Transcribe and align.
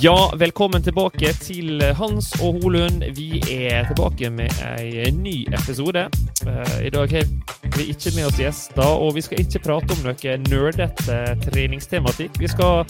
Ja, 0.00 0.30
velkommen 0.40 0.80
tilbake 0.80 1.28
til 1.44 1.82
Hans 1.98 2.30
og 2.40 2.62
Holund. 2.62 3.02
Vi 3.18 3.42
er 3.52 3.84
tilbake 3.84 4.30
med 4.32 4.48
en 4.80 5.18
ny 5.20 5.42
episode. 5.52 6.06
Eh, 6.46 6.86
I 6.86 6.90
dag 6.94 7.10
har 7.12 7.26
vi 7.76 7.84
ikke 7.92 8.12
med 8.16 8.30
oss 8.30 8.38
gjester, 8.40 8.80
og 8.80 9.12
vi 9.18 9.20
skal 9.26 9.42
ikke 9.42 9.60
prate 9.66 9.92
om 9.92 10.06
noe 10.06 10.36
nerdete 10.46 11.18
treningstematikk. 11.44 12.38
Vi 12.40 12.48
skal 12.48 12.88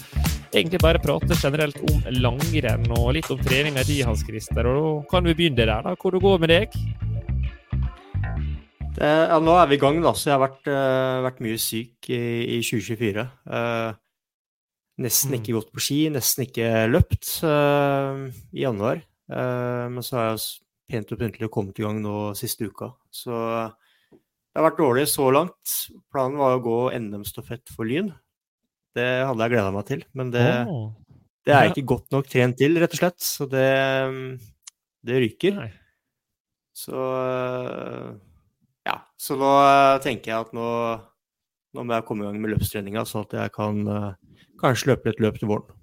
egentlig 0.55 0.79
bare 0.85 1.01
prate 1.03 1.35
generelt 1.35 1.81
om 1.91 2.05
langrenn 2.15 2.87
og 2.95 3.17
litt 3.17 3.31
om 3.35 3.43
treninga 3.43 3.83
di, 3.89 4.05
Hans 4.07 4.23
Christer. 4.29 4.69
Og 4.71 4.79
da 4.79 4.93
kan 5.11 5.27
vi 5.27 5.35
begynne 5.41 5.65
der, 5.65 5.83
da. 5.83 5.97
Hvor 5.99 6.15
det 6.15 6.21
går 6.23 6.39
med 6.45 6.53
deg? 6.55 6.77
Det, 9.01 9.11
ja, 9.11 9.41
nå 9.43 9.59
er 9.59 9.67
vi 9.67 9.81
i 9.81 9.83
gang, 9.83 9.99
da. 10.07 10.15
Så 10.15 10.31
jeg 10.31 10.39
har 10.39 10.45
vært, 10.47 10.63
uh, 10.71 11.27
vært 11.27 11.43
mye 11.43 11.59
syk 11.59 12.07
i, 12.15 12.23
i 12.61 12.63
2024. 12.63 13.27
Uh, 13.51 13.99
Nesten 15.01 15.37
ikke 15.39 15.55
gått 15.57 15.71
på 15.73 15.81
ski, 15.81 16.01
nesten 16.13 16.45
ikke 16.45 16.67
løpt 16.91 17.39
uh, 17.47 18.27
i 18.53 18.67
januar. 18.67 19.01
Uh, 19.31 19.89
men 19.95 20.05
så 20.05 20.19
har 20.19 20.27
jeg 20.33 20.43
pent 20.91 21.15
og 21.15 21.21
pyntelig 21.23 21.49
kommet 21.55 21.79
i 21.81 21.87
gang 21.87 22.03
nå 22.05 22.33
siste 22.39 22.69
uka. 22.69 22.91
Så 23.15 23.33
det 23.33 24.59
har 24.59 24.67
vært 24.67 24.81
dårlig 24.83 25.07
så 25.09 25.31
langt. 25.33 25.77
Planen 26.13 26.41
var 26.41 26.57
å 26.57 26.65
gå 26.65 26.79
NM-stafett 26.99 27.73
for 27.73 27.89
Lyn. 27.89 28.11
Det 28.99 29.09
hadde 29.23 29.47
jeg 29.47 29.55
gleda 29.55 29.73
meg 29.73 29.87
til, 29.87 30.01
men 30.19 30.33
det, 30.35 30.47
oh. 30.67 30.89
det 31.47 31.55
er 31.55 31.71
ikke 31.71 31.87
godt 31.93 32.11
nok 32.13 32.27
trent 32.29 32.59
til, 32.59 32.75
rett 32.83 32.97
og 32.97 33.01
slett. 33.01 33.21
Så 33.23 33.47
det, 33.49 33.69
det 35.07 35.21
ryker. 35.23 35.61
Nei. 35.63 35.71
Så 36.77 36.97
ja. 38.89 38.97
Så 39.21 39.37
nå 39.39 39.53
tenker 40.05 40.35
jeg 40.35 40.49
at 40.49 40.53
nå, 40.57 40.67
nå 41.77 41.85
må 41.87 41.95
jeg 41.97 42.07
komme 42.09 42.27
i 42.27 42.29
gang 42.29 42.43
med 42.43 42.57
løpstreninga, 42.57 43.07
sånn 43.07 43.29
at 43.29 43.39
jeg 43.39 43.55
kan 43.55 43.87
kanskje 44.61 44.93
løper 44.93 45.13
et 45.13 45.23
løp 45.25 45.39
til 45.41 45.51
våren. 45.51 45.77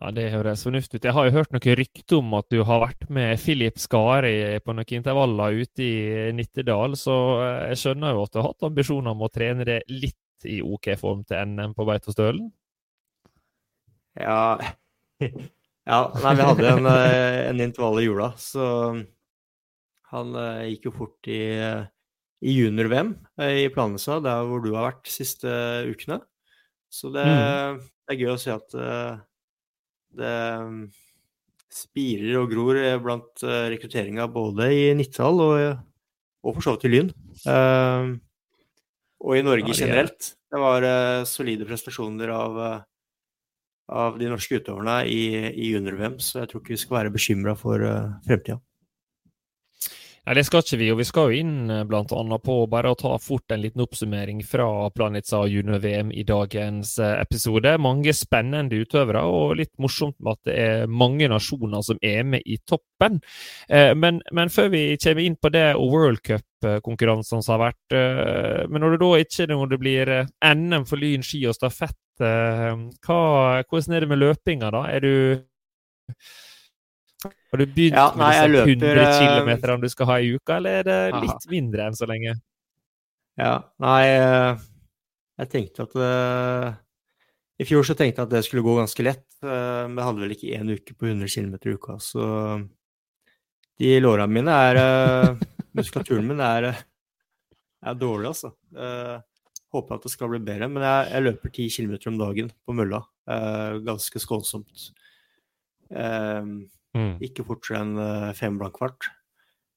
Ja, 0.00 0.10
Det 0.16 0.30
høres 0.32 0.62
fornuftig 0.64 0.96
ut. 0.96 1.04
Jeg 1.04 1.12
har 1.12 1.26
jo 1.26 1.34
hørt 1.34 1.52
noe 1.52 1.74
rykter 1.76 2.16
om 2.22 2.32
at 2.38 2.46
du 2.48 2.62
har 2.64 2.80
vært 2.86 3.04
med 3.12 3.36
Filip 3.42 3.76
Skari 3.78 4.32
på 4.64 4.72
noen 4.72 4.96
intervaller 4.96 5.60
ute 5.60 5.84
i 5.84 6.32
Nittedal, 6.32 6.96
så 6.96 7.16
eh, 7.44 7.68
jeg 7.72 7.82
skjønner 7.82 8.16
jo 8.16 8.24
at 8.24 8.32
du 8.32 8.40
har 8.40 8.48
hatt 8.48 8.68
ambisjoner 8.70 9.12
om 9.12 9.26
å 9.26 9.28
trene 9.32 9.66
det 9.68 9.82
litt 9.92 10.48
i 10.48 10.62
OK 10.64 10.88
form 10.96 11.20
til 11.28 11.52
NM 11.52 11.76
på 11.76 11.84
Beitostølen? 11.84 12.48
Ja 14.16 14.56
Ja, 15.90 16.00
nei, 16.22 16.34
vi 16.38 16.44
hadde 16.46 16.68
en, 16.70 16.86
eh, 16.86 17.38
en 17.50 17.60
intervall 17.64 18.00
i 18.00 18.04
jula, 18.04 18.30
så 18.38 18.64
han 20.10 20.34
uh, 20.36 20.62
gikk 20.68 20.86
jo 20.86 20.92
fort 20.94 21.28
i, 21.30 21.40
i 22.46 22.54
junior-VM 22.54 23.14
i 23.46 23.64
Planesa, 23.74 24.18
der 24.22 24.44
hvor 24.46 24.62
du 24.62 24.70
har 24.74 24.86
vært 24.90 25.04
de 25.08 25.14
siste 25.14 25.50
ukene. 25.90 26.20
Så 26.90 27.10
det, 27.14 27.22
mm. 27.24 27.78
det, 27.78 28.14
er 28.14 28.18
gøy 28.18 28.32
å 28.34 28.40
se 28.40 28.50
at 28.54 28.74
uh, 28.74 29.20
det 30.18 30.34
mm, 30.66 30.82
spirer 31.70 32.40
og 32.40 32.50
gror 32.50 32.80
blant 33.04 33.44
uh, 33.46 33.68
rekrutteringa 33.70 34.26
både 34.32 34.70
i 34.74 34.82
Nittedal 34.98 35.44
og, 35.44 35.62
og 36.42 36.56
for 36.56 36.66
så 36.66 36.74
vidt 36.74 36.88
i 36.88 36.92
Lyn. 36.96 37.12
Uh, 37.46 38.18
og 39.20 39.36
i 39.36 39.44
Norge 39.46 39.76
generelt. 39.76 40.32
Det 40.50 40.58
var 40.58 40.82
solide 41.28 41.66
prestasjoner 41.68 42.32
av, 42.34 42.56
av 43.92 44.16
de 44.18 44.30
norske 44.32 44.58
utøverne 44.58 44.96
i, 45.06 45.20
i 45.52 45.68
junior-VM, 45.70 46.16
så 46.24 46.40
jeg 46.40 46.50
tror 46.50 46.64
ikke 46.64 46.72
vi 46.72 46.80
skal 46.80 46.96
være 46.96 47.12
bekymra 47.14 47.54
for 47.60 47.84
fremtida. 48.24 48.56
Nei, 50.20 50.34
det 50.36 50.42
skal 50.44 50.60
ikke 50.60 50.76
vi, 50.76 50.88
og 50.92 50.98
vi 51.00 51.04
skal 51.08 51.30
jo 51.30 51.38
inn 51.40 51.70
eh, 51.72 51.84
bl.a. 51.88 52.38
på 52.44 52.54
bare 52.68 52.90
å 52.92 52.96
ta 52.98 53.14
fort 53.22 53.54
en 53.54 53.62
liten 53.62 53.80
oppsummering 53.80 54.42
fra 54.44 54.66
Planica 54.92 55.40
junior-VM 55.48 56.10
i 56.12 56.26
dagens 56.28 56.92
eh, 57.00 57.14
episode. 57.22 57.72
Mange 57.80 58.12
spennende 58.16 58.82
utøvere, 58.82 59.22
og 59.24 59.56
litt 59.62 59.72
morsomt 59.80 60.18
med 60.20 60.36
at 60.36 60.50
det 60.50 60.56
er 60.60 60.92
mange 60.92 61.30
nasjoner 61.32 61.86
som 61.86 62.00
er 62.04 62.28
med 62.28 62.44
i 62.44 62.58
toppen. 62.68 63.16
Eh, 63.72 63.94
men, 63.96 64.20
men 64.36 64.52
før 64.52 64.68
vi 64.74 64.82
kommer 65.00 65.24
inn 65.24 65.40
på 65.40 65.52
det 65.56 65.64
og 65.78 65.96
World 65.96 66.20
Cup-konkurransene 66.28 67.40
som 67.40 67.56
har 67.56 67.70
vært, 67.70 67.96
men 68.68 68.82
når 68.84 68.92
det 68.92 69.00
da 69.00 69.10
ikke 69.22 69.46
når 69.48 69.70
det 69.70 69.78
blir 69.80 70.10
NM 70.44 70.84
for 70.84 71.00
lyn, 71.00 71.24
ski 71.24 71.40
og 71.48 71.56
stafett, 71.56 71.96
hva, 72.20 73.20
hvordan 73.64 73.96
er 73.96 74.04
det 74.04 74.10
med 74.10 74.20
løpinga 74.20 74.68
da? 74.74 74.84
Er 74.92 75.00
du 75.00 75.14
har 77.50 77.58
du 77.58 77.66
begynt 77.66 77.98
ja, 77.98 78.10
nei, 78.14 78.30
med 78.46 78.68
disse 78.68 78.86
100 78.86 79.06
km 79.18 79.80
du 79.82 79.88
skal 79.90 80.06
ha 80.06 80.16
i 80.22 80.30
uka, 80.36 80.60
eller 80.60 80.80
er 80.80 80.86
det 80.86 80.98
litt 81.16 81.34
aha. 81.34 81.50
mindre 81.50 81.88
enn 81.88 81.98
så 81.98 82.06
lenge? 82.06 82.36
Ja, 83.40 83.54
nei 83.82 84.02
eh, 84.10 84.60
Jeg 85.40 85.50
tenkte 85.50 85.86
at 85.88 85.96
uh, 85.98 86.68
I 87.58 87.66
fjor 87.66 87.86
så 87.86 87.96
tenkte 87.98 88.22
jeg 88.22 88.28
at 88.28 88.34
det 88.34 88.44
skulle 88.46 88.64
gå 88.66 88.76
ganske 88.76 89.06
lett. 89.06 89.24
Uh, 89.42 89.88
men 89.88 89.98
jeg 89.98 90.06
hadde 90.06 90.24
vel 90.24 90.34
ikke 90.36 90.60
én 90.60 90.70
uke 90.70 90.94
på 90.94 91.08
100 91.10 91.32
km 91.32 91.56
i 91.58 91.74
uka, 91.74 91.96
så 92.04 92.24
de 93.80 93.94
låra 94.04 94.28
mine 94.28 94.54
er 94.68 94.78
uh, 94.78 95.46
Muskulaturen 95.74 96.26
min 96.26 96.42
er, 96.44 96.70
er 96.70 97.94
dårlig, 97.94 98.32
altså. 98.32 98.50
håper 99.70 99.94
at 99.94 100.02
det 100.02 100.10
skal 100.10 100.32
bli 100.32 100.40
bedre, 100.42 100.66
men 100.68 100.82
jeg, 100.82 101.04
jeg 101.14 101.24
løper 101.24 101.52
10 101.52 101.68
km 101.76 101.92
om 102.10 102.18
dagen 102.18 102.50
på 102.66 102.74
mølla. 102.74 102.98
ganske 103.86 104.18
skånsomt. 104.18 104.88
Um, 105.94 106.66
Mm. 106.96 107.14
Ikke 107.22 107.46
fortere 107.46 107.82
enn 107.84 107.96
eh, 108.02 108.30
fem 108.38 108.58
blank 108.60 108.80
fart. 108.82 109.10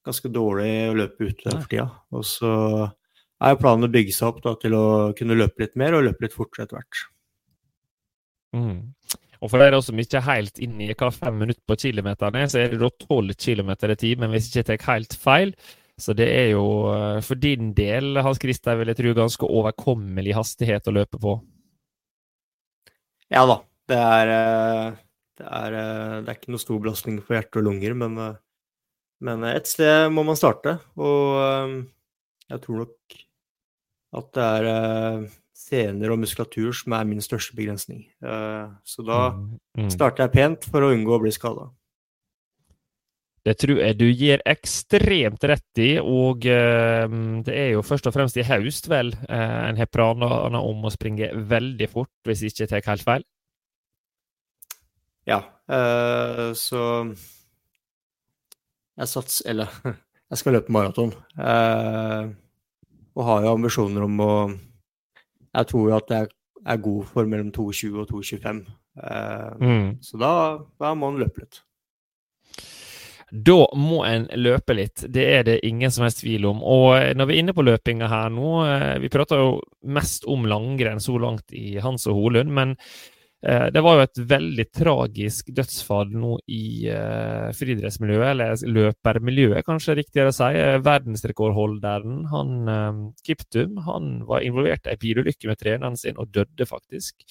Ganske 0.04 0.32
dårlig 0.34 0.72
å 0.90 0.98
løpe 0.98 1.30
ute 1.30 1.52
for 1.52 1.70
tida. 1.72 1.88
Og 2.12 2.26
så 2.28 2.54
er 3.44 3.54
jo 3.54 3.60
planen 3.62 3.88
å 3.88 3.92
bygge 3.94 4.16
seg 4.16 4.32
opp 4.32 4.42
da, 4.44 4.56
til 4.60 4.76
å 4.78 4.86
kunne 5.18 5.38
løpe 5.38 5.64
litt 5.64 5.78
mer 5.80 5.98
og 5.98 6.08
løpe 6.08 6.26
litt 6.26 6.36
fortere 6.36 6.68
etter 6.68 6.80
hvert. 6.80 7.04
Mm. 8.54 8.82
Og 9.44 9.52
for 9.52 9.60
dere 9.60 9.80
som 9.84 10.00
ikke 10.00 10.20
er 10.22 10.28
helt 10.30 10.60
inne 10.64 10.88
i 10.88 10.96
hva 10.96 11.10
fem 11.12 11.40
minutter 11.42 11.64
på 11.68 11.78
kilometeren 11.82 12.38
er, 12.40 12.52
så 12.52 12.62
er 12.62 12.72
det 12.72 12.80
da 12.84 12.90
tolv 13.04 13.36
kilometer 13.36 13.92
i 13.92 13.98
timen, 14.00 14.32
hvis 14.32 14.48
jeg 14.50 14.64
ikke 14.64 14.70
tar 14.72 14.94
helt 14.94 15.18
feil. 15.20 15.56
Så 16.00 16.16
det 16.18 16.30
er 16.32 16.54
jo 16.54 16.66
eh, 16.94 17.20
for 17.24 17.40
din 17.40 17.74
del, 17.78 18.18
Hans 18.26 18.40
Christer, 18.42 18.80
vil 18.80 18.90
jeg 18.90 19.00
tro 19.00 19.12
ganske 19.18 19.50
overkommelig 19.60 20.34
hastighet 20.40 20.88
å 20.90 20.96
løpe 20.96 21.20
på. 21.22 21.36
Ja 23.34 23.44
da. 23.50 23.60
Det 23.92 24.00
er 24.00 24.32
eh, 24.32 25.02
det 25.40 25.50
er, 25.50 25.76
eh, 25.78 26.18
det 26.22 26.30
er 26.30 26.38
ikke 26.38 26.54
noe 26.54 26.62
stor 26.62 26.82
belastning 26.82 27.20
for 27.24 27.38
hjerte 27.38 27.62
og 27.62 27.68
lunger, 27.68 27.96
men, 27.98 28.18
eh, 28.22 28.42
men 29.26 29.46
et 29.50 29.70
sted 29.70 30.12
må 30.14 30.26
man 30.28 30.38
starte. 30.38 30.78
Og 31.00 31.38
eh, 31.42 31.78
jeg 32.54 32.66
tror 32.66 32.84
nok 32.84 33.22
at 34.14 34.34
det 34.38 34.50
er 34.60 35.30
sener 35.58 36.12
og 36.14 36.20
muskulatur 36.22 36.76
som 36.78 36.94
er 36.94 37.08
min 37.10 37.24
største 37.24 37.56
begrensning. 37.58 38.04
Så 38.22 39.02
da 39.08 39.32
mm, 39.34 39.48
mm. 39.80 39.88
starter 39.90 40.28
jeg 40.28 40.34
pent 40.36 40.68
for 40.70 40.86
å 40.86 40.92
unngå 40.94 41.16
å 41.16 41.22
bli 41.24 41.32
skada. 41.34 41.66
Det 43.48 43.56
tror 43.58 43.82
jeg 43.82 43.98
du 43.98 44.06
gir 44.06 44.44
ekstremt 44.46 45.48
rett 45.50 45.82
i, 45.82 45.96
og 45.98 46.46
det 46.46 47.56
er 47.56 47.72
jo 47.74 47.82
først 47.82 48.06
og 48.12 48.14
fremst 48.14 48.38
i 48.38 48.46
høst 48.46 48.92
vel 48.92 49.16
en 49.26 49.82
har 49.82 49.90
planer 49.90 50.60
om 50.60 50.86
å 50.86 50.94
springe 50.94 51.32
veldig 51.34 51.90
fort, 51.90 52.14
hvis 52.28 52.46
jeg 52.46 52.54
ikke 52.54 52.70
tar 52.76 52.86
helt 52.92 53.08
feil? 53.08 53.26
Ja, 55.30 55.40
uh, 55.72 56.52
så 56.58 56.84
jeg 58.94 59.10
sats 59.10 59.42
Eller 59.48 59.72
jeg 60.34 60.40
skal 60.40 60.58
løpe 60.58 60.74
maraton. 60.74 61.14
Uh, 61.38 62.34
og 63.14 63.28
har 63.28 63.44
jo 63.46 63.54
ambisjoner 63.54 64.06
om 64.08 64.24
å 64.24 64.34
Jeg 65.54 65.70
tror 65.70 65.90
jo 65.90 65.98
at 66.00 66.16
jeg 66.16 66.32
er 66.64 66.80
god 66.82 67.04
for 67.12 67.28
mellom 67.30 67.52
2,20 67.54 68.00
og 68.02 68.10
2,25. 68.10 68.64
Uh, 68.98 69.52
mm. 69.60 69.88
Så 70.02 70.18
da, 70.22 70.34
da 70.80 70.94
må 70.98 71.12
en 71.12 71.22
løpe 71.22 71.44
litt. 71.44 71.60
Da 73.34 73.58
må 73.78 74.04
en 74.06 74.28
løpe 74.38 74.76
litt, 74.78 75.04
det 75.10 75.24
er 75.36 75.46
det 75.46 75.56
ingen 75.66 75.92
som 75.92 76.06
helst 76.06 76.22
tvil 76.22 76.46
om. 76.46 76.62
Og 76.62 77.16
når 77.18 77.28
vi 77.28 77.36
er 77.36 77.42
inne 77.42 77.56
på 77.58 77.66
løpinga 77.66 78.10
her 78.10 78.30
nå, 78.34 78.52
vi 79.02 79.10
prater 79.14 79.42
jo 79.42 79.56
mest 79.90 80.28
om 80.30 80.46
langrenn 80.50 81.02
så 81.02 81.18
langt 81.22 81.54
i 81.58 81.80
Hans 81.82 82.06
og 82.10 82.20
Holund, 82.20 82.54
men 82.54 82.76
Eh, 82.78 83.13
det 83.44 83.82
var 83.84 83.98
jo 83.98 84.04
et 84.06 84.20
veldig 84.32 84.66
tragisk 84.72 85.50
dødsfall 85.52 86.14
nå 86.16 86.38
i 86.48 86.88
uh, 86.88 87.50
friidrettsmiljøet, 87.52 88.28
eller 88.30 88.62
løpermiljøet, 88.78 89.66
kanskje 89.68 89.98
riktigere 90.00 90.32
å 90.32 90.36
si. 90.38 90.48
Eh, 90.56 90.78
verdensrekordholderen, 90.84 92.22
han 92.32 92.54
Kiptum, 93.26 93.82
han 93.84 94.14
var 94.30 94.46
involvert 94.48 94.88
i 94.88 94.94
ei 94.94 95.02
bilulykke 95.02 95.50
med 95.50 95.60
treneren 95.60 96.00
sin 96.00 96.22
og 96.22 96.32
døde 96.32 96.68
faktisk. 96.70 97.26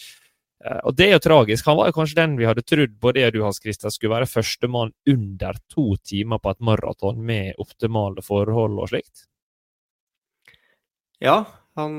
Og 0.86 0.94
det 0.94 1.08
er 1.08 1.16
jo 1.16 1.22
tragisk. 1.24 1.66
Han 1.66 1.78
var 1.80 1.88
jo 1.88 1.96
kanskje 1.96 2.20
den 2.20 2.36
vi 2.38 2.46
hadde 2.46 2.62
trodd, 2.62 2.92
jeg 3.16 3.32
og 3.32 3.34
du 3.34 3.40
Hans 3.42 3.58
Christian, 3.58 3.90
skulle 3.90 4.12
være 4.12 4.28
førstemann 4.30 4.92
under 5.10 5.58
to 5.72 5.96
timer 6.06 6.38
på 6.38 6.52
et 6.52 6.60
maraton 6.62 7.18
med 7.18 7.58
optimale 7.62 8.22
forhold 8.22 8.78
og 8.78 8.92
slikt. 8.92 9.24
Ja, 11.18 11.40
han 11.80 11.98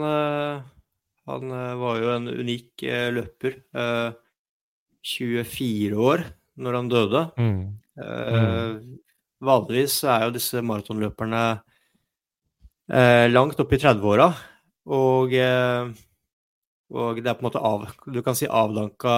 han 1.30 1.52
eh, 1.52 1.76
var 1.80 2.00
jo 2.02 2.12
en 2.14 2.28
unik 2.28 2.84
eh, 2.84 3.10
løper. 3.16 3.60
24 5.04 5.44
eh, 5.44 6.00
år 6.00 6.26
når 6.60 6.80
han 6.80 6.90
døde. 6.92 7.22
Mm. 7.40 7.62
Mm. 7.94 8.98
Vanligvis 9.44 10.00
er 10.10 10.26
jo 10.26 10.34
disse 10.34 10.62
maratonløperne 10.66 11.44
langt 13.34 13.60
opp 13.62 13.74
i 13.74 13.80
30-åra. 13.82 14.28
Og, 14.94 15.34
og, 16.94 17.22
det 17.22 17.30
er 17.30 17.38
på 17.38 17.44
en 17.44 17.48
måte 17.48 17.62
av 17.64 17.86
Du 18.12 18.20
kan 18.26 18.36
si 18.36 18.50
avdanka 18.50 19.14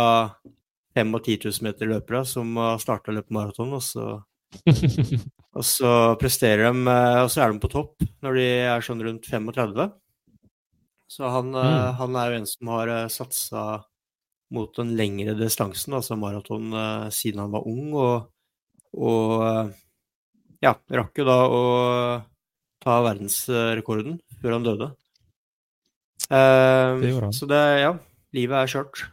5 0.96 1.16
og 1.18 1.24
10 1.24 1.48
000 1.48 1.66
meter 1.66 1.90
løpere 1.90 2.22
som 2.28 2.52
har 2.60 2.82
starta 2.84 3.12
å 3.12 3.16
løpe 3.18 3.36
maraton, 3.36 3.74
og 3.76 3.84
så 3.84 4.20
og 5.58 5.66
så 5.68 5.94
presterer 6.20 6.70
de, 6.70 6.98
og 7.24 7.32
så 7.32 7.44
er 7.44 7.52
de 7.52 7.64
på 7.64 7.72
topp 7.72 8.06
når 8.24 8.38
de 8.40 8.46
er 8.70 8.86
sånn 8.86 9.04
rundt 9.04 9.28
35. 9.28 9.90
Så 11.16 11.30
han, 11.32 11.56
eh, 11.56 11.66
mm. 11.66 11.94
han, 11.96 12.16
er 12.20 12.32
jo 12.32 12.40
en 12.42 12.50
som 12.50 12.72
har 12.74 12.90
uh, 12.92 13.08
satsa 13.12 13.62
mot 14.56 14.76
den 14.76 14.92
lengre 15.00 15.36
distansen, 15.40 15.96
altså 15.96 16.18
maraton, 16.20 16.74
uh, 16.76 17.08
siden 17.14 17.46
han 17.46 17.54
var 17.54 17.68
ung. 17.72 17.94
Og, 17.96 18.26
og 19.00 19.72
ja, 20.66 20.74
rakk 21.00 21.22
jo 21.22 21.28
da 21.30 21.38
å 21.48 21.64
ta 22.84 22.98
verdensrekorden 23.08 24.20
før 24.42 24.58
han 24.58 24.68
døde. 24.68 24.92
Uh, 26.28 27.00
det 27.00 27.14
så 27.38 27.48
det, 27.48 27.64
ja, 27.86 27.94
livet 28.36 28.66
er 28.66 28.74
skjørt. 28.76 29.06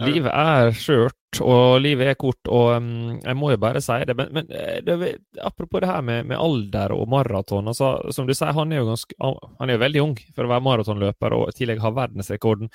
Livet 0.00 0.30
er 0.30 0.70
skjørt, 0.78 1.19
og 1.38 1.78
livet 1.78 2.08
er 2.10 2.16
kort, 2.18 2.40
og 2.50 2.72
um, 2.82 3.18
jeg 3.22 3.36
må 3.38 3.52
jo 3.52 3.60
bare 3.62 3.80
si 3.84 4.00
det. 4.06 4.16
Men, 4.18 4.32
men 4.34 4.48
eh, 4.50 4.80
det, 4.82 5.12
apropos 5.46 5.82
det 5.82 5.90
her 5.90 6.02
med, 6.02 6.26
med, 6.26 6.40
alder 6.40 6.90
og 6.96 7.06
maraton. 7.12 7.70
Altså, 7.70 7.92
som 8.10 8.26
du 8.26 8.34
sier, 8.34 8.50
han 8.56 8.74
er 8.74 8.88
ganske, 8.88 9.14
han 9.20 9.70
er 9.70 9.78
jo 9.78 9.84
veldig 9.84 10.02
ung 10.02 10.16
for 10.34 10.46
å 10.46 10.50
være 10.50 10.66
maratonløper 10.66 11.36
og 11.38 11.52
i 11.52 11.56
tillegg 11.60 11.82
ha 11.84 11.94
verdensrekorden. 11.94 12.72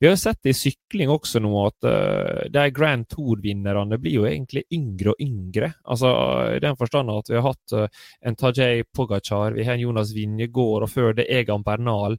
Vi 0.00 0.08
har 0.08 0.16
jo 0.16 0.22
sett 0.22 0.48
i 0.48 0.56
sykling 0.56 1.12
også 1.12 1.42
nå 1.44 1.52
at 1.66 1.88
uh, 1.90 2.42
de 2.54 2.66
Grand 2.72 3.04
Tour-vinnerne 3.12 4.00
blir 4.00 4.20
jo 4.22 4.28
egentlig 4.30 4.64
yngre 4.72 5.12
og 5.12 5.24
yngre. 5.24 5.72
Altså 5.84 6.12
I 6.56 6.60
den 6.64 6.78
forstand 6.80 7.12
at 7.12 7.28
vi 7.28 7.36
har 7.36 7.48
hatt 7.50 7.76
uh, 7.76 8.04
en 8.24 8.38
Tajay 8.40 8.86
Pogacar, 8.94 9.58
vi 9.58 9.68
har 9.68 9.76
en 9.76 9.84
Jonas 9.84 10.14
Vinjegård, 10.16 10.86
og 10.86 10.94
før 10.94 11.18
det 11.18 11.28
Egan 11.28 11.66
Bernal, 11.66 12.16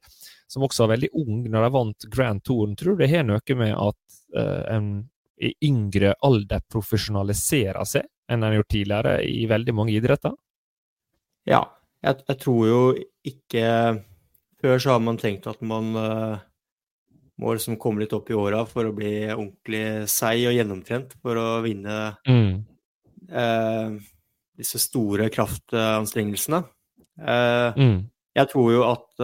som 0.49 0.65
også 0.65 0.85
var 0.85 0.97
veldig 0.97 1.15
ung 1.17 1.47
når 1.47 1.65
de 1.65 1.77
vant 1.79 2.11
Grand 2.13 2.43
Touren. 2.45 2.75
Tror 2.77 2.93
du 2.93 3.07
det 3.07 3.15
har 3.15 3.25
noe 3.25 3.57
med 3.57 3.73
at 3.73 4.19
uh, 4.37 4.67
en 4.75 4.91
i 5.39 5.53
yngre 5.65 6.13
alder 6.25 6.63
profesjonaliserer 6.71 7.87
seg 7.87 8.07
enn 8.29 8.41
en 8.43 8.49
har 8.49 8.59
gjort 8.59 8.71
tidligere 8.75 9.15
i 9.25 9.45
veldig 9.49 9.75
mange 9.75 9.95
idretter? 9.95 10.35
Ja, 11.49 11.63
jeg, 12.03 12.21
jeg, 12.27 12.37
tror 12.43 12.61
jo 12.67 12.81
ikke 13.27 13.65
Før 14.59 14.81
så 14.81 14.93
har 14.95 15.01
man 15.03 15.17
tenkt 15.19 15.47
at 15.47 15.61
man 15.63 15.93
uh, 15.95 16.39
må 17.39 17.55
liksom 17.55 17.79
komme 17.79 18.03
litt 18.03 18.13
opp 18.15 18.27
i 18.29 18.35
åra 18.37 18.65
for 18.67 18.89
å 18.89 18.95
bli 18.95 19.13
ordentlig 19.31 20.09
seig 20.11 20.43
og 20.49 20.57
gjennomtrent 20.57 21.15
for 21.23 21.39
å 21.39 21.47
vinne 21.63 21.95
mm. 22.27 22.49
uh, 23.31 23.95
disse 24.59 24.81
store 24.83 25.29
kraftanstrengelsene. 25.31 26.59
Uh, 27.15 27.71
mm. 27.79 27.95
Jeg 28.35 28.51
tror 28.51 28.73
jo 28.73 28.83
at 28.89 29.23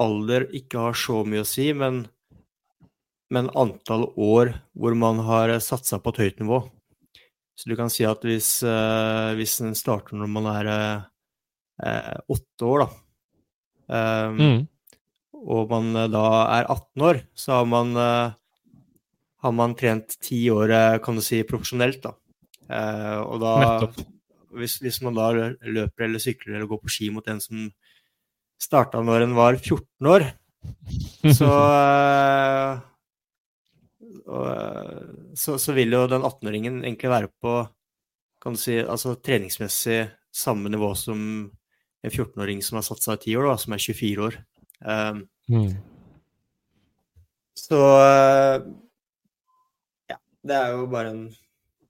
alder 0.00 0.48
ikke 0.56 0.86
har 0.86 0.96
så 0.96 1.20
mye 1.28 1.44
å 1.44 1.48
si, 1.48 1.68
men 1.76 2.06
men 3.34 3.50
antall 3.56 4.06
år 4.16 4.54
hvor 4.78 4.96
man 4.96 5.20
har 5.26 5.52
satsa 5.64 6.00
på 6.00 6.14
et 6.14 6.20
høyt 6.24 6.42
nivå. 6.42 6.62
Så 7.58 7.68
du 7.68 7.74
kan 7.78 7.90
si 7.90 8.06
at 8.06 8.22
hvis, 8.22 8.60
uh, 8.62 9.34
hvis 9.38 9.58
en 9.64 9.74
starter 9.76 10.16
når 10.18 10.30
man 10.30 10.46
er 10.52 10.68
uh, 10.70 12.18
åtte 12.30 12.68
år, 12.68 12.84
da, 12.84 14.28
um, 14.28 14.38
mm. 14.38 14.60
og 15.42 15.72
man 15.74 16.04
da 16.12 16.26
er 16.54 16.68
18 16.70 17.06
år, 17.08 17.20
så 17.34 17.58
har 17.58 17.66
man, 17.66 17.96
uh, 17.98 18.36
har 19.42 19.56
man 19.58 19.74
trent 19.78 20.14
ti 20.22 20.44
år, 20.54 21.00
kan 21.02 21.18
du 21.18 21.24
si, 21.24 21.42
profesjonelt, 21.46 21.98
da. 22.06 22.14
og 23.24 23.42
da 23.42 23.52
hvis, 24.58 24.78
hvis, 24.82 25.00
man 25.04 25.18
da 25.18 25.28
løper 25.62 26.06
eller 26.06 26.22
sykler 26.22 26.56
eller 26.56 26.68
går 26.70 26.80
på 26.82 26.90
ski 26.92 27.10
mot 27.14 27.26
en 27.30 27.40
som 27.42 27.68
starta 28.58 29.02
når 29.04 29.26
en 29.26 29.36
var 29.38 29.58
14 29.58 30.10
år, 30.14 30.26
så 31.34 31.50
Eh, 34.28 35.00
så, 35.34 35.58
så, 35.58 35.72
vil 35.72 35.92
jo 35.92 36.06
den 36.10 36.24
18-åringen 36.26 36.82
egentlig 36.84 37.12
være 37.12 37.30
på 37.40 37.58
kan 38.38 38.54
du 38.54 38.60
si, 38.60 38.76
altså 38.78 39.16
treningsmessig 39.24 40.04
samme 40.34 40.70
nivå 40.70 40.92
som 40.94 41.20
en 42.02 42.10
14-åring 42.12 42.60
som 42.62 42.78
har 42.78 42.84
satt 42.86 43.02
seg 43.02 43.16
i 43.16 43.22
ti 43.24 43.32
år, 43.38 43.48
da, 43.50 43.56
som 43.58 43.74
er 43.74 43.82
24 43.82 44.26
år. 44.28 44.36
Um, 44.78 45.24
mm. 45.50 45.72
Så 47.58 47.80
uh, 47.82 48.60
ja, 50.06 50.18
det 50.46 50.60
er 50.60 50.76
jo 50.76 50.86
bare 50.92 51.10
en, 51.16 51.24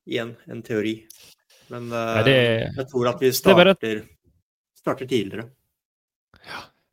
igjen 0.09 0.33
en 0.49 0.65
teori. 0.65 0.95
Men 1.69 1.93
uh, 1.93 2.23
det, 2.25 2.39
jeg 2.79 2.89
tror 2.89 3.11
at 3.13 3.21
vi 3.21 3.35
starter, 3.37 4.01
starter 4.81 5.11
tidligere. 5.11 5.51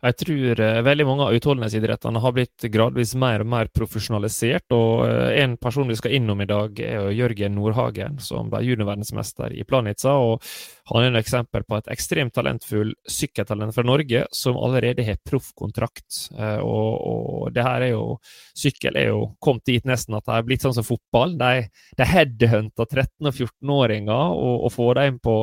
Jeg 0.04 0.18
tror 0.20 0.60
eh, 0.60 0.82
veldig 0.84 1.06
mange 1.08 1.26
av 1.26 1.36
utholdenhetsidrettene 1.38 2.20
har 2.22 2.34
blitt 2.36 2.66
gradvis 2.72 3.14
mer 3.18 3.42
og 3.42 3.48
mer 3.50 3.70
profesjonalisert. 3.74 4.68
og 4.76 5.06
eh, 5.08 5.40
En 5.42 5.56
person 5.58 5.88
vi 5.88 5.96
skal 5.96 6.18
innom 6.18 6.44
i 6.44 6.48
dag, 6.50 6.80
er 6.84 7.08
Jørgen 7.16 7.56
Nordhagen, 7.56 8.20
som 8.20 8.52
ble 8.52 8.62
juniorverdensmester 8.68 9.56
i 9.56 9.64
Planica. 9.64 10.14
og 10.20 10.44
Han 10.92 11.08
er 11.08 11.16
et 11.16 11.22
eksempel 11.24 11.64
på 11.64 11.80
et 11.80 11.88
ekstremt 11.96 12.36
talentfull 12.36 12.92
sykkeltalent 13.08 13.74
fra 13.74 13.88
Norge 13.88 14.26
som 14.36 14.60
allerede 14.60 15.06
har 15.08 15.22
proffkontrakt. 15.26 16.28
Eh, 16.38 16.60
og, 16.60 16.92
og, 17.00 17.56
det 17.56 17.66
her 17.66 17.88
er 17.88 17.96
jo 17.96 18.20
Sykkel 18.56 18.96
er 19.00 19.10
jo 19.10 19.24
kommet 19.44 19.66
dit 19.68 19.88
nesten 19.88 20.16
at 20.16 20.28
det 20.28 20.36
er 20.36 20.46
blitt 20.48 20.64
sånn 20.64 20.76
som 20.76 20.86
fotball. 20.86 21.34
De, 21.40 21.66
de 21.98 22.08
headhunter 22.12 22.86
13- 22.86 23.32
og 23.32 23.34
14-åringer 23.34 24.38
og, 24.38 24.68
og 24.68 24.76
får 24.76 24.96
dem 25.00 25.20
på 25.24 25.40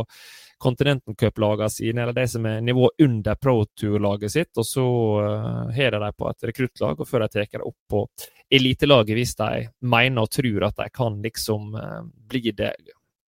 Continental 0.62 1.16
Cup-lagene 1.18 1.70
sine, 1.72 2.04
eller 2.04 2.16
de 2.16 2.26
som 2.30 2.46
er 2.46 2.62
nivå 2.64 2.90
under 3.02 3.34
Pro 3.40 3.64
Tour-laget 3.66 4.32
sitt, 4.34 4.52
og 4.60 4.66
så 4.66 4.86
uh, 5.18 5.72
har 5.74 5.94
de 5.94 6.00
dem 6.04 6.16
på 6.18 6.30
et 6.30 6.48
rekruttlag, 6.50 7.02
og 7.02 7.08
før 7.08 7.24
de 7.24 7.32
tar 7.34 7.50
dem 7.50 7.66
opp 7.66 7.78
på 7.90 8.04
elitelaget 8.52 9.18
hvis 9.18 9.34
de 9.40 9.66
mener 9.90 10.22
og 10.22 10.30
tror 10.30 10.68
at 10.68 10.78
de 10.78 10.88
kan 10.94 11.18
liksom 11.24 11.74
uh, 11.74 12.00
bli 12.30 12.54
det, 12.54 12.72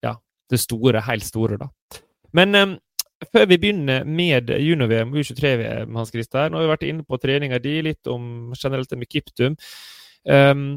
ja, 0.04 0.14
det 0.50 0.62
store, 0.62 1.02
helt 1.08 1.26
store, 1.26 1.58
da. 1.64 1.70
Men 2.34 2.54
um, 2.58 2.78
før 3.32 3.46
vi 3.50 3.58
begynner 3.58 4.06
med 4.06 4.50
junior-VM 4.50 5.12
og 5.14 5.20
U23-VM, 5.22 5.94
Hans 5.98 6.14
Christer, 6.14 6.50
nå 6.50 6.58
har 6.58 6.66
vi 6.66 6.72
vært 6.74 6.88
inne 6.88 7.06
på 7.06 7.18
treninga 7.22 7.60
di, 7.62 7.78
litt 7.86 8.10
om 8.10 8.52
generelt 8.58 8.94
med 8.98 9.10
Kiptum. 9.10 9.58
Um, 10.24 10.76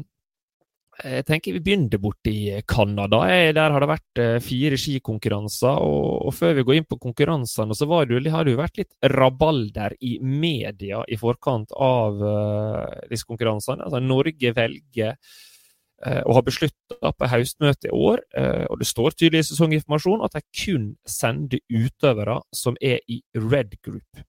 Jeg 0.98 1.26
tenker 1.28 1.54
vi 1.54 1.60
begynner 1.62 2.00
borte 2.02 2.30
i 2.32 2.62
Canada. 2.66 3.20
Der 3.54 3.70
har 3.70 3.82
det 3.82 3.88
vært 3.90 4.20
eh, 4.22 4.38
fire 4.42 4.78
skikonkurranser. 4.80 5.78
Og, 5.78 6.32
før 6.34 6.56
vi 6.56 6.64
går 6.66 6.78
inn 6.80 6.88
på 6.90 6.98
konkurransene, 6.98 7.76
så 7.78 7.86
var 7.86 8.08
det, 8.10 8.24
har 8.34 8.46
det 8.46 8.56
jo 8.56 8.62
vært 8.62 8.80
litt 8.80 9.10
rabalder 9.14 9.94
i 10.02 10.16
media 10.18 11.04
i 11.06 11.18
forkant 11.20 11.70
av 11.74 12.18
uh, 12.18 13.04
disse 13.12 13.28
konkurransene. 13.28 13.86
Altså, 13.86 14.00
Norge 14.02 14.52
velger 14.56 15.14
uh, 15.14 16.22
og 16.24 16.40
har 16.40 16.46
beslutta 16.48 17.12
på 17.14 17.30
høstmøtet 17.30 17.92
i 17.92 17.94
år, 17.94 18.24
og 18.70 18.80
det 18.80 18.86
står 18.90 19.14
tydelig 19.14 19.44
i 19.44 19.48
sesonginformasjon, 19.52 20.24
at 20.26 20.34
de 20.34 20.42
kun 20.64 20.90
sender 21.06 21.62
utøvere 21.70 22.40
som 22.54 22.78
er 22.82 22.98
i 23.06 23.20
red 23.38 23.78
group. 23.86 24.26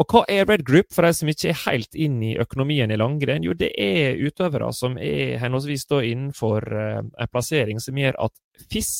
Og 0.00 0.08
hva 0.08 0.22
er 0.32 0.46
Red 0.48 0.64
Group, 0.64 0.88
for 0.94 1.04
de 1.04 1.12
som 1.12 1.28
ikke 1.28 1.50
er 1.52 1.62
helt 1.66 1.96
inn 1.98 2.20
i 2.24 2.32
økonomien 2.40 2.90
i 2.90 2.96
langrenn? 2.96 3.44
Jo, 3.44 3.52
det 3.52 3.74
er 3.76 4.20
utøvere 4.24 4.70
som 4.72 4.96
er 4.96 5.36
henholdsvis 5.42 5.84
da 5.90 6.00
innenfor 6.06 6.64
uh, 6.72 7.02
en 7.04 7.32
plassering 7.32 7.82
som 7.84 7.98
gjør 8.00 8.16
at 8.24 8.64
FIS 8.70 8.94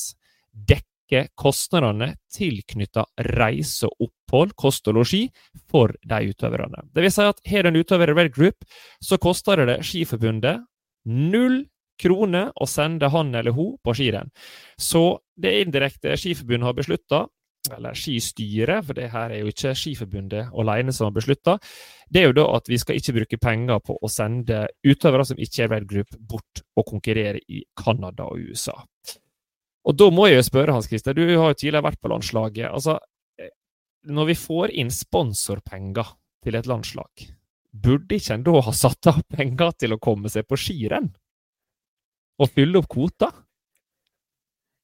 dekker 0.53 1.31
kostnadene 1.41 2.13
tilknytta 2.31 3.07
reise 3.33 3.89
og 3.89 4.11
opphold, 4.11 4.53
kost 4.61 4.93
og 4.93 5.01
losji, 5.01 5.25
for 5.73 5.97
de 6.05 6.35
utøverne. 6.35 6.85
Det 6.93 7.07
vil 7.07 7.15
si 7.15 7.27
at 7.33 7.41
har 7.49 7.65
du 7.65 7.73
en 7.73 7.81
utøver 7.81 8.13
i 8.13 8.19
Red 8.21 8.33
Group, 8.37 8.69
så 9.01 9.19
koster 9.19 9.65
det 9.65 9.81
Skiforbundet 9.89 10.67
null 11.09 11.65
kroner 12.01 12.53
å 12.57 12.69
sende 12.69 13.11
han 13.13 13.35
eller 13.37 13.57
hun 13.57 13.77
på 13.85 13.95
skirenn. 13.97 14.31
Så 14.79 15.21
det 15.41 15.57
indirekte 15.65 16.17
Skiforbundet 16.21 16.69
har 16.69 16.77
beslutta, 16.77 17.25
eller 17.69 17.97
skistyret, 17.97 18.85
for 18.87 18.97
det 18.97 19.11
her 19.13 19.35
er 19.35 19.43
jo 19.43 19.51
ikke 19.53 19.75
Skiforbundet 19.77 20.53
alene 20.59 20.95
som 20.97 21.09
har 21.09 21.17
beslutta, 21.17 21.57
det 22.09 22.23
er 22.23 22.31
jo 22.31 22.37
da 22.41 22.47
at 22.57 22.71
vi 22.71 22.79
skal 22.81 22.99
ikke 22.99 23.17
bruke 23.19 23.41
penger 23.43 23.83
på 23.85 23.97
å 24.01 24.11
sende 24.11 24.65
utøvere 24.87 25.27
som 25.29 25.41
ikke 25.41 25.67
er 25.67 25.73
Red 25.75 25.89
Group, 25.91 26.17
bort 26.19 26.65
og 26.79 26.89
konkurrere 26.89 27.43
i 27.49 27.63
Canada 27.79 28.31
og 28.31 28.51
USA. 28.51 28.77
Og 29.89 29.97
da 29.97 30.11
må 30.13 30.29
jeg 30.29 30.41
jo 30.41 30.49
spørre, 30.49 30.77
Hans 30.77 30.89
Christer, 30.91 31.17
du 31.17 31.25
har 31.25 31.53
jo 31.53 31.59
tidligere 31.59 31.87
vært 31.89 32.01
på 32.01 32.11
landslaget. 32.13 32.71
altså, 32.71 32.99
eh, 33.39 33.53
Når 34.05 34.27
vi 34.27 34.35
får 34.35 34.75
inn 34.77 34.91
sponsorpenger 34.91 36.17
til 36.45 36.57
et 36.57 36.67
landslag, 36.67 37.29
burde 37.73 38.17
ikke 38.17 38.35
en 38.35 38.43
da 38.43 38.61
ha 38.61 38.73
satt 38.73 39.07
av 39.07 39.23
penger 39.29 39.73
til 39.79 39.93
å 39.93 40.01
komme 40.01 40.29
seg 40.29 40.49
på 40.49 40.57
skirenn? 40.57 41.13
Og 42.41 42.49
fylle 42.49 42.81
opp 42.81 42.89
kvota? 42.89 43.33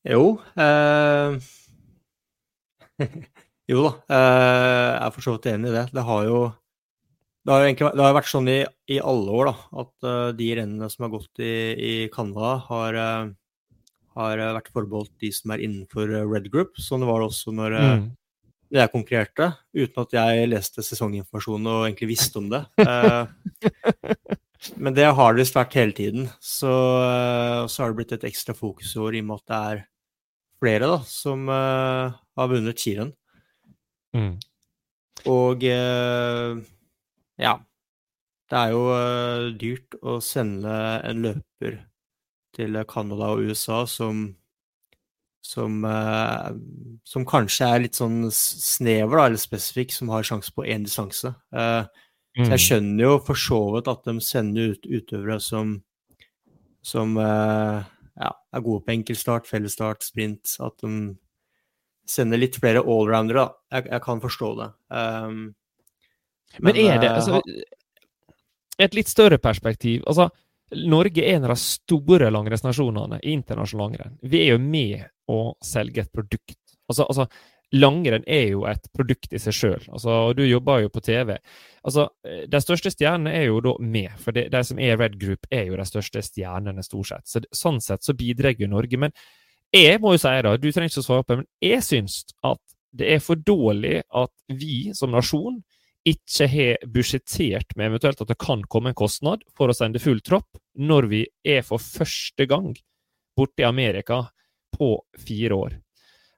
Jo. 0.05 0.41
Eh 0.57 1.41
jo 3.71 3.83
da, 3.85 3.93
eh, 4.11 4.93
jeg 4.93 5.07
er 5.07 5.15
for 5.15 5.27
så 5.27 5.37
vidt 5.37 5.49
enig 5.53 5.71
i 5.71 5.77
det. 5.77 5.87
Det 5.95 6.05
har 6.09 6.29
jo, 6.29 6.43
det 7.47 7.55
har 7.55 7.63
jo 7.63 7.71
egentlig, 7.71 7.91
det 7.99 8.05
har 8.05 8.17
vært 8.17 8.33
sånn 8.33 8.53
i, 8.53 8.61
i, 8.91 9.01
alle 9.13 9.39
år 9.39 9.51
da, 9.51 9.57
at 9.83 10.09
uh, 10.09 10.29
de 10.37 10.53
rennene 10.59 10.91
som 10.93 11.07
har 11.07 11.17
gått 11.17 11.43
i, 11.45 11.57
i 11.77 11.95
Canada, 12.13 12.53
har, 12.69 13.01
uh, 13.01 13.81
har, 14.19 14.45
vært 14.59 14.73
forbeholdt 14.75 15.15
de 15.23 15.33
som 15.35 15.55
er 15.55 15.65
innenfor 15.67 16.15
Red 16.31 16.51
Group. 16.53 16.79
Sånn 16.83 17.07
var 17.09 17.23
det 17.23 17.31
også 17.31 17.55
når 17.55 17.77
mm. 17.77 18.07
jeg 18.79 18.95
konkurrerte, 18.95 19.53
uten 19.77 20.07
at 20.07 20.19
jeg 20.19 20.51
leste 20.51 20.87
sesonginformasjonen 20.87 21.73
og 21.73 21.87
egentlig 21.89 22.15
visste 22.17 22.41
om 22.41 22.49
det. 22.53 22.65
men 24.83 24.97
det 24.97 25.07
har 25.07 25.35
det 25.35 25.45
visst 25.45 25.59
vært 25.59 25.77
hele 25.79 25.95
tiden. 25.97 26.31
Så, 26.41 26.73
så, 27.69 27.83
har 27.83 27.93
det 27.93 28.01
blitt 28.01 28.17
et 28.17 28.27
ekstra 28.31 28.57
fokusår 28.57 29.19
i 29.19 29.23
og 29.23 29.29
med 29.29 29.45
at 29.45 29.53
det 29.53 29.61
er 29.75 29.85
flere 30.61 30.89
da, 30.89 30.99
som 31.09 31.49
har 31.49 32.51
vunnet 32.51 32.81
skirenn. 32.81 33.13
Mm. 34.17 34.37
Og 35.25 35.65
uh, 35.65 36.59
ja. 37.41 37.59
Det 38.47 38.59
er 38.61 38.73
jo 38.77 38.83
uh, 38.95 39.47
dyrt 39.59 39.97
å 40.07 40.21
sende 40.23 40.73
en 41.03 41.25
løper 41.25 41.81
til 42.55 42.79
Canada 42.89 43.33
og 43.35 43.49
USA 43.49 43.85
som 43.91 44.29
som, 45.47 45.85
som 47.07 47.23
kanskje 47.23 47.67
er 47.71 47.83
litt 47.85 47.95
sånn 47.95 48.33
snever 48.35 49.13
da, 49.15 49.27
eller 49.29 49.39
spesifikk, 49.39 49.93
som 49.95 50.09
har 50.11 50.27
sjanse 50.27 50.51
på 50.51 50.65
én 50.67 50.83
distanse. 50.83 51.31
Mm. 51.55 51.85
Så 52.35 52.41
jeg 52.41 52.51
mm. 52.51 52.63
skjønner 52.65 53.05
jo 53.05 53.13
for 53.29 53.39
så 53.39 53.61
vidt 53.77 53.91
at 53.93 54.09
de 54.09 54.15
sender 54.27 54.73
ut 54.73 54.89
utøvere 54.91 55.37
som, 55.45 55.77
som 56.83 57.15
ja, 58.17 58.33
er 58.33 58.65
gode 58.65 58.85
på 58.87 58.95
enkeltstart, 58.95 59.49
fellesstart, 59.49 60.05
sprint. 60.07 60.57
At 60.65 60.79
de 60.83 61.17
sender 62.09 62.41
litt 62.41 62.59
flere 62.61 62.83
allroundere, 62.85 63.45
da. 63.45 63.77
Jeg, 63.77 63.89
jeg, 63.93 64.03
kan 64.07 64.23
forstå 64.23 64.51
det. 64.61 64.69
Um, 64.89 65.41
men, 66.63 66.71
men, 66.71 66.81
er 66.87 67.01
det 67.03 67.11
eh, 67.11 67.17
altså, 67.19 67.41
Et 68.79 68.95
litt 68.95 69.11
større 69.11 69.39
perspektiv. 69.43 70.05
altså 70.07 70.31
Norge 70.87 71.23
er 71.23 71.37
en 71.37 71.45
av 71.47 71.53
de 71.55 71.61
store 71.63 72.31
langrennsnasjonene 72.33 73.21
i 73.23 73.35
internasjonal 73.37 73.87
langrenn. 73.87 74.17
Vi 74.23 74.41
er 74.43 74.57
jo 74.57 74.63
med 74.63 75.05
å 75.31 75.55
selge 75.63 76.03
et 76.03 76.11
produkt. 76.13 76.59
Altså, 76.91 77.07
altså 77.07 77.27
Langrenn 77.75 78.23
er 78.31 78.53
jo 78.53 78.63
et 78.71 78.85
produkt 78.95 79.33
i 79.35 79.41
seg 79.43 79.55
sjøl. 79.57 79.87
Altså, 79.91 80.33
du 80.39 80.45
jobber 80.47 80.85
jo 80.85 80.91
på 80.95 81.03
TV. 81.03 81.35
Altså, 81.83 82.07
De 82.23 82.61
største 82.63 82.93
stjernene 82.95 83.33
er 83.35 83.49
jo 83.49 83.59
da 83.65 83.75
med, 83.83 84.13
for 84.23 84.37
de, 84.37 84.47
de 84.53 84.63
som 84.65 84.79
er 84.79 84.99
Red 85.01 85.19
Group, 85.19 85.49
er 85.51 85.67
jo 85.67 85.81
de 85.81 85.89
største 85.89 86.23
stjernene, 86.23 86.85
stort 86.87 87.11
sett. 87.11 87.27
Så, 87.27 87.43
sånn 87.51 87.83
sett 87.83 88.07
så 88.07 88.15
bidrar 88.15 88.55
jo 88.59 88.71
Norge. 88.71 89.01
Men 89.03 89.15
jeg 89.75 89.99
må 90.03 90.15
jo 90.15 90.23
si 90.23 90.35
da, 90.47 90.55
du 90.55 90.69
trenger 90.71 90.93
ikke 90.93 91.03
å 91.03 91.09
svare 91.09 91.27
på 91.27 91.35
det, 91.35 91.43
men 91.43 91.73
jeg 91.73 91.83
syns 91.85 92.21
at 92.47 92.63
det 92.97 93.09
er 93.17 93.25
for 93.25 93.37
dårlig 93.37 93.99
at 94.15 94.33
vi 94.47 94.93
som 94.97 95.13
nasjon 95.13 95.59
ikke 96.07 96.47
har 96.49 96.85
budsjettert 96.95 97.75
med 97.77 97.91
eventuelt 97.91 98.21
at 98.23 98.31
det 98.31 98.39
kan 98.39 98.63
komme 98.71 98.93
en 98.93 98.99
kostnad 98.99 99.43
for 99.59 99.69
å 99.69 99.75
sende 99.77 100.01
full 100.03 100.23
tropp, 100.25 100.55
når 100.79 101.11
vi 101.11 101.25
er 101.43 101.67
for 101.67 101.83
første 101.83 102.47
gang 102.47 102.71
borte 103.37 103.65
i 103.65 103.69
Amerika 103.69 104.23
på 104.77 104.95
fire 105.19 105.59
år. 105.59 105.77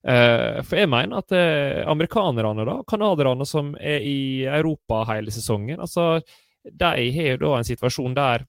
Uh, 0.06 0.60
for 0.62 0.78
jeg 0.78 0.90
mener 0.90 1.18
at 1.18 1.34
uh, 1.34 1.88
amerikanerne, 1.90 2.66
da, 2.68 2.76
canadierne 2.88 3.46
som 3.48 3.72
er 3.80 4.04
i 4.06 4.20
Europa 4.46 5.02
hele 5.10 5.34
sesongen, 5.34 5.80
altså, 5.80 6.20
de 6.62 7.10
har 7.16 7.32
jo 7.34 7.40
da 7.42 7.56
en 7.58 7.66
situasjon 7.66 8.14
der 8.16 8.46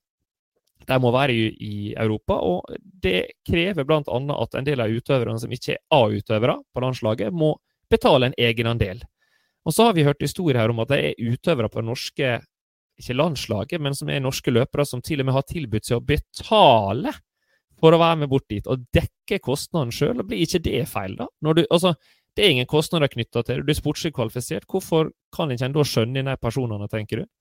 de 0.89 0.97
må 1.01 1.11
være 1.13 1.33
i, 1.35 1.47
i 1.61 1.73
Europa, 1.93 2.37
og 2.39 2.69
det 3.03 3.41
krever 3.45 3.85
bl.a. 3.85 4.01
at 4.01 4.55
en 4.57 4.67
del 4.67 4.81
av 4.81 4.93
utøverne 4.93 5.41
som 5.41 5.51
ikke 5.53 5.75
er 5.75 5.81
A-utøvere 5.93 6.55
på 6.73 6.83
landslaget, 6.83 7.33
må 7.35 7.55
betale 7.91 8.29
en 8.29 8.37
egenandel. 8.37 9.03
Og 9.67 9.75
så 9.75 9.89
har 9.89 9.97
vi 9.97 10.05
hørt 10.07 10.23
historier 10.23 10.61
her 10.61 10.71
om 10.71 10.81
at 10.81 10.89
det 10.93 10.99
er 11.11 11.33
utøvere 11.33 11.69
på 11.69 11.81
det 11.81 11.89
norske 11.89 12.31
ikke 12.99 13.15
landslaget, 13.15 13.81
men 13.81 13.95
som 13.95 14.09
er 14.11 14.21
norske 14.23 14.51
løpere, 14.51 14.85
som 14.87 15.01
til 15.03 15.21
og 15.21 15.29
med 15.29 15.37
har 15.37 15.45
tilbudt 15.47 15.87
seg 15.87 15.99
å 15.99 16.05
betale 16.05 17.13
for 17.79 17.95
å 17.95 17.99
være 18.01 18.21
med 18.23 18.31
bort 18.31 18.47
dit 18.51 18.67
og 18.69 18.85
dekke 18.95 19.39
kostnaden 19.43 19.93
sjøl. 19.95 20.23
Blir 20.27 20.43
ikke 20.45 20.61
det 20.65 20.83
feil, 20.91 21.15
da? 21.19 21.29
Du, 21.41 21.63
altså, 21.67 21.95
det 22.35 22.45
er 22.45 22.55
ingen 22.55 22.69
kostnader 22.69 23.11
knytta 23.11 23.43
til 23.43 23.59
det, 23.59 23.67
du 23.67 23.73
er 23.73 23.79
sportslig 23.79 24.13
kvalifisert. 24.15 24.67
Hvorfor 24.69 25.11
kan 25.35 25.51
ikke 25.51 25.69
en 25.69 25.77
da 25.77 25.85
skjønne 25.87 26.25
de 26.27 26.35
personene, 26.41 26.89
tenker 26.91 27.23
du? 27.23 27.31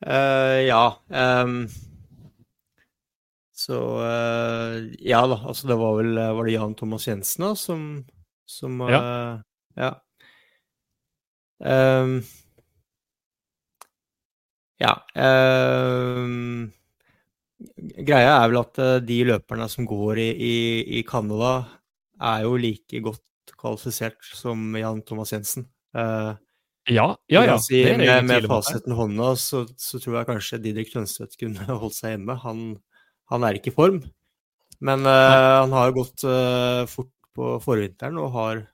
Uh, 0.00 0.60
ja. 0.64 0.84
Um, 1.12 1.64
så 3.52 3.76
uh, 4.00 4.78
Ja 5.04 5.26
da, 5.28 5.36
altså 5.44 5.68
det 5.68 5.76
var 5.76 5.98
vel 5.98 6.16
Var 6.16 6.46
det 6.48 6.54
Jan 6.54 6.72
Thomas 6.72 7.04
Jensen 7.04 7.44
da 7.44 7.50
som, 7.52 7.82
som 8.48 8.80
uh, 8.80 8.88
Ja. 8.88 9.02
ja. 9.76 9.90
Um, 11.60 12.22
ja. 14.80 14.94
Um, 15.12 16.72
greia 18.06 18.36
er 18.38 18.50
vel 18.50 18.60
at 18.60 18.80
de 19.06 19.18
løperne 19.28 19.66
som 19.72 19.86
går 19.88 20.20
i, 20.22 20.30
i, 20.34 20.54
i 21.00 21.02
Canada, 21.08 21.64
er 22.20 22.44
jo 22.44 22.56
like 22.60 23.00
godt 23.04 23.54
kvalifisert 23.60 24.20
som 24.36 24.76
Jan 24.76 25.02
Thomas 25.06 25.32
Jensen. 25.32 25.66
Uh, 25.96 26.34
ja, 26.90 27.06
ja, 27.30 27.44
ja. 27.44 27.58
Si, 27.60 27.82
med, 27.84 28.24
med 28.26 28.46
fasiten 28.48 28.94
i 28.94 28.96
hånda 28.98 29.34
så, 29.38 29.64
så, 29.78 30.00
tror 30.00 30.20
jeg 30.20 30.28
kanskje 30.30 30.60
Didrik 30.64 30.92
Tønstvedt 30.92 31.36
kunne 31.40 31.66
holdt 31.82 31.96
seg 31.98 32.16
hjemme. 32.16 32.36
Han, 32.44 32.64
han 33.32 33.46
er 33.46 33.58
ikke 33.58 33.72
i 33.72 33.76
form, 33.76 34.00
men 34.80 35.06
uh, 35.06 35.60
han 35.62 35.74
har 35.76 35.90
jo 35.90 35.98
gått 36.00 36.26
uh, 36.26 36.84
fort 36.90 37.12
på 37.36 37.54
forvinteren 37.62 38.18
og 38.20 38.32
har, 38.34 38.64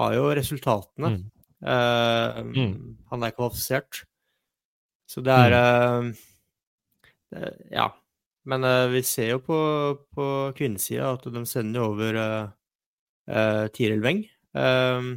har 0.00 0.16
jo 0.16 0.30
resultatene. 0.34 1.14
Mm. 1.14 1.22
Uh, 1.62 2.40
mm. 2.50 2.76
Han 3.12 3.26
er 3.26 3.36
kvalifisert. 3.36 4.04
Så 5.06 5.20
det 5.24 5.34
er 5.34 5.58
mm. 6.00 6.14
det, 7.34 7.56
Ja. 7.74 7.90
Men 8.48 8.66
vi 8.90 9.04
ser 9.06 9.36
jo 9.36 9.42
på, 9.46 9.58
på 10.16 10.24
kvinnesida 10.58 11.12
at 11.14 11.28
de 11.30 11.44
sender 11.46 11.84
over 11.84 12.16
Tiril 13.70 14.02
Weng. 14.02 14.24
Uh, 14.50 15.14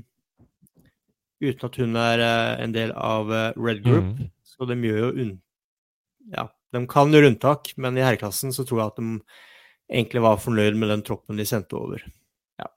uten 1.41 1.65
at 1.65 1.79
hun 1.81 1.97
er 1.97 2.21
en 2.61 2.75
del 2.75 2.93
av 2.93 3.33
Red 3.57 3.81
Group. 3.81 4.11
Mm. 4.13 4.29
Så 4.45 4.69
de 4.69 4.77
gjør 4.77 5.01
jo 5.07 5.09
unn... 5.23 5.33
Ja, 6.35 6.47
de 6.73 6.83
kan 6.89 7.13
gjøre 7.13 7.31
unntak, 7.33 7.73
men 7.81 7.97
i 7.97 8.03
herreklassen 8.05 8.53
så 8.55 8.65
tror 8.65 8.81
jeg 8.81 8.93
at 8.93 9.01
de 9.01 9.09
egentlig 9.91 10.23
var 10.25 10.41
fornøyd 10.41 10.77
med 10.79 10.91
den 10.91 11.03
troppen 11.05 11.39
de 11.39 11.45
sendte 11.47 11.77
over. 11.77 12.01
Ja. 12.61 12.69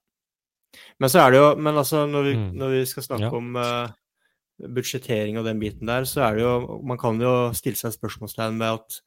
Men 1.00 1.12
så 1.12 1.23
er 1.23 1.33
det 1.33 1.40
jo 1.40 1.49
Men 1.57 1.81
altså, 1.81 2.05
når 2.07 2.26
vi, 2.26 2.35
mm. 2.37 2.50
når 2.61 2.75
vi 2.76 2.83
skal 2.90 3.07
snakke 3.07 3.31
ja. 3.31 3.37
om 3.38 3.57
uh, 3.57 4.69
budsjettering 4.75 5.38
og 5.40 5.47
den 5.49 5.61
biten 5.62 5.88
der, 5.88 6.05
så 6.09 6.26
er 6.28 6.37
det 6.37 6.45
jo 6.45 6.81
Man 6.85 7.00
kan 7.00 7.21
jo 7.23 7.52
stille 7.57 7.78
seg 7.81 7.95
spørsmålstegn 7.97 8.59
med 8.59 8.81
at 8.81 9.00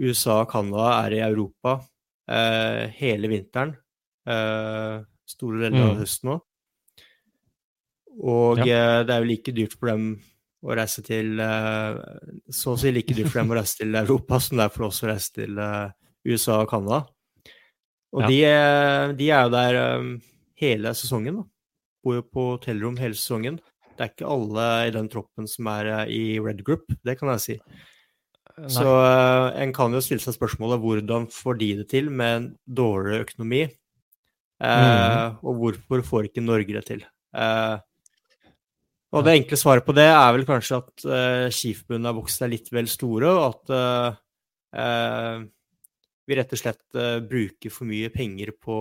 USA 0.00 0.40
og 0.42 0.50
Canada 0.52 0.86
er 1.04 1.16
i 1.18 1.22
Europa 1.26 1.76
eh, 2.30 2.88
hele 2.96 3.28
vinteren. 3.28 3.74
Eh, 4.26 5.00
store 5.28 5.60
deler 5.66 5.82
av 5.90 5.96
Mm. 5.96 6.00
høsten 6.02 6.30
òg. 6.34 6.40
Og 8.22 8.58
Ja. 8.58 8.64
eh, 8.64 9.02
det 9.04 9.10
er 9.14 9.20
jo 9.22 9.28
like 9.30 9.52
dyrt 9.54 9.74
for 9.78 9.86
dem 9.90 10.20
å 10.64 10.74
reise 10.76 11.02
til 11.02 11.38
eh, 11.40 11.94
Så 12.50 12.74
å 12.74 12.78
si 12.78 12.90
like 12.92 13.14
dyrt 13.14 13.30
for 13.30 13.40
dem 13.40 13.50
å 13.52 13.56
reise 13.60 13.76
til 13.78 13.94
Europa 13.94 14.40
som 14.40 14.58
det 14.58 14.64
er 14.66 14.74
for 14.74 14.86
oss 14.88 15.02
å 15.02 15.08
reise 15.08 15.32
til 15.32 15.58
eh, 15.58 15.90
USA 16.26 16.60
og 16.62 16.68
Canada. 16.70 17.06
Og 18.12 18.22
Ja. 18.22 18.28
de, 18.28 19.16
de 19.16 19.30
er 19.30 19.42
jo 19.44 19.50
der 19.50 20.20
hele 20.60 20.90
sesongen, 20.98 21.36
da. 21.36 21.44
Bor 22.04 22.14
jo 22.18 22.22
på 22.22 22.58
hotellrom 22.58 22.96
hele 22.98 23.14
sesongen. 23.14 23.60
Det 23.96 24.00
er 24.00 24.08
ikke 24.14 24.28
alle 24.30 24.88
i 24.88 24.90
den 24.90 25.08
troppen 25.08 25.46
som 25.48 25.66
er 25.68 26.06
i 26.08 26.38
Red 26.40 26.64
Group, 26.64 26.88
det 27.04 27.18
kan 27.20 27.28
jeg 27.36 27.40
si. 27.40 27.56
Så 28.68 28.84
eh, 28.84 29.62
en 29.62 29.72
kan 29.72 29.92
jo 29.94 30.00
stille 30.04 30.20
seg 30.20 30.34
spørsmålet 30.36 30.82
hvordan 30.82 31.28
får 31.32 31.58
de 31.60 31.68
det 31.78 31.88
til 31.88 32.10
med 32.10 32.36
en 32.36 32.48
dårligere 32.66 33.24
økonomi? 33.24 33.62
Eh, 34.60 35.36
Og 35.42 35.54
hvorfor 35.56 36.02
får 36.04 36.28
ikke 36.28 36.42
Norge 36.44 36.74
det 36.76 36.84
til? 36.84 37.04
Eh, 37.34 37.78
og 39.12 39.24
det 39.26 39.32
enkle 39.38 39.56
svaret 39.58 39.86
på 39.86 39.94
det 39.96 40.04
er 40.06 40.32
vel 40.36 40.44
kanskje 40.46 40.76
at 40.78 41.04
uh, 41.08 41.46
Skiforbundet 41.50 42.06
har 42.06 42.14
vokst 42.14 42.38
seg 42.38 42.52
litt 42.52 42.68
vel 42.70 42.86
store, 42.86 43.26
og 43.26 43.40
at 43.48 43.72
eh, 43.74 44.18
eh, 44.78 45.40
vi 46.30 46.36
rett 46.38 46.52
og 46.54 46.60
slett 46.60 46.94
eh, 46.94 47.16
bruker 47.26 47.72
for 47.74 47.90
mye 47.90 48.10
penger 48.14 48.52
på 48.62 48.76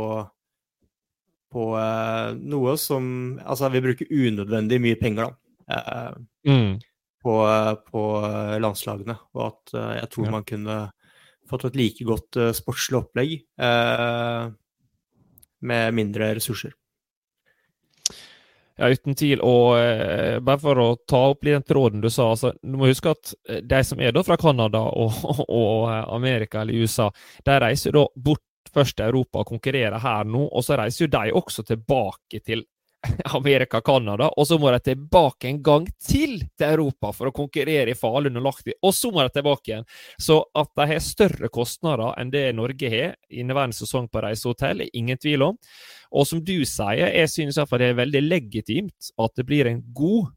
på 1.49 1.63
eh, 1.81 2.35
noe 2.45 2.75
som 2.77 3.39
Altså, 3.41 3.71
vi 3.73 3.81
bruker 3.81 4.11
unødvendig 4.13 4.77
mye 4.83 4.99
penger, 5.01 5.31
da. 5.31 5.79
eh, 5.79 6.13
Mm. 6.45 6.77
På, 7.23 7.35
på 7.91 8.03
landslagene, 8.63 9.17
og 9.35 9.45
at 9.49 9.75
eh, 9.75 9.93
jeg 9.99 10.09
tror 10.13 10.25
Ja. 10.29 10.31
man 10.37 10.47
kunne 10.47 10.79
fått 11.49 11.65
et 11.69 11.79
like 11.79 12.05
godt 12.07 12.37
eh, 12.39 12.51
sportslig 12.55 12.99
opplegg 13.01 13.33
eh, 13.39 14.51
med 15.59 15.97
mindre 15.97 16.33
ressurser. 16.37 16.75
Ja, 18.79 18.87
uten 18.87 19.15
tvil. 19.15 19.41
Og 19.43 19.75
eh, 19.79 20.37
bare 20.39 20.61
for 20.61 20.79
å 20.79 20.89
ta 21.09 21.25
opp 21.33 21.43
litt 21.43 21.57
den 21.57 21.67
tråden 21.67 22.03
du 22.03 22.09
sa, 22.09 22.29
altså, 22.31 22.53
du 22.61 22.77
må 22.79 22.87
huske 22.87 23.11
at 23.11 23.33
eh, 23.49 23.59
de 23.65 23.81
som 23.83 23.99
er 23.99 24.13
da 24.15 24.23
fra 24.23 24.37
Canada 24.39 24.85
og, 25.03 25.17
og 25.25 25.41
og, 25.49 25.89
Amerika 26.15 26.61
eller 26.61 26.79
USA, 26.85 27.09
de 27.45 27.59
reiser 27.59 27.95
da 27.95 28.05
bort 28.15 28.45
først 28.69 28.99
til 28.99 29.09
Europa 29.09 29.41
og 29.41 29.49
konkurrerer 29.49 29.99
her 29.99 30.27
nå, 30.29 30.45
og 30.47 30.63
så 30.63 30.77
reiser 30.79 31.07
jo 31.07 31.13
de 31.17 31.33
også 31.35 31.65
tilbake 31.67 32.39
til 32.45 32.63
Amerika, 33.37 33.81
Canada, 33.81 34.27
og 34.35 34.47
så 34.47 34.57
må 34.59 34.71
de 34.73 34.79
tilbake 34.83 35.47
en 35.49 35.61
gang 35.63 35.85
til 36.03 36.39
til 36.57 36.65
Europa 36.67 37.13
for 37.15 37.29
å 37.29 37.35
konkurrere 37.35 37.93
i 37.93 37.97
Falun 37.97 38.39
og 38.41 38.45
Lahti, 38.49 38.75
og 38.83 38.93
så 38.95 39.11
må 39.13 39.23
de 39.23 39.33
tilbake 39.37 39.71
igjen. 39.71 39.87
Så 40.19 40.41
at 40.57 40.71
de 40.75 40.87
har 40.91 41.03
større 41.03 41.51
kostnader 41.53 42.11
enn 42.19 42.33
det 42.33 42.45
Norge 42.57 42.91
har 42.91 43.15
inneværende 43.29 43.77
sesong 43.77 44.09
på 44.11 44.23
reisehotell, 44.25 44.83
er 44.83 44.97
ingen 44.97 45.19
tvil 45.19 45.47
om. 45.51 45.59
Og 46.11 46.27
som 46.27 46.43
du 46.43 46.57
sier, 46.67 47.07
jeg 47.07 47.31
synes 47.31 47.55
i 47.55 47.61
hvert 47.61 47.71
fall 47.71 47.83
det 47.83 47.91
er 47.93 48.01
veldig 48.01 48.23
legitimt 48.25 49.11
at 49.19 49.35
det 49.37 49.47
blir 49.47 49.69
en 49.69 49.83
god 49.95 50.33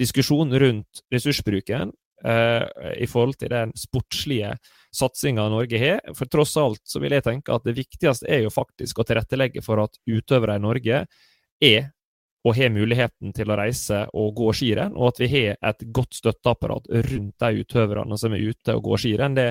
diskusjon 0.00 0.54
rundt 0.62 1.02
ressursbruken 1.12 1.90
uh, 2.24 2.64
i 2.96 3.08
forhold 3.10 3.36
til 3.40 3.52
den 3.52 3.74
sportslige 3.76 4.54
satsinga 4.96 5.48
Norge 5.52 5.80
har. 5.82 6.00
For 6.16 6.30
tross 6.30 6.56
alt 6.60 6.80
så 6.88 7.02
vil 7.02 7.14
jeg 7.18 7.26
tenke 7.26 7.52
at 7.52 7.66
det 7.66 7.76
viktigste 7.76 8.30
er 8.30 8.46
jo 8.46 8.54
faktisk 8.54 9.02
å 9.02 9.06
tilrettelegge 9.06 9.62
for 9.66 9.82
at 9.84 10.00
utøvere 10.08 10.56
i 10.56 10.64
Norge 10.64 11.04
er 11.60 11.90
og 12.44 12.56
har 12.56 12.72
muligheten 12.72 13.34
til 13.36 13.50
å 13.52 13.56
reise 13.60 14.04
og 14.16 14.32
gå 14.38 14.52
skirenn, 14.56 14.94
og 14.96 15.10
at 15.12 15.18
vi 15.20 15.28
har 15.28 15.58
et 15.70 15.82
godt 15.92 16.16
støtteapparat 16.16 16.88
rundt 17.10 17.42
de 17.44 17.64
utøverne 17.64 18.16
som 18.20 18.32
er 18.32 18.46
ute 18.48 18.76
og 18.76 18.86
går 18.86 19.02
skirenn. 19.02 19.36
Det, 19.36 19.50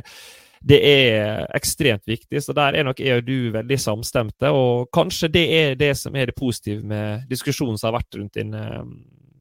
det 0.66 0.80
er 0.90 1.46
ekstremt 1.56 2.10
viktig, 2.10 2.42
så 2.42 2.56
der 2.58 2.80
er 2.80 2.88
nok 2.88 3.00
jeg 3.04 3.22
og 3.22 3.28
du 3.28 3.52
veldig 3.54 3.78
samstemte. 3.80 4.50
Og 4.50 4.90
kanskje 4.96 5.30
det 5.36 5.46
er 5.60 5.78
det 5.80 5.94
som 6.02 6.18
er 6.18 6.32
det 6.32 6.38
positive 6.40 6.82
med 6.82 7.30
diskusjonen 7.30 7.78
som 7.78 7.92
har 7.92 8.00
vært 8.00 8.18
rundt 8.18 8.42
din 8.42 8.58
eh, 8.58 8.82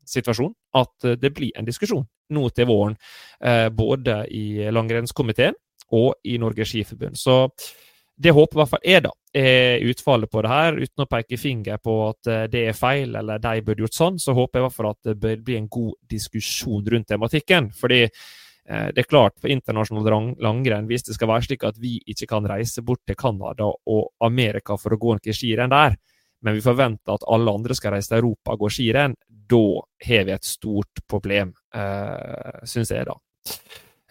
situasjon, 0.09 0.53
at 0.77 1.11
det 1.21 1.33
blir 1.37 1.57
en 1.57 1.69
diskusjon 1.69 2.05
nå 2.37 2.49
til 2.53 2.69
våren, 2.69 2.99
eh, 3.41 3.69
både 3.73 4.23
i 4.29 4.69
langrennskomiteen 4.69 5.57
og 5.97 6.21
i 6.29 6.37
Norges 6.37 6.69
Skiforbund. 6.69 7.17
Så 7.17 7.47
det 8.19 8.35
håper 8.35 8.57
i 8.57 8.61
hvert 8.61 8.73
fall 8.73 8.89
jeg, 8.89 9.03
da, 9.05 9.13
er 9.39 9.85
utfallet 9.87 10.31
på 10.31 10.43
det 10.43 10.51
her, 10.51 10.81
uten 10.83 11.05
å 11.05 11.09
peke 11.11 11.39
finger 11.39 11.79
på 11.83 11.95
at 12.09 12.31
eh, 12.33 12.45
det 12.51 12.65
er 12.71 12.77
feil 12.77 13.15
eller 13.21 13.39
de 13.43 13.63
burde 13.63 13.85
gjort 13.85 13.99
sånn, 13.99 14.19
så 14.19 14.35
håper 14.35 14.59
jeg 14.59 14.65
i 14.65 14.67
hvert 14.67 14.77
fall 14.79 14.91
at 14.91 15.11
det 15.11 15.15
bør 15.23 15.45
bli 15.47 15.59
en 15.59 15.71
god 15.71 15.95
diskusjon 16.11 16.87
rundt 16.95 17.09
tematikken. 17.13 17.71
fordi 17.79 18.01
eh, 18.05 18.89
det 18.95 19.05
er 19.05 19.09
klart, 19.09 19.37
for 19.39 19.53
internasjonal 19.55 20.35
langrenn, 20.43 20.89
hvis 20.91 21.07
det 21.07 21.15
skal 21.15 21.31
være 21.31 21.47
slik 21.47 21.67
at 21.69 21.79
vi 21.79 21.99
ikke 22.11 22.31
kan 22.35 22.49
reise 22.51 22.83
bort 22.83 23.05
til 23.07 23.19
Canada 23.19 23.71
og 23.71 24.11
Amerika 24.27 24.77
for 24.81 24.97
å 24.97 25.01
gå 25.01 25.15
noen 25.15 25.39
skirenn 25.39 25.75
der, 25.75 25.95
men 26.43 26.59
vi 26.59 26.63
forventer 26.63 27.15
at 27.15 27.27
alle 27.31 27.55
andre 27.55 27.75
skal 27.75 27.95
reise 27.95 28.11
til 28.11 28.21
Europa 28.23 28.55
og 28.55 28.67
gå 28.67 28.73
skirenn, 28.75 29.15
da 29.49 29.65
har 30.07 30.27
vi 30.29 30.35
et 30.35 30.45
stort 30.47 31.01
problem, 31.09 31.55
uh, 31.75 32.61
syns 32.69 32.93
jeg, 32.93 33.09
da. 33.09 33.17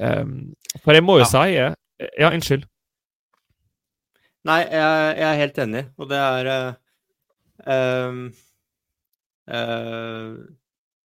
Um, 0.01 0.55
for 0.83 0.97
jeg 0.97 1.05
må 1.05 1.19
jo 1.19 1.25
Ja. 1.25 1.29
si 1.29 1.53
Ja, 2.19 2.29
unnskyld. 2.29 2.65
Nei, 4.47 4.61
jeg, 4.63 5.15
jeg 5.19 5.27
er 5.27 5.39
helt 5.41 5.57
enig, 5.59 5.83
og 5.99 6.07
det 6.07 6.17
er 6.23 6.49
uh, 7.67 8.27
eh, 9.51 10.37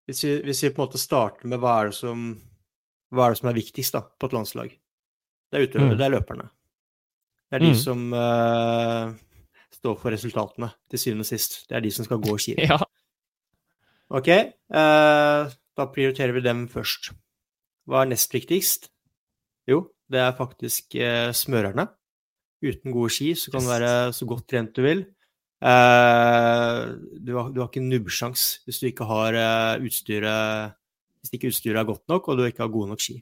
hvis, 0.09 0.21
vi, 0.27 0.33
hvis 0.49 0.61
vi 0.67 0.71
på 0.75 0.83
en 0.83 0.87
måte 0.89 1.01
starter 1.01 1.49
med 1.49 1.63
hva 1.63 1.79
er 1.81 1.93
det 1.93 1.97
som, 1.97 2.27
er, 3.15 3.23
det 3.33 3.41
som 3.41 3.49
er 3.53 3.57
viktigst 3.57 3.97
da, 3.97 4.03
på 4.05 4.29
et 4.29 4.37
landslag? 4.37 4.75
Det 5.49 5.59
er 5.61 5.65
utøverne, 5.69 5.95
Mm. 5.95 5.99
det 6.01 6.07
er 6.07 6.15
løperne. 6.17 6.49
Det 7.49 7.57
er 7.57 7.65
de 7.65 7.71
Mm. 7.73 7.81
som 7.81 8.05
uh, 8.17 9.15
står 9.79 9.97
for 10.01 10.13
resultatene, 10.13 10.69
til 10.91 10.99
syvende 11.01 11.25
og 11.25 11.31
sist. 11.33 11.59
Det 11.69 11.77
er 11.77 11.85
de 11.85 11.91
som 11.93 12.05
skal 12.09 12.21
gå 12.21 12.37
ski. 12.43 12.55
Ja. 12.59 12.79
Ok, 14.13 14.29
da 14.69 15.87
prioriterer 15.89 16.35
vi 16.37 16.45
dem 16.45 16.67
først. 16.69 17.15
Hva 17.89 18.03
er 18.03 18.11
nest 18.13 18.33
viktigst? 18.35 18.91
Jo, 19.69 19.87
det 20.13 20.21
er 20.21 20.37
faktisk 20.37 20.93
smørerne. 21.33 21.87
Uten 22.63 22.95
gode 22.95 23.11
ski 23.11 23.33
så 23.35 23.51
kan 23.51 23.65
du 23.65 23.71
være 23.73 23.93
så 24.15 24.27
godt 24.29 24.47
trent 24.51 24.75
du 24.77 24.85
vil. 24.85 25.03
Eh, 25.63 26.79
du, 27.23 27.37
har, 27.37 27.51
du 27.55 27.61
har 27.61 27.69
ikke 27.69 27.85
nubbsjans 27.85 28.65
hvis 28.67 28.81
du 28.83 28.89
ikke 28.89 29.07
har 29.07 29.37
eh, 29.39 29.85
utstyret 29.87 30.75
Hvis 31.23 31.37
ikke 31.37 31.53
utstyret 31.53 31.79
er 31.79 31.87
godt 31.87 32.03
nok, 32.11 32.27
og 32.29 32.39
du 32.39 32.43
ikke 32.49 32.65
har 32.65 32.73
gode 32.73 32.91
nok 32.91 33.03
ski. 33.03 33.21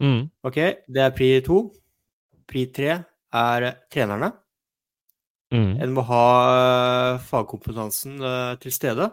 Mm. 0.00 0.30
Ok, 0.40 0.56
det 0.88 1.02
er 1.04 1.12
pri 1.12 1.28
to. 1.44 1.58
Pri 2.48 2.64
tre 2.72 2.94
er 3.36 3.66
trenerne. 3.92 4.30
Mm. 5.52 5.74
En 5.84 5.92
må 5.92 6.04
ha 6.08 6.24
eh, 6.54 7.20
fagkompetansen 7.28 8.16
uh, 8.24 8.54
til 8.62 8.72
stede, 8.72 9.10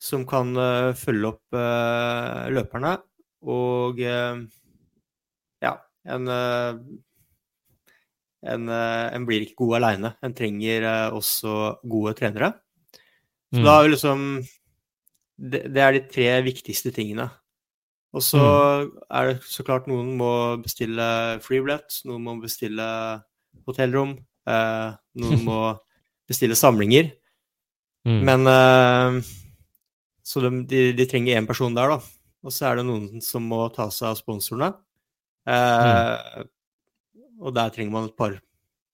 som 0.00 0.24
kan 0.26 0.56
følge 0.98 1.28
opp 1.34 1.58
løperne. 2.56 2.96
Og 3.52 4.00
ja, 4.02 5.74
en, 6.08 6.32
en, 8.42 8.68
eh, 8.68 9.10
en 9.14 9.26
blir 9.26 9.44
ikke 9.44 9.58
god 9.62 9.76
aleine. 9.80 10.14
En 10.22 10.34
trenger 10.34 10.82
eh, 10.88 11.10
også 11.14 11.78
gode 11.88 12.14
trenere. 12.18 12.54
Så 13.52 13.60
Mm. 13.60 13.64
da 13.64 13.72
er 13.78 13.82
vi 13.84 13.90
liksom 13.92 14.20
det, 15.38 15.60
det 15.74 15.82
er 15.82 15.92
de 15.92 16.00
tre 16.08 16.42
viktigste 16.42 16.92
tingene. 16.94 17.30
Og 18.14 18.20
så 18.22 18.40
er 19.10 19.26
det 19.28 19.42
så 19.48 19.64
klart 19.64 19.86
noen 19.88 20.16
må 20.16 20.60
bestille 20.62 21.40
freebillett, 21.40 22.02
noen 22.04 22.22
må 22.24 22.34
bestille 22.42 22.86
hotellrom, 23.66 24.18
eh, 24.46 24.92
noen 25.16 25.44
må 25.48 25.78
bestille 26.28 26.54
samlinger. 26.56 27.12
Mm. 28.06 28.20
Men 28.24 28.46
eh, 28.46 29.22
Så 30.24 30.40
de, 30.40 30.50
de, 30.64 30.92
de 30.92 31.06
trenger 31.06 31.36
én 31.40 31.46
person 31.46 31.74
der, 31.74 31.88
da. 31.88 32.00
Og 32.44 32.50
så 32.52 32.70
er 32.70 32.76
det 32.76 32.86
noen 32.86 33.20
som 33.22 33.42
må 33.46 33.66
ta 33.74 33.88
seg 33.90 34.08
av 34.12 34.16
sponsorene. 34.20 34.72
Eh, 35.46 36.44
Og 37.42 37.54
der 37.56 37.72
trenger 37.74 37.90
man 37.94 38.04
et 38.08 38.16
par, 38.16 38.36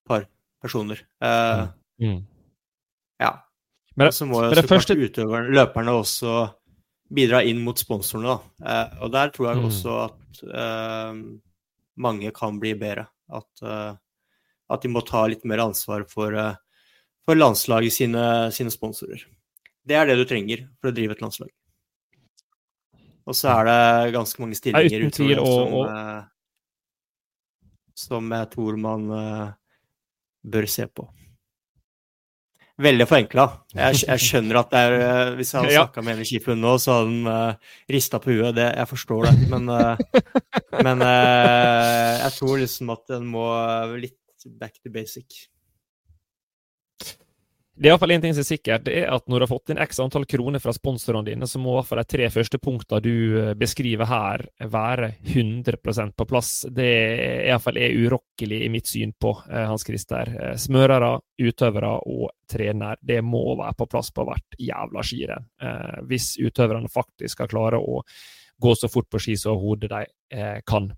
par 0.08 0.26
personer. 0.62 1.02
Uh, 1.22 1.68
Mm. 2.00 2.20
Ja. 3.18 3.32
Men, 3.96 4.06
Og 4.06 4.14
så 4.14 4.24
må 4.30 4.38
jo 4.44 4.62
første 4.70 4.94
utøverne, 4.94 5.50
løperne 5.50 5.90
også 5.98 6.34
bidra 7.11 7.40
inn 7.42 7.58
mot 7.64 7.74
sponsorene, 7.80 8.37
da. 8.37 8.38
Eh, 8.70 9.00
og 9.02 9.11
der 9.11 9.32
tror 9.34 9.48
jeg 9.48 9.56
Mm. 9.58 9.64
også 9.66 9.96
at 10.04 10.42
uh, 10.46 11.18
mange 11.98 12.30
kan 12.32 12.61
bli 12.62 12.74
bedre. 12.78 13.08
At, 13.34 13.50
at 14.70 14.80
de 14.82 14.88
må 14.88 15.02
ta 15.04 15.26
litt 15.26 15.42
mer 15.44 15.58
ansvar 15.66 16.06
for, 16.08 16.30
for 17.26 17.34
landslaget 17.34 17.92
sine, 17.92 18.22
sine 18.54 18.70
sponsorer. 18.70 19.24
Det 19.84 19.96
er 19.98 20.06
det 20.06 20.16
du 20.20 20.24
trenger 20.24 20.68
for 20.80 20.92
å 20.92 20.94
drive 20.94 21.16
et 21.16 21.20
landslag. 21.20 21.50
Og 23.26 23.34
så 23.34 23.50
er 23.58 23.64
det 23.68 24.14
ganske 24.14 24.38
mange 24.40 24.54
stillinger 24.56 25.02
uten 25.08 25.11
tvil, 25.18 25.38
og- 25.42 25.46
som, 25.66 25.74
og- 25.82 26.28
som 27.98 28.28
jeg 28.34 28.50
tror 28.52 28.78
man 28.80 29.08
eh, 29.14 29.46
bør 30.46 30.68
se 30.70 30.87
på. 30.87 31.08
veldig 32.78 33.06
forenkla. 33.11 33.44
Jeg, 33.74 34.02
jeg, 34.04 34.22
skjønner 34.22 34.61
at 34.61 34.70
det 34.70 34.82
er 34.87 34.96
eh, 34.98 35.32
Hvis 35.38 35.52
jeg 35.52 35.64
hadde 35.64 35.74
snakka 35.74 36.04
med 36.06 36.22
en 36.22 36.62
nå, 36.62 36.74
så 36.78 36.94
hadde 36.94 37.11
han 37.11 37.26
uh, 37.26 37.74
rista 37.90 38.20
på 38.22 38.37
huet. 38.37 38.54
Det, 38.54 38.68
jeg 38.78 38.90
forstår 38.92 39.28
det. 39.28 39.34
Men, 39.50 39.68
uh, 39.68 39.98
men 40.87 41.02
uh, 41.02 42.14
jeg 42.22 42.32
tror 42.38 42.56
liksom 42.62 42.94
at 42.94 43.04
den 43.16 43.26
må 43.34 43.48
litt 43.98 44.48
back 44.61 44.78
to 44.78 44.94
basic. 44.94 45.48
Det 47.79 47.87
er 47.87 47.93
iallfall 47.93 48.11
én 48.11 48.23
ting 48.23 48.33
som 48.35 48.43
er 48.43 48.47
sikkert, 48.49 48.83
det 48.88 48.95
er 48.99 49.12
at 49.14 49.29
når 49.31 49.38
du 49.38 49.45
har 49.45 49.51
fått 49.53 49.71
inn 49.71 49.79
x 49.79 50.01
antall 50.03 50.25
kroner 50.27 50.59
fra 50.59 50.73
sponsorene 50.75 51.29
dine, 51.29 51.47
så 51.47 51.61
må 51.62 51.71
i 51.71 51.77
hvert 51.77 51.87
fall 51.87 52.01
de 52.01 52.11
tre 52.11 52.27
første 52.35 52.59
punktene 52.59 53.05
du 53.05 53.12
eh, 53.38 53.51
beskriver 53.59 54.11
her, 54.11 54.43
være 54.73 55.12
100% 55.23 56.17
på 56.19 56.27
plass. 56.27 56.51
Det 56.75 56.88
er 56.88 57.45
iallfall 57.53 57.79
er 57.79 57.95
urokkelig 58.03 58.59
i 58.67 58.73
mitt 58.75 58.91
syn 58.91 59.14
på 59.14 59.31
eh, 59.47 59.62
Hans 59.71 59.87
Christer. 59.87 60.33
Eh, 60.35 60.57
smørere, 60.59 61.12
utøvere 61.38 61.93
og 62.11 62.35
trener. 62.51 62.99
Det 62.99 63.21
må 63.23 63.45
være 63.53 63.79
på 63.79 63.87
plass 63.95 64.11
på 64.17 64.27
hvert 64.27 64.59
jævla 64.59 65.07
skirenn. 65.07 65.47
Hvis 66.11 66.33
utøverne 66.41 66.91
faktisk 66.91 67.37
skal 67.37 67.51
klare 67.53 67.79
å 67.79 68.01
gå 68.59 68.75
så 68.75 68.91
fort 68.91 69.07
på 69.12 69.21
ski 69.23 69.37
som 69.38 69.61
hodet 69.61 69.93
de 69.93 70.55
kan. 70.67 70.88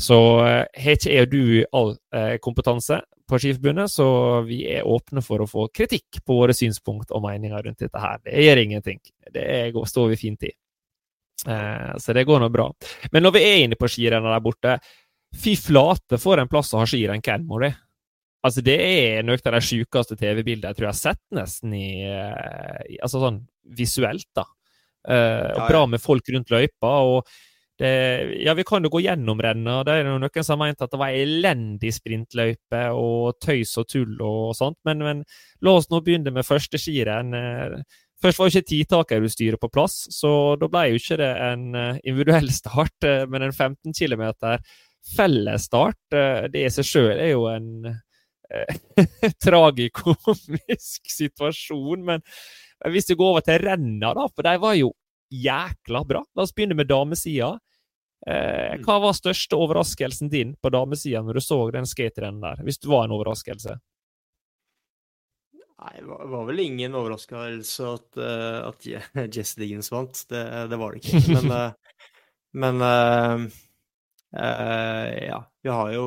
Så 0.00 0.16
har 0.40 0.96
ikke 0.96 1.12
jeg 1.12 1.28
og 1.28 1.34
du 1.34 1.44
all 1.76 1.92
kompetanse, 2.42 2.98
på 3.28 3.38
Skiforbundet, 3.40 3.90
så 3.90 4.06
vi 4.44 4.62
er 4.68 4.88
åpne 4.88 5.22
for 5.24 5.40
å 5.40 5.48
få 5.48 5.68
kritikk 5.72 6.20
på 6.24 6.36
våre 6.42 6.56
synspunkt 6.56 7.14
og 7.14 7.24
meninger 7.24 7.62
rundt 7.64 7.80
dette 7.80 8.02
her. 8.02 8.20
Det 8.24 8.44
gjør 8.44 8.60
ingenting. 8.64 9.00
Det 9.32 9.46
står 9.88 10.10
vi 10.12 10.20
fint 10.20 10.44
i. 10.44 10.52
Eh, 11.46 11.94
så 11.98 12.16
det 12.16 12.26
går 12.28 12.42
nå 12.42 12.50
bra. 12.52 12.68
Men 13.12 13.24
når 13.24 13.36
vi 13.36 13.46
er 13.46 13.62
inne 13.64 13.78
på 13.80 13.88
skirennet 13.90 14.32
der 14.32 14.44
borte, 14.44 14.76
fy 15.34 15.56
flate 15.58 16.20
for 16.22 16.40
en 16.40 16.50
plass 16.50 16.72
å 16.74 16.82
ha 16.82 16.88
skirenn 16.88 17.24
Kenmore. 17.24 17.72
Altså, 18.44 18.60
det 18.64 18.76
er 18.76 19.24
noe 19.24 19.40
av 19.40 19.56
de 19.56 19.62
sjukeste 19.64 20.18
TV-bildene 20.20 20.70
jeg 20.70 20.78
tror 20.78 20.90
jeg 20.90 20.92
har 20.92 21.00
sett, 21.00 21.22
nesten 21.32 21.72
i, 21.78 22.04
eh, 22.04 22.82
i 22.92 23.00
Altså 23.00 23.22
sånn 23.22 23.40
visuelt, 23.76 24.28
da. 24.36 24.44
Eh, 25.08 25.50
og 25.56 25.68
bra 25.68 25.86
med 25.88 26.02
folk 26.02 26.28
rundt 26.32 26.52
løypa. 26.52 26.92
og 27.08 27.28
det, 27.80 27.90
ja, 28.44 28.54
vi 28.54 28.62
kan 28.66 28.84
jo 28.86 28.90
gå 28.92 29.00
gjennom 29.02 29.40
rennet. 29.42 29.86
Det 29.88 29.96
er 29.98 30.06
noen 30.06 30.46
som 30.46 30.60
har 30.60 30.68
ment 30.68 30.84
at 30.84 30.92
det 30.92 31.00
var 31.00 31.16
elendig 31.16 31.90
sprintløype 31.96 32.82
og 32.94 33.40
tøys 33.42 33.74
og 33.82 33.88
tull 33.90 34.14
og 34.22 34.54
sånt. 34.54 34.78
Men, 34.86 35.02
men 35.02 35.24
la 35.64 35.74
oss 35.80 35.90
nå 35.90 35.98
begynne 36.04 36.30
med 36.34 36.46
første 36.46 36.78
skirenn. 36.78 37.34
Først 38.24 38.40
var 38.40 38.48
jo 38.48 38.54
ikke 38.54 38.70
tidtakerutstyret 38.70 39.60
på 39.60 39.68
plass, 39.68 39.98
så 40.14 40.54
da 40.56 40.68
ble 40.72 40.86
jo 40.88 41.00
ikke 41.00 41.18
det 41.20 41.30
en 41.44 41.64
eh, 41.76 42.00
individuell 42.06 42.48
start, 42.60 42.96
eh, 43.04 43.26
men 43.28 43.44
en 43.44 43.52
15 43.52 43.92
km 43.92 44.24
fellesstart. 45.16 46.00
Eh, 46.16 46.46
det 46.52 46.64
i 46.64 46.72
seg 46.72 46.88
sjøl 46.88 47.12
er 47.18 47.34
jo 47.34 47.44
en 47.50 47.90
tragikomisk 49.44 51.10
situasjon. 51.18 52.06
Men 52.06 52.24
hvis 52.94 53.10
vi 53.10 53.18
går 53.18 53.34
over 53.34 53.44
til 53.44 53.60
renna, 53.66 54.14
da, 54.16 54.28
for 54.30 54.46
de 54.46 54.54
var 54.62 54.78
jo 54.78 54.94
jækla 55.30 56.04
bra. 56.08 56.24
La 56.34 56.44
oss 56.44 56.54
begynne 56.54 56.76
med 56.78 56.90
damesida. 56.90 57.54
Eh, 58.24 58.78
hva 58.86 59.00
var 59.02 59.16
største 59.16 59.56
overraskelsen 59.60 60.30
din 60.32 60.54
på 60.56 60.70
damesida 60.72 61.20
når 61.20 61.36
du 61.36 61.44
så 61.44 61.58
den 61.74 61.88
skaterennen 61.88 62.40
der, 62.40 62.62
hvis 62.64 62.80
det 62.80 62.88
var 62.88 63.04
en 63.04 63.12
overraskelse? 63.18 63.76
Nei, 65.84 65.98
det 66.00 66.30
var 66.32 66.46
vel 66.48 66.62
ingen 66.62 66.94
overraskelse 66.96 67.90
at, 67.98 68.08
uh, 68.16 68.70
at 68.70 68.86
Jess 69.34 69.52
Diggins 69.60 69.90
vant. 69.92 70.22
Det, 70.30 70.40
det, 70.70 70.78
var 70.80 70.94
det 70.94 71.02
ikke. 71.02 71.20
Men, 71.34 71.52
uh, 71.52 72.00
men 72.62 72.84
uh, 72.84 73.44
ja, 74.32 75.42
vi 75.60 75.74
har 75.74 75.92
jo 75.92 76.06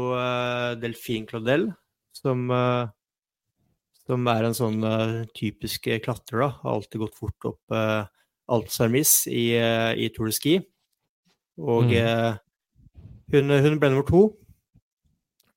Delfin 0.82 1.28
Claudel, 1.30 1.70
som, 2.18 2.50
som 4.04 4.28
er 4.34 4.48
en 4.48 4.58
sånn 4.58 4.84
typisk 5.38 5.88
klatrer. 6.04 6.42
da, 6.42 6.50
Har 6.64 6.74
alltid 6.74 7.06
gått 7.06 7.16
fort 7.16 7.48
opp 7.54 7.78
Alpsarmis 8.48 9.28
i, 9.28 9.52
eh, 9.60 9.94
i 10.00 10.10
Tour 10.16 10.30
de 10.30 10.36
Ski. 10.36 10.58
Og 11.58 11.90
mm. 11.90 11.96
Eh, 12.00 12.36
hun, 13.34 13.52
hun, 13.52 13.80
ble 13.80 13.92
nummer 13.92 14.08
to. 14.08 14.28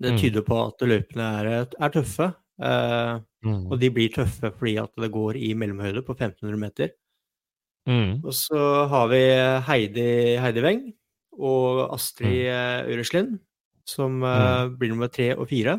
Det 0.00 0.14
mm. 0.14 0.20
tyder 0.22 0.46
på 0.46 0.56
at 0.64 0.86
løypene 0.88 1.26
er, 1.40 1.50
er 1.68 1.92
tøffe. 1.94 2.30
Eh, 2.60 3.12
mm. 3.46 3.60
Og 3.68 3.76
de 3.80 3.92
blir 3.94 4.14
tøffe 4.14 4.52
fordi 4.56 4.78
at 4.82 4.92
det 5.00 5.12
går 5.12 5.38
i 5.38 5.52
mellomhøyde 5.54 6.02
på 6.06 6.16
1500 6.16 6.60
meter. 6.60 6.94
Mm. 7.88 8.20
Og 8.24 8.34
så 8.36 8.86
har 8.90 9.06
vi 9.12 9.20
Heidi, 9.66 10.08
Heidi 10.40 10.64
Weng 10.64 10.82
og 11.40 11.86
Astrid 11.94 12.50
mm. 12.50 12.90
Øreslind, 12.92 13.38
som 13.88 14.20
mm. 14.20 14.76
blir 14.80 14.92
nummer 14.92 15.08
tre 15.12 15.32
og 15.36 15.48
fire. 15.48 15.78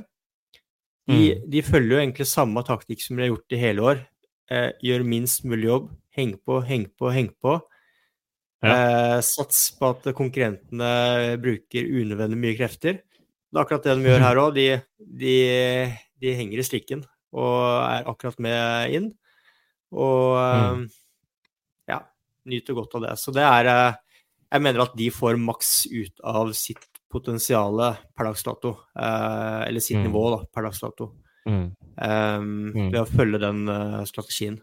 De, 1.09 1.41
de, 1.49 1.61
følger 1.65 1.95
jo 1.95 2.01
egentlig 2.01 2.27
samme 2.29 2.61
taktikk 2.65 3.01
som 3.03 3.17
de 3.17 3.25
har 3.25 3.31
gjort 3.33 3.55
i 3.55 3.59
hele 3.59 3.85
år. 3.91 4.01
Eh, 4.51 4.69
gjør 4.83 5.05
minst 5.07 5.45
mulig 5.47 5.69
jobb, 5.69 5.89
Heng 6.17 6.35
på, 6.43 6.59
heng 6.67 6.89
på, 6.99 7.11
heng 7.13 7.29
på. 7.39 7.59
Ja. 8.61 8.73
Eh, 8.73 9.19
sats 9.25 9.71
på 9.77 9.89
at 9.89 10.05
konkurrentene 10.17 10.91
bruker 11.41 11.87
unødvendig 11.87 12.37
mye 12.41 12.57
krefter. 12.59 12.99
Det 13.01 13.57
er 13.57 13.63
akkurat 13.63 13.87
det 13.87 13.95
de 13.97 14.11
gjør 14.11 14.25
her 14.27 14.41
òg. 14.43 14.59
De, 14.59 14.67
de, 14.99 15.35
de, 16.21 16.35
henger 16.37 16.61
i 16.61 16.67
strikken 16.67 17.03
og 17.31 17.57
er 17.87 18.07
akkurat 18.11 18.37
med 18.43 18.95
inn. 18.97 19.09
Og 19.91 20.37
mm. 20.37 20.85
ja, 21.91 21.99
nyter 22.51 22.77
godt 22.77 22.99
av 22.99 23.07
det. 23.07 23.17
Så 23.19 23.33
det 23.35 23.43
er 23.47 23.71
eh, 23.71 23.99
Jeg 24.51 24.67
mener 24.67 24.85
at 24.85 24.95
de 24.99 25.09
får 25.15 25.39
maks 25.39 25.73
ut 25.87 26.23
av 26.27 26.53
sitt 26.55 26.85
potensial 27.11 27.81
per 28.13 28.29
dags 28.29 28.43
dato. 28.45 28.75
Eh, 28.93 29.61
eller 29.67 29.83
sitt 29.83 29.99
mm. 29.99 30.05
nivå 30.09 30.27
da, 30.35 30.43
per 30.51 30.69
dags 30.69 30.83
dato. 30.83 31.13
Mm. 31.49 31.71
Um, 31.97 32.49
ved 32.75 32.99
å 33.01 33.09
følge 33.09 33.39
den 33.41 33.65
strategien. 34.05 34.59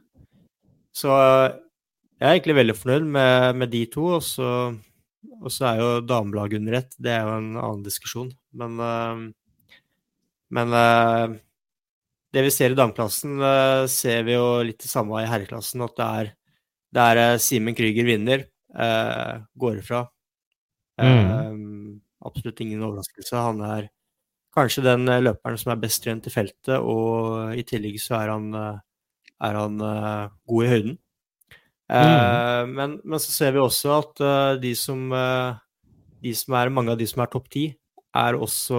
Så 0.98 1.14
jeg 1.14 2.26
er 2.26 2.34
egentlig 2.34 2.56
veldig 2.58 2.74
fornøyd 2.74 3.11
med, 3.14 3.58
med 3.61 3.70
de 3.70 3.84
to. 3.92 4.06
Og 4.18 4.24
så, 4.26 4.52
og 5.38 5.52
så, 5.54 5.68
er 5.70 5.82
jo 5.82 5.90
damelaget 6.06 6.58
under 6.62 6.80
ett. 6.80 6.96
Det 6.98 7.12
er 7.14 7.26
jo 7.26 7.37
en 7.37 7.52
annen 7.54 7.84
diskusjon. 7.87 8.32
Men, 8.58 8.78
uh, 8.82 9.68
men 10.56 10.74
uh, 10.74 11.37
det 12.34 12.44
vi 12.44 12.52
ser 12.52 12.74
i 12.74 12.78
dameklassen, 12.78 13.38
ser 13.88 14.26
vi 14.26 14.34
jo 14.34 14.58
litt 14.66 14.82
det 14.82 14.90
samme 14.90 15.22
i 15.22 15.28
herreklassen. 15.30 15.84
At 15.87 15.94
det 15.96 16.08
er, 16.22 16.32
det 16.92 17.06
er 17.12 17.40
Simen 17.40 17.76
Krüger 17.78 18.04
vinner, 18.04 18.42
går 19.56 19.78
ifra. 19.80 20.02
Mm. 20.98 22.02
absolutt 22.26 22.61
ingen 22.61 22.82
overraskelse. 22.84 23.32
Han 23.32 23.62
er 23.64 23.88
kanskje 24.52 24.84
den 24.84 25.08
løperen 25.24 25.56
som 25.56 25.72
er 25.72 25.80
best 25.80 26.02
trent 26.04 26.28
i 26.28 26.34
feltet, 26.34 26.76
og 26.76 27.56
i 27.56 27.64
tillegg 27.64 27.96
så 28.02 28.18
er 28.18 28.34
han 28.34 28.50
er 29.44 29.59
han 29.59 29.79
uh, 29.83 30.31
god 30.48 30.64
i 30.64 30.72
høyden. 30.72 30.96
Uh, 31.88 31.96
mm. 31.96 32.74
men, 32.77 32.96
men, 33.05 33.20
så 33.22 33.33
ser 33.33 33.55
vi 33.55 33.62
også 33.62 33.94
at 33.96 34.20
uh, 34.20 34.57
de, 34.61 34.74
som, 34.77 35.09
de 36.24 36.35
som 36.37 36.57
er 36.59 36.74
mange 36.74 36.92
av 36.92 37.01
de 37.01 37.07
som 37.09 37.22
er 37.24 37.31
topp 37.33 37.48
ti, 37.55 37.70
er 38.18 38.37
også 38.37 38.79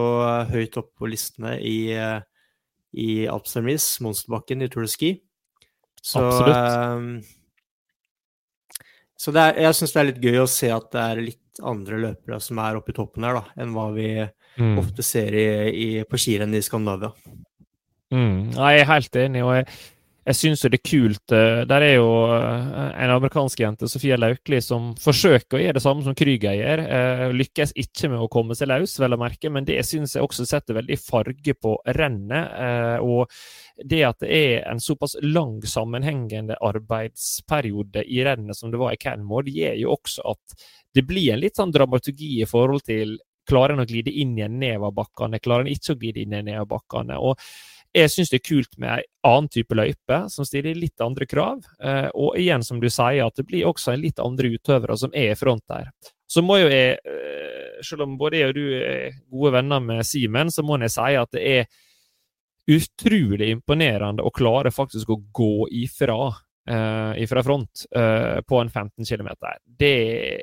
høyt 0.49 0.77
oppe 0.81 0.93
på 0.99 1.09
listene 1.09 1.55
i, 1.63 1.93
i 1.95 3.09
Alpstermis, 3.29 3.85
monsterbakken 4.03 4.65
i 4.65 4.69
Tour 4.71 4.83
de 4.87 4.91
Ski. 4.91 5.11
Så, 6.01 6.23
så 9.19 9.33
er, 9.35 9.59
jeg 9.61 9.77
syns 9.77 9.93
det 9.93 10.01
er 10.01 10.09
litt 10.09 10.23
gøy 10.23 10.41
å 10.41 10.49
se 10.49 10.71
at 10.73 10.89
det 10.95 11.03
er 11.03 11.21
litt 11.29 11.61
andre 11.65 11.99
løpere 12.03 12.39
som 12.43 12.59
er 12.63 12.79
oppe 12.79 12.93
i 12.93 12.97
toppen 12.97 13.25
her, 13.27 13.39
da, 13.39 13.43
enn 13.61 13.73
hva 13.75 13.89
vi 13.95 14.09
mm. 14.23 14.75
ofte 14.81 15.05
ser 15.05 15.35
i, 15.35 15.47
i, 15.69 15.87
på 16.07 16.19
skirenn 16.19 16.55
i 16.55 16.63
Skandinavia. 16.65 17.11
Mm. 18.15 18.55
Jeg 18.55 18.81
er 18.81 18.89
helt 18.89 19.19
enig. 19.21 19.43
og 19.45 19.55
jeg 19.59 19.67
jeg 20.29 20.37
syns 20.37 20.61
det 20.61 20.77
er 20.77 20.83
kult. 20.85 21.33
Eh, 21.33 21.61
der 21.69 21.85
er 21.85 21.95
jo 21.95 22.09
eh, 22.35 22.89
en 23.01 23.13
amerikansk 23.15 23.63
jente, 23.63 23.89
Sofia 23.89 24.17
Laukli, 24.19 24.59
som 24.61 24.91
forsøker 25.01 25.57
å 25.57 25.61
gjøre 25.63 25.77
det 25.79 25.83
samme 25.83 26.05
som 26.05 26.17
Krüger 26.17 26.57
gjør. 26.57 26.83
Eh, 26.85 27.23
lykkes 27.39 27.73
ikke 27.81 28.11
med 28.11 28.21
å 28.21 28.29
komme 28.31 28.57
seg 28.57 28.69
løs, 28.69 28.93
vel 29.01 29.17
å 29.17 29.21
merke, 29.21 29.49
men 29.53 29.65
det 29.67 29.79
syns 29.87 30.13
jeg 30.15 30.25
også 30.25 30.45
setter 30.49 30.77
veldig 30.77 30.99
farge 31.01 31.55
på 31.57 31.75
rennet. 31.97 33.01
Og 33.05 33.31
det 33.89 34.03
at 34.05 34.19
det 34.21 34.29
er 34.35 34.67
en 34.69 34.81
såpass 34.83 35.15
lang 35.23 35.57
sammenhengende 35.65 36.59
arbeidsperiode 36.65 38.03
i 38.05 38.21
rennet 38.27 38.57
som 38.57 38.73
det 38.73 38.81
var 38.81 38.93
i 38.93 39.01
Canmore, 39.01 39.49
gjør 39.49 39.81
jo 39.81 39.95
også 39.95 40.27
at 40.29 40.61
det 40.95 41.05
blir 41.07 41.33
en 41.33 41.41
litt 41.41 41.57
sånn 41.57 41.73
dramaturgi 41.73 42.39
i 42.43 42.49
forhold 42.49 42.85
til 42.89 43.17
Klarer 43.49 43.73
en 43.73 43.81
å 43.81 43.87
glide 43.89 44.11
inn 44.13 44.35
igjen 44.37 44.59
nedoverbakkene? 44.61 45.39
Klarer 45.41 45.65
en 45.65 45.73
ikke 45.73 45.95
å 45.95 45.97
glide 45.97 46.21
inn 46.21 46.35
igjen 46.35 46.49
nedoverbakkene? 46.51 47.15
Og 47.17 47.39
jeg 47.95 48.11
syns 48.13 48.29
det 48.29 48.39
er 48.39 48.45
kult 48.45 48.77
med 48.77 48.91
en 48.91 49.05
annen 49.25 49.49
type 49.49 49.75
løype, 49.75 50.21
som 50.29 50.45
stiller 50.45 50.77
litt 50.77 51.01
andre 51.01 51.25
krav. 51.29 51.63
Eh, 51.81 52.07
og 52.13 52.37
igjen, 52.37 52.63
som 52.65 52.81
du 52.81 52.89
sier, 52.89 53.23
at 53.25 53.39
det 53.39 53.47
blir 53.49 53.69
også 53.69 53.93
en 53.93 54.03
litt 54.03 54.21
andre 54.21 54.51
utøvere 54.53 54.97
som 54.99 55.13
er 55.17 55.33
i 55.33 55.39
front 55.39 55.65
der. 55.69 55.89
Så 56.29 56.43
må 56.45 56.59
jo 56.61 56.69
jeg, 56.69 56.99
eh, 57.01 57.79
selv 57.85 58.05
om 58.05 58.17
både 58.19 58.43
jeg 58.43 58.51
og 58.51 58.59
du 58.59 58.65
er 58.77 59.15
gode 59.31 59.55
venner 59.57 59.81
med 59.81 60.05
Simen, 60.05 60.53
så 60.53 60.65
må 60.65 60.77
jeg 60.83 60.93
si 60.93 61.15
at 61.17 61.33
det 61.33 61.45
er 61.49 61.65
utrolig 62.69 63.49
imponerende 63.55 64.21
å 64.21 64.33
klare 64.33 64.69
faktisk 64.69 65.09
å 65.09 65.17
gå 65.33 65.65
ifra, 65.73 66.19
uh, 66.69 67.13
ifra 67.17 67.41
front 67.41 67.87
uh, 67.97 68.45
på 68.45 68.59
en 68.61 68.69
15 68.69 69.07
km. 69.09 69.31
Det 69.65 69.95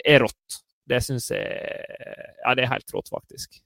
er 0.03 0.25
rått. 0.25 0.59
Det 0.87 0.99
syns 1.07 1.31
jeg 1.31 1.47
Ja, 2.43 2.55
det 2.55 2.65
er 2.65 2.73
helt 2.73 2.91
rått, 2.95 3.13
faktisk. 3.15 3.61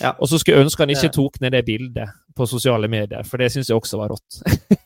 Ja. 0.00 0.14
Og 0.18 0.30
så 0.30 0.40
skulle 0.40 0.58
jeg 0.58 0.66
ønske 0.66 0.82
han 0.84 0.92
ikke 0.94 1.12
tok 1.14 1.40
ned 1.42 1.52
det 1.54 1.64
bildet 1.66 2.14
på 2.36 2.46
sosiale 2.48 2.88
medier, 2.88 3.26
for 3.28 3.42
det 3.42 3.50
syns 3.52 3.68
jeg 3.68 3.80
også 3.80 4.00
var 4.00 4.14
rått. 4.14 4.40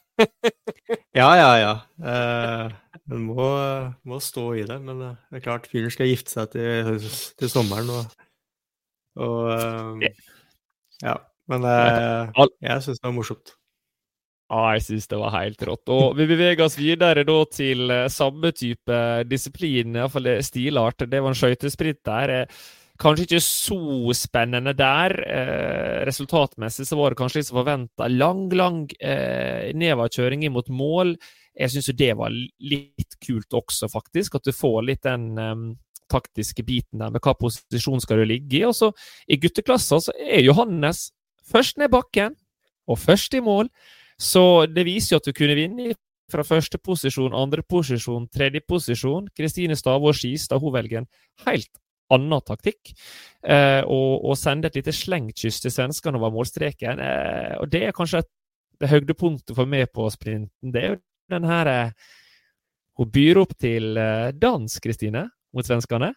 Ja, 1.14 1.29
ja, 1.38 1.50
ja. 1.59 1.72
Eh, 2.11 2.72
hun 3.11 3.27
må, 3.31 3.48
må, 4.07 4.20
stå 4.22 4.48
i 4.59 4.64
det. 4.66 4.81
Men 4.83 5.03
eh, 5.03 5.18
det 5.31 5.40
er 5.40 5.44
klart, 5.44 5.68
fyren 5.70 5.92
skal 5.94 6.11
gifte 6.11 6.35
seg 6.35 6.55
til, 6.55 6.96
til 7.38 7.50
sommeren, 7.50 7.90
og, 7.94 8.16
og 9.22 9.53
eh, 9.55 10.24
Ja. 11.05 11.18
Men 11.50 11.66
eh, 11.68 12.46
jeg 12.66 12.83
syns 12.83 12.98
det 12.98 13.07
var 13.07 13.14
morsomt. 13.14 13.55
Ja, 14.50 14.74
jeg 14.77 14.85
syns 14.87 15.09
det 15.11 15.18
var 15.20 15.35
helt 15.37 15.62
rått. 15.66 15.90
Og 15.92 16.16
vi 16.18 16.27
beveger 16.29 16.66
oss 16.66 16.79
videre 16.79 17.24
da 17.27 17.37
til 17.53 17.90
eh, 17.94 18.11
samme 18.12 18.50
type 18.57 19.00
disiplin, 19.31 19.94
iallfall 19.98 20.31
stilart. 20.44 21.07
Det 21.11 21.22
var 21.22 21.35
en 21.35 21.38
skøytesprint 21.38 22.03
der. 22.07 22.35
Kanskje 23.02 23.24
ikke 23.26 23.40
så 23.42 24.14
spennende 24.14 24.70
der. 24.78 25.14
Eh, 25.26 26.02
resultatmessig 26.07 26.87
så 26.87 26.98
var 26.98 27.11
det 27.11 27.18
kanskje 27.18 27.40
litt 27.40 27.48
som 27.48 27.59
forventa. 27.59 28.07
Lang, 28.07 28.46
lang 28.54 28.85
eh, 29.02 29.72
nedoverkjøring 29.74 30.46
mot 30.54 30.70
mål. 30.70 31.16
Jeg 31.59 31.72
syns 31.74 31.90
jo 31.90 31.96
det 31.98 32.12
var 32.18 32.30
litt 32.30 33.18
kult 33.24 33.59
også, 33.59 33.90
faktisk. 33.90 34.38
At 34.38 34.46
du 34.46 34.54
får 34.54 34.78
litt 34.87 35.02
den 35.02 35.26
eh, 35.42 35.66
taktiske 36.11 36.62
biten 36.62 37.02
der 37.02 37.11
med 37.11 37.24
hva 37.24 37.35
posisjon 37.35 38.02
skal 38.02 38.22
du 38.22 38.28
ligge 38.30 38.61
i. 38.61 38.64
Og 38.70 38.78
så 38.78 38.92
i 39.26 39.40
gutteklassa 39.42 39.98
så 40.07 40.14
er 40.22 40.46
Johannes 40.46 41.09
først 41.50 41.83
ned 41.83 41.90
bakken 41.90 42.38
og 42.87 43.02
først 43.02 43.35
i 43.35 43.42
mål. 43.42 43.72
Så 44.22 44.68
det 44.70 44.87
viser 44.87 45.16
jo 45.16 45.22
at 45.22 45.26
du 45.26 45.35
kunne 45.35 45.59
vinne 45.59 45.96
fra 46.30 46.44
første 46.46 46.78
posisjon, 46.78 47.35
andre 47.37 47.66
posisjon, 47.66 48.30
tredje 48.33 48.62
posisjon. 48.68 49.26
Kristine 49.35 49.74
Stavås 49.76 50.22
Skistad 50.22 50.62
hun 50.62 50.72
velger 50.78 51.02
en 51.02 51.11
helt 51.48 51.72
annen 52.12 52.45
taktikk. 52.45 52.93
Eh, 53.45 53.83
og, 53.85 54.25
og, 54.25 54.37
sende 54.40 54.69
et 54.69 54.79
lite 54.79 54.93
slengkyss 54.95 55.62
til 55.64 55.73
svenskene 55.73 56.21
over 56.21 56.33
målstreken. 56.35 57.01
Eh, 57.01 57.55
og 57.61 57.71
det 57.73 57.87
er 57.88 57.97
kanskje 57.97 58.25
et, 58.25 58.31
det 58.83 58.90
høydepunktet 58.90 59.55
for 59.57 59.71
meg 59.71 59.88
på 59.95 60.09
sprinten. 60.12 60.73
Det 60.75 60.83
er 60.83 60.95
jo 60.95 61.03
den 61.33 61.49
her 61.49 61.71
eh, 61.71 61.90
Hun 62.95 63.11
byr 63.11 63.40
opp 63.40 63.57
til 63.59 63.97
eh, 63.99 64.31
dans, 64.38 64.79
Kristine, 64.79 65.27
mot 65.55 65.67
svenskene. 65.67 66.12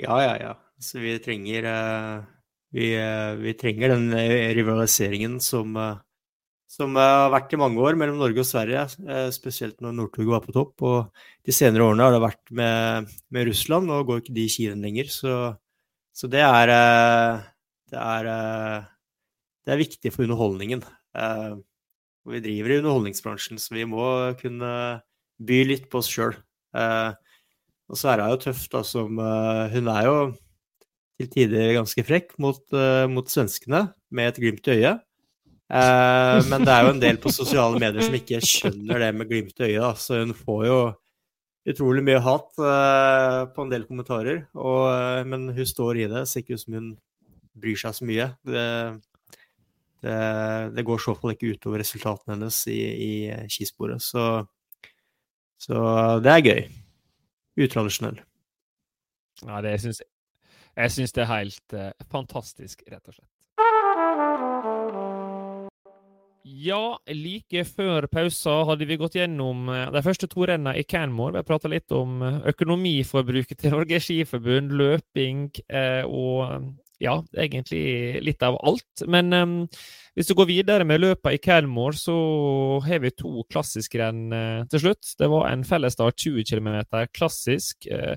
Ja, 0.00 0.18
ja, 0.20 0.34
ja. 0.40 0.54
Så 0.82 1.00
vi 1.00 1.14
trenger 1.22 1.68
eh, 1.70 2.24
vi, 2.74 2.88
vi, 3.38 3.54
trenger 3.54 3.94
den 3.94 4.10
rivaliseringen 4.58 5.38
som 5.40 5.76
som 6.74 6.96
har 6.98 7.30
vært 7.30 7.52
i 7.54 7.58
mange 7.60 7.82
år 7.82 7.94
mellom 7.98 8.18
Norge 8.18 8.42
og 8.42 8.48
Sverige, 8.48 8.82
eh, 9.06 9.28
spesielt 9.34 9.78
når 9.84 9.94
Northug 9.94 10.30
var 10.32 10.42
på 10.42 10.54
topp. 10.54 10.82
Og 10.82 11.44
de 11.46 11.54
senere 11.54 11.86
årene 11.86 12.06
har 12.06 12.14
det 12.14 12.24
vært 12.24 12.54
med, 12.58 13.12
med 13.34 13.48
Russland, 13.48 13.92
og 13.94 14.08
går 14.08 14.22
ikke 14.22 14.34
de 14.34 14.46
skirenn 14.50 14.82
lenger. 14.82 15.12
Så, 15.12 15.34
så 16.14 16.30
det, 16.30 16.42
er, 16.42 16.72
eh, 16.74 17.44
det, 17.94 18.00
er, 18.00 18.30
eh, 18.32 18.88
det 19.64 19.74
er 19.76 19.82
viktig 19.84 20.14
for 20.14 20.26
underholdningen. 20.26 20.82
Og 22.24 22.32
vi 22.32 22.42
driver 22.42 22.72
i 22.72 22.78
underholdningsbransjen, 22.80 23.60
så 23.60 23.76
vi 23.76 23.84
må 23.86 24.06
kunne 24.40 24.70
by 25.44 25.60
litt 25.68 25.86
på 25.92 26.00
oss 26.00 26.08
sjøl. 26.10 26.34
Og 26.74 27.98
så 28.00 28.10
er 28.10 28.24
jo 28.24 28.40
tøff, 28.48 28.64
da, 28.72 28.80
som 28.82 29.20
Hun 29.20 29.90
er 29.92 30.06
jo 30.08 30.16
til 31.20 31.28
tider 31.30 31.76
ganske 31.76 32.02
frekk 32.08 32.32
mot, 32.42 32.64
mot 33.12 33.28
svenskene, 33.30 33.86
med 34.10 34.32
et 34.32 34.40
glimt 34.42 34.72
i 34.72 34.80
øyet. 34.80 35.03
Uh, 35.72 36.44
men 36.50 36.60
det 36.60 36.72
er 36.74 36.84
jo 36.84 36.92
en 36.92 37.00
del 37.00 37.16
på 37.22 37.32
sosiale 37.32 37.80
medier 37.80 38.04
som 38.04 38.14
ikke 38.14 38.42
skjønner 38.44 39.00
det 39.00 39.08
med 39.16 39.30
glimt 39.30 39.62
i 39.62 39.70
øyet. 39.72 40.02
Så 40.02 40.20
hun 40.20 40.34
får 40.36 40.66
jo 40.68 40.76
utrolig 41.72 42.04
mye 42.04 42.20
hat 42.20 42.50
uh, 42.60 43.40
på 43.54 43.64
en 43.64 43.72
del 43.72 43.86
kommentarer. 43.88 44.44
Og, 44.52 44.84
uh, 44.92 45.22
men 45.28 45.48
hun 45.56 45.68
står 45.68 46.02
i 46.02 46.06
det. 46.12 46.26
Ser 46.28 46.44
ikke 46.44 46.58
ut 46.58 46.64
som 46.66 46.76
hun 46.78 46.92
bryr 47.56 47.80
seg 47.80 47.96
så 47.96 48.08
mye. 48.08 48.28
Det, 48.44 48.68
det, 50.04 50.20
det 50.76 50.84
går 50.84 51.00
i 51.00 51.06
så 51.06 51.16
fall 51.16 51.34
ikke 51.34 51.54
utover 51.56 51.80
resultatene 51.80 52.36
hennes 52.36 52.60
i, 52.68 52.80
i 53.08 53.12
skisporet. 53.48 54.04
Så, 54.04 54.44
så, 55.64 55.84
det 56.24 56.34
er 56.34 56.48
gøy. 56.50 56.64
Utradisjonell. 57.64 58.18
Ja, 59.46 59.62
det 59.64 59.78
syns 59.80 60.02
jeg. 60.02 60.10
Jeg 60.74 60.90
syns 60.90 61.14
det 61.14 61.22
er 61.22 61.30
helt 61.30 61.74
fantastisk, 62.10 62.82
rett 62.90 63.06
og 63.06 63.14
slett. 63.14 63.33
Ja, 66.44 66.98
like 67.08 67.62
før 67.64 68.04
pausa 68.12 68.58
hadde 68.68 68.84
vi 68.84 68.98
gått 69.00 69.14
gjennom 69.16 69.64
eh, 69.72 69.86
de 69.94 70.00
første 70.04 70.28
to 70.28 70.44
rennene 70.44 70.76
i 70.76 70.84
Canmore. 70.84 71.32
Vi 71.32 71.40
har 71.40 71.46
prata 71.48 71.70
litt 71.72 71.92
om 71.96 72.18
eh, 72.20 72.42
økonomiforbruket 72.52 73.62
til 73.62 73.72
Norges 73.72 74.04
Skiforbund, 74.04 74.74
løping 74.76 75.46
eh, 75.72 76.02
og 76.04 76.66
ja, 77.00 77.14
egentlig 77.32 78.20
litt 78.26 78.44
av 78.44 78.58
alt. 78.60 79.06
Men 79.08 79.32
um, 79.32 79.54
hvis 80.14 80.28
du 80.28 80.34
går 80.36 80.50
videre 80.50 80.86
med 80.86 81.00
løpet 81.00 81.38
i 81.38 81.40
Canmore, 81.42 81.96
så 81.96 82.16
har 82.84 83.00
vi 83.02 83.14
to 83.16 83.46
klassiske 83.50 83.98
renn 84.00 84.28
uh, 84.32 84.66
til 84.70 84.84
slutt. 84.84 85.14
Det 85.18 85.30
var 85.32 85.48
en 85.48 85.64
fellesstart 85.66 86.20
20 86.20 86.44
km 86.48 86.68
klassisk. 87.16 87.88
Uh, 87.88 88.14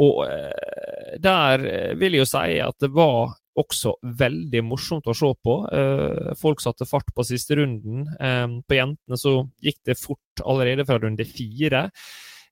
og 0.00 0.24
uh, 0.24 1.14
der 1.20 1.68
vil 2.00 2.16
jeg 2.16 2.24
jo 2.24 2.30
si 2.32 2.58
at 2.64 2.80
det 2.80 2.90
var 2.96 3.36
også 3.58 3.94
veldig 4.20 4.62
morsomt 4.66 5.08
å 5.10 5.14
se 5.16 5.30
på. 5.44 5.56
Eh, 5.74 6.32
folk 6.38 6.62
satte 6.62 6.86
fart 6.88 7.08
på 7.14 7.26
siste 7.26 7.58
runden. 7.58 8.06
Eh, 8.20 8.46
på 8.64 8.78
jentene 8.78 9.18
så 9.20 9.40
gikk 9.64 9.80
det 9.88 9.98
fort 10.00 10.44
allerede 10.44 10.86
fra 10.88 10.98
runde 11.02 11.26
fire. 11.28 11.88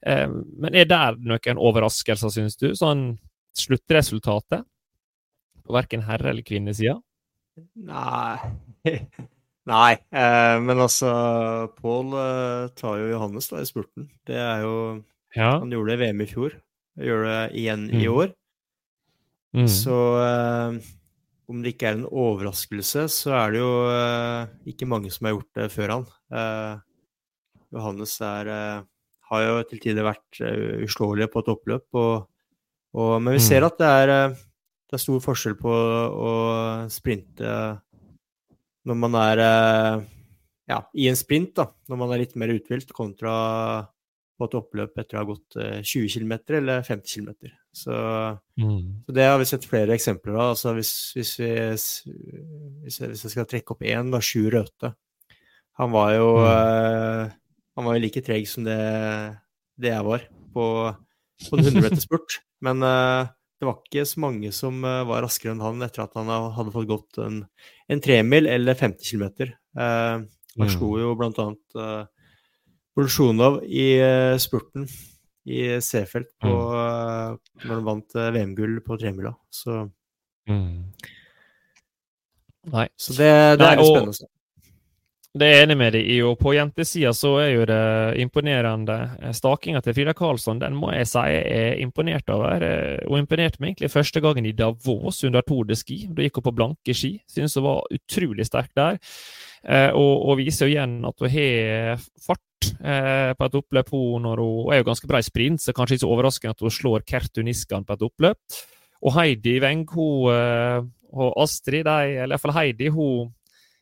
Eh, 0.07 0.27
men 0.29 0.77
er 0.77 0.89
det 0.91 1.03
noen 1.23 1.63
overraskelser, 1.63 2.33
syns 2.35 2.59
du? 2.61 2.71
Sånn 2.79 3.09
sluttresultatet? 3.57 4.67
På 5.67 5.75
verken 5.75 6.05
herre- 6.07 6.31
eller 6.31 6.47
kvinnesida? 6.47 7.01
Nei 7.75 8.37
Nei, 9.67 9.97
men 10.13 10.79
altså 10.79 11.09
Pål 11.81 12.13
tar 12.79 13.01
jo 13.01 13.09
Johannes 13.11 13.49
da 13.51 13.59
i 13.59 13.67
spurten. 13.67 14.05
Det 14.29 14.37
er 14.39 14.61
jo 14.63 14.77
ja. 15.35 15.59
Han 15.59 15.73
gjorde 15.73 15.93
det 15.93 15.97
i 15.97 16.03
VM 16.07 16.23
i 16.23 16.29
fjor. 16.31 16.55
Gjør 16.97 17.25
det 17.27 17.41
igjen 17.61 17.89
mm. 17.91 17.97
i 18.01 18.07
år. 18.09 18.31
Mm. 19.55 19.69
Så 19.71 19.99
eh, 20.23 20.79
om 21.47 21.63
det 21.63 21.75
ikke 21.75 21.91
er 21.91 21.99
en 22.01 22.09
overraskelse, 22.09 23.07
så 23.13 23.35
er 23.39 23.55
det 23.55 23.63
jo 23.63 23.71
eh, 23.93 24.51
ikke 24.73 24.89
mange 24.91 25.13
som 25.15 25.29
har 25.29 25.37
gjort 25.37 25.61
det 25.61 25.69
før 25.75 25.95
han. 25.95 26.09
Eh, 26.41 26.75
Johannes 27.77 28.15
er, 28.25 28.51
har 29.31 29.47
jo 29.47 29.63
til 29.69 29.81
tider 29.83 30.07
vært 30.07 30.41
uslåelig 30.87 31.27
på 31.33 31.43
et 31.43 31.49
oppløp, 31.53 31.87
og, 31.99 32.29
og, 32.97 33.17
men 33.21 33.37
vi 33.37 33.43
ser 33.43 33.65
mm. 33.65 33.69
at 33.69 33.81
det 33.81 33.89
er, 34.03 34.13
det 34.87 34.97
er, 34.97 35.03
stor 35.03 35.25
forskjell 35.25 35.57
på 35.59 35.73
å 35.73 36.31
sprinte 36.95 37.57
når 38.87 38.99
man 39.03 39.19
er 39.19 39.43
ja, 40.71 40.79
i 40.95 41.09
en 41.11 41.19
sprint, 41.19 41.57
da, 41.59 41.67
når 41.91 42.01
man 42.01 42.15
er 42.15 42.23
litt 42.23 42.37
mer 42.39 42.55
uthvilt, 42.55 42.95
kontra 42.95 43.35
på 44.37 44.49
et 44.49 44.57
oppløp 44.59 44.99
etter 45.01 45.17
å 45.17 45.23
ha 45.23 45.29
gått 45.31 45.57
20 45.57 46.11
km 46.13 46.33
eller 46.59 46.83
50 46.85 47.09
km. 47.09 47.55
Så, 47.77 47.95
mm. 48.61 49.05
så, 49.07 49.15
det 49.17 49.25
har 49.25 49.41
vi 49.41 49.49
sett 49.49 49.65
flere 49.69 49.97
eksempler 49.97 50.37
av. 50.37 50.53
Altså 50.55 50.75
hvis, 50.77 50.93
hvis, 51.17 51.33
vi, 51.41 51.49
hvis, 51.65 51.87
jeg, 53.01 53.11
hvis, 53.15 53.25
jeg, 53.25 53.33
skal 53.33 53.49
trekke 53.49 53.73
opp 53.75 53.85
én, 53.85 54.13
da, 54.13 54.21
Sjur 54.25 54.49
Røthe 54.53 54.93
Han 55.81 55.93
var 55.93 56.13
jo 56.17 56.31
mm. 56.37 56.47
uh, 56.47 57.35
han 57.77 57.85
var 57.85 57.97
jo 57.97 58.05
like 58.07 58.23
treg 58.25 58.47
som 58.49 58.65
det, 58.65 58.77
det 59.77 59.93
jeg 59.93 60.05
var 60.07 60.23
på, 60.57 60.67
på 61.45 61.59
en 61.59 61.67
100-meterspurt. 61.67 62.39
Men 62.65 62.81
uh, 62.81 63.29
det 63.61 63.69
var 63.69 63.83
ikke 63.83 64.07
så 64.09 64.23
mange 64.25 64.53
som 64.57 64.81
uh, 64.85 65.05
var 65.09 65.25
raskere 65.27 65.53
enn 65.53 65.65
han 65.65 65.85
etter 65.85 66.07
at 66.07 66.17
han 66.17 66.33
hadde 66.57 66.73
fått 66.73 66.89
gått 66.89 67.21
en, 67.21 67.43
en 67.93 68.03
tremil 68.03 68.49
eller 68.49 68.79
50 68.79 69.05
km. 69.05 69.53
han 69.77 70.25
mm. 70.57 70.71
slo 70.73 70.95
jo 71.03 71.13
blant 71.21 71.41
annet 71.43 71.77
uh, 71.77 72.09
Bolsjunov 72.97 73.61
i 73.65 73.91
spurten 74.41 74.89
i 75.47 75.79
på, 76.41 76.49
mm. 76.49 77.37
når 77.63 77.75
han 77.75 77.85
vant 77.87 78.17
eh, 78.19 78.33
VM-gull 78.35 78.81
på 78.83 78.97
tremila. 78.99 79.31
Så, 79.51 79.85
mm. 80.51 80.81
så 82.97 83.13
det, 83.15 83.29
det 83.61 83.63
Nei, 83.63 83.69
er 83.69 83.79
litt 83.79 83.93
spennende. 83.93 84.33
Det 85.37 85.47
er 85.53 85.67
enig 85.67 85.77
med 85.77 85.93
deg 85.93 86.09
i. 86.09 86.17
og 86.25 86.39
På 86.41 86.55
jentesida 86.57 87.13
så 87.15 87.35
er 87.45 87.51
jo 87.53 87.67
det 87.69 87.81
imponerende. 88.25 88.97
Stakinga 89.37 89.83
til 89.85 89.95
Frida 89.95 90.17
Karlsson 90.17 90.63
den 90.63 90.79
må 90.81 90.91
jeg 90.97 91.11
si 91.13 91.25
jeg 91.31 91.45
er 91.61 91.83
imponert 91.85 92.33
over. 92.33 92.65
Eh, 92.67 93.05
hun 93.07 93.23
imponerte 93.23 93.61
meg 93.61 93.75
egentlig 93.75 93.93
første 93.93 94.23
gangen 94.25 94.49
i 94.49 94.55
Davos 94.57 95.23
under 95.29 95.47
Tour 95.47 95.69
de 95.69 95.79
Ski. 95.79 96.07
Da 96.11 96.27
gikk 96.27 96.41
hun 96.41 96.49
på 96.49 96.57
blanke 96.57 96.97
ski. 96.97 97.19
Synes 97.31 97.55
hun 97.55 97.69
var 97.69 97.87
utrolig 97.95 98.49
sterk 98.49 98.73
der. 98.75 98.99
Eh, 99.63 99.93
og, 99.93 100.27
og 100.27 100.41
viser 100.41 100.67
jo 100.67 100.75
igjen 100.75 100.99
at 101.07 101.23
hun 101.23 101.35
har 101.37 102.03
fart 102.27 102.43
eh, 102.81 103.33
på 103.37 103.49
et 103.49 103.59
oppløp. 103.61 103.93
Hun, 103.95 104.29
hun, 104.29 104.73
er 104.73 104.81
jo 104.81 104.89
ganske 104.89 105.09
bra 105.11 105.21
i 105.23 105.27
sprint, 105.27 105.63
så 105.63 105.75
kanskje 105.77 106.01
ikke 106.01 106.11
overraskende 106.11 106.57
at 106.57 106.67
hun 106.67 106.75
slår 106.75 107.07
Kertu 107.09 107.43
Niskan 107.47 107.87
på 107.87 107.97
et 107.97 108.05
oppløp. 108.07 108.61
Og 109.05 109.17
Heidi 109.19 109.59
Weng 109.63 109.87
hun, 109.93 110.31
eh, 110.33 110.85
og 111.17 111.41
Astrid, 111.43 111.87
de, 111.87 112.17
eller 112.23 112.37
iallfall 112.37 112.57
Heidi, 112.57 112.91
hun 112.93 113.33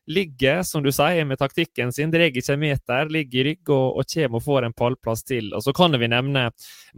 ligger, 0.07 0.63
som 0.63 0.83
du 0.85 0.91
sier, 0.93 1.25
med 1.25 1.41
taktikken 1.41 1.93
sin. 1.93 2.13
Drar 2.13 2.29
ikke 2.29 2.45
en 2.53 2.61
meter, 2.61 3.11
ligger 3.13 3.41
i 3.41 3.47
rygg 3.51 3.73
og, 3.73 4.01
og 4.01 4.11
kommer 4.13 4.41
og 4.41 4.45
får 4.45 4.67
en 4.67 4.77
pallplass 4.77 5.25
til. 5.25 5.51
Og 5.57 5.65
så 5.65 5.73
kan 5.77 5.97
vi 6.01 6.11
nevne 6.13 6.49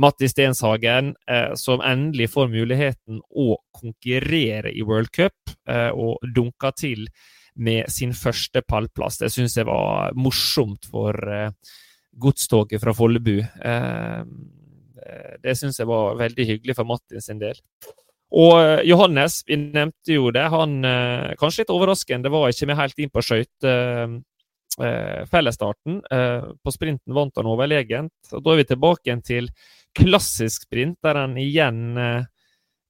Matti 0.03 0.31
Stenshagen, 0.31 1.15
eh, 1.31 1.55
som 1.61 1.85
endelig 1.85 2.33
får 2.35 2.51
muligheten 2.53 3.23
å 3.31 3.57
konkurrere 3.77 4.75
i 4.75 4.85
World 4.87 5.13
Cup, 5.15 5.57
eh, 5.69 5.91
og 5.95 6.19
dunker 6.35 6.75
til 6.77 7.07
med 7.57 7.91
sin 7.93 8.13
første 8.17 8.63
pallplass. 8.67 9.21
Det 9.21 9.31
syns 9.33 9.57
jeg 9.57 9.69
var 9.69 10.15
morsomt 10.19 10.89
for 10.91 11.17
uh, 11.17 11.51
godstoget 12.21 12.83
fra 12.83 12.95
Follebu. 12.97 13.39
Uh, 13.61 14.25
det 15.43 15.55
syns 15.59 15.79
jeg 15.81 15.89
var 15.89 16.19
veldig 16.19 16.49
hyggelig 16.49 16.75
for 16.77 16.89
Martin 16.89 17.23
sin 17.23 17.41
del. 17.41 17.59
Og 18.37 18.83
Johannes, 18.83 19.39
vi 19.47 19.55
nevnte 19.61 20.17
jo 20.17 20.33
det. 20.35 20.43
Han, 20.51 20.81
kanskje 21.39 21.63
litt 21.63 21.71
overraskende, 21.71 22.33
var 22.33 22.51
ikke 22.51 22.67
med 22.67 22.79
helt 22.81 22.99
inn 22.99 23.13
på 23.15 23.23
skøyte 23.23 23.75
fellesstarten. 25.31 26.01
på 26.59 26.75
sprinten 26.75 27.15
vant 27.15 27.39
han 27.39 27.53
overlegent. 27.53 28.33
Og 28.35 28.43
da 28.43 28.51
er 28.51 28.59
vi 28.59 28.67
tilbake 28.73 29.07
igjen 29.07 29.23
til 29.23 29.47
klassisk 29.95 30.67
sprint, 30.67 30.99
der 31.07 31.23
han 31.23 31.39
igjen 31.39 31.95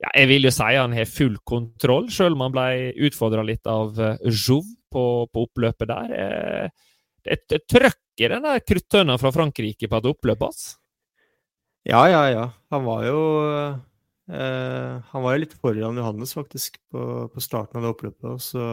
ja, 0.02 0.10
jeg 0.12 0.28
vil 0.28 0.48
jo 0.48 0.52
si 0.52 0.72
han 0.76 0.94
har 0.96 1.08
full 1.08 1.38
kontroll, 1.48 2.10
selv 2.12 2.36
om 2.36 2.46
han 2.46 2.54
ble 2.54 2.68
utfordra 3.08 3.44
litt 3.46 3.68
av 3.70 3.96
uh, 3.96 4.16
Jouve 4.28 4.76
på, 4.92 5.04
på, 5.32 5.46
oppløpet 5.48 5.90
der. 5.90 6.12
Eh, 6.16 6.90
det 7.26 7.32
er 7.34 7.40
et 7.58 7.64
trøkk 7.68 8.22
i 8.22 8.28
den 8.32 8.44
der 8.46 8.62
kruttønna 8.64 9.16
fra 9.20 9.32
Frankrike 9.34 9.90
på 9.90 9.98
et 9.98 10.08
oppløp, 10.08 10.44
altså. 10.46 10.78
Ja, 11.86 12.06
ja, 12.10 12.22
ja. 12.32 12.44
Han 12.74 12.82
var 12.86 13.04
jo 13.06 13.18
eh, 14.30 14.94
Han 15.12 15.22
var 15.22 15.36
jo 15.36 15.42
litt 15.42 15.52
foran 15.60 16.00
Johannes, 16.00 16.32
faktisk, 16.34 16.80
på, 16.90 17.26
på 17.30 17.42
starten 17.44 17.78
av 17.78 17.86
det 17.86 17.92
oppløpet. 17.92 18.26
Og 18.30 18.40
så, 18.42 18.64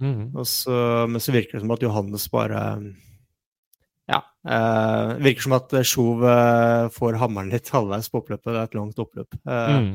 mm. 0.00 0.30
og 0.32 0.46
så, 0.48 0.78
men 1.10 1.20
så 1.20 1.34
virker 1.34 1.58
det 1.58 1.64
som 1.64 1.74
at 1.74 1.84
Johannes 1.84 2.28
bare 2.32 2.62
ja. 4.08 4.22
Eh, 4.48 5.10
virker 5.26 5.44
som 5.44 5.58
at 5.58 5.74
Jouve 5.82 6.38
får 6.94 7.18
hammeren 7.20 7.52
litt 7.52 7.68
halvveis 7.74 8.08
på 8.08 8.22
oppløpet. 8.22 8.48
Det 8.48 8.56
er 8.62 8.70
et 8.70 8.78
langt 8.78 9.02
oppløp. 9.04 9.36
Eh, 9.42 9.74
mm. 9.76 9.92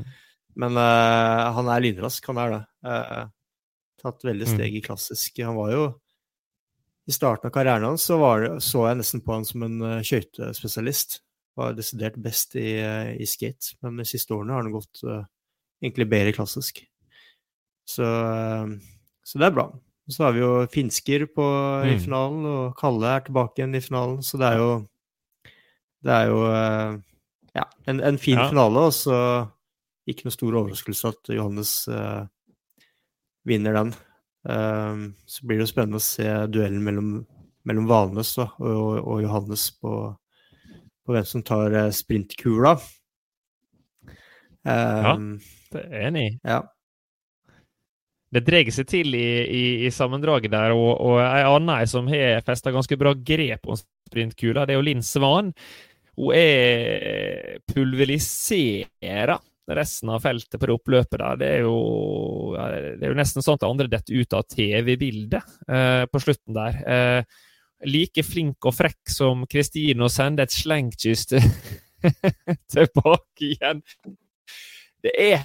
Men 0.59 0.77
uh, 0.77 1.49
han 1.55 1.69
er 1.73 1.83
lynrask, 1.83 2.25
han 2.29 2.39
er 2.41 2.55
det. 2.55 2.61
Uh, 2.85 3.25
tatt 4.03 4.25
veldig 4.27 4.47
mm. 4.47 4.55
steg 4.55 4.77
i 4.77 4.83
klassisk. 4.85 5.43
Han 5.45 5.57
var 5.57 5.73
jo 5.73 5.83
I 7.09 7.15
starten 7.15 7.49
av 7.49 7.53
karrieren 7.55 7.87
hans 7.87 8.05
så, 8.07 8.19
var, 8.21 8.45
så 8.63 8.87
jeg 8.87 8.99
nesten 9.01 9.23
på 9.23 9.35
han 9.35 9.47
som 9.47 9.65
en 9.65 9.79
uh, 9.81 10.01
skøytespesialist. 10.05 11.21
Var 11.59 11.75
desidert 11.77 12.17
best 12.21 12.55
i, 12.57 12.77
uh, 12.81 13.13
i, 13.13 13.27
skate, 13.29 13.75
men 13.85 14.01
de 14.01 14.07
siste 14.09 14.33
årene 14.35 14.55
har 14.55 14.65
han 14.65 14.73
gått 14.73 15.03
egentlig 15.83 16.07
bedre 16.09 16.35
klassisk. 16.35 16.85
Så, 17.83 18.05
så, 19.27 19.39
det 19.41 19.49
er 19.49 19.55
bra. 19.57 19.65
Så 20.07 20.23
har 20.23 20.35
vi 20.35 20.39
jo 20.39 20.51
finsker 20.71 21.25
på, 21.27 21.43
mm. 21.43 21.89
i 21.91 21.97
finalen, 21.99 22.45
og 22.47 22.77
Kalle 22.79 23.17
er 23.17 23.25
tilbake 23.25 23.59
igjen 23.59 23.75
i 23.75 23.83
finalen, 23.83 24.21
så 24.23 24.39
det 24.39 24.53
er 24.53 24.61
jo 24.61 24.69
Det 26.03 26.11
er 26.11 26.31
jo 26.31 26.39
ja, 27.55 27.65
en, 27.87 27.99
en 27.99 28.17
fin 28.19 28.39
ja. 28.39 28.47
finale, 28.51 28.87
og 28.87 28.95
så 28.95 29.17
ikke 30.09 30.27
noe 30.27 30.35
stor 30.35 30.57
overraskelse 30.59 31.11
at 31.13 31.31
Johannes 31.35 31.75
uh, 31.91 32.25
vinner 33.47 33.77
den. 33.77 33.93
Uh, 34.43 35.13
så 35.29 35.47
blir 35.47 35.61
det 35.61 35.69
spennende 35.71 36.01
å 36.01 36.03
se 36.03 36.27
duellen 36.51 36.83
mellom, 36.83 37.13
mellom 37.67 37.87
Valnes 37.87 38.35
og, 38.41 38.57
og, 38.59 38.99
og, 38.99 39.21
Johannes 39.23 39.69
på, 39.79 39.93
på, 41.05 41.15
hvem 41.15 41.29
som 41.29 41.45
tar 41.47 41.75
uh, 41.77 41.87
sprintkula. 41.95 42.75
ja, 44.63 45.15
det 45.73 45.81
er 45.89 46.07
enig. 46.07 46.27
Ja. 46.43 46.61
Det 48.33 48.41
drar 48.47 48.69
seg 48.73 48.87
til 48.89 49.13
i, 49.13 49.27
i, 49.45 49.63
i, 49.85 49.89
sammendraget 49.93 50.51
der, 50.51 50.73
og, 50.73 50.95
og 51.05 51.19
ei 51.21 51.43
anna 51.45 51.77
som 51.85 52.07
har 52.09 52.41
festa 52.47 52.73
ganske 52.73 52.97
bra 52.97 53.11
grep 53.13 53.67
om 53.69 53.77
sprintkula, 53.77 54.65
det 54.65 54.73
er 54.73 54.79
jo 54.79 54.85
Linn 54.87 55.03
Svan. 55.05 55.51
Hun 56.17 56.33
er 56.37 57.59
pulveriserer 57.69 59.37
resten 59.71 60.11
av 60.11 60.19
feltet 60.23 60.59
på 60.59 60.67
det 60.67 60.75
oppløpet 60.75 61.19
der, 61.21 61.39
det 61.39 61.49
er 61.57 61.63
jo, 61.63 61.77
det 62.57 63.05
er 63.05 63.13
jo 63.13 63.19
nesten 63.19 63.45
sånn 63.45 63.59
at 63.59 63.65
andre 63.67 63.87
detter 63.91 64.19
ut 64.19 64.35
av 64.35 64.45
TV-bildet 64.51 65.55
eh, 65.67 66.03
på 66.11 66.21
slutten 66.23 66.57
der. 66.57 66.79
Eh, 66.83 67.41
like 67.87 68.23
flink 68.23 68.67
og 68.67 68.75
frekk 68.75 69.11
som 69.11 69.45
Kristine 69.49 70.05
å 70.05 70.11
sende 70.11 70.45
et 70.45 70.55
slengkyss 70.55 71.29
tilbake 72.73 73.49
igjen. 73.53 73.81
Det 75.03 75.15
er 75.19 75.43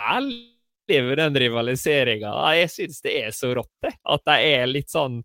herlig 0.00 0.46
med 0.90 1.18
den 1.20 1.36
rivaliseringa. 1.44 2.32
Jeg 2.56 2.72
syns 2.72 3.04
det 3.04 3.18
er 3.24 3.34
så 3.36 3.52
rått, 3.56 3.72
det. 3.84 3.94
At 4.04 4.24
de 4.28 4.38
er 4.52 4.70
litt 4.70 4.92
sånn 4.92 5.20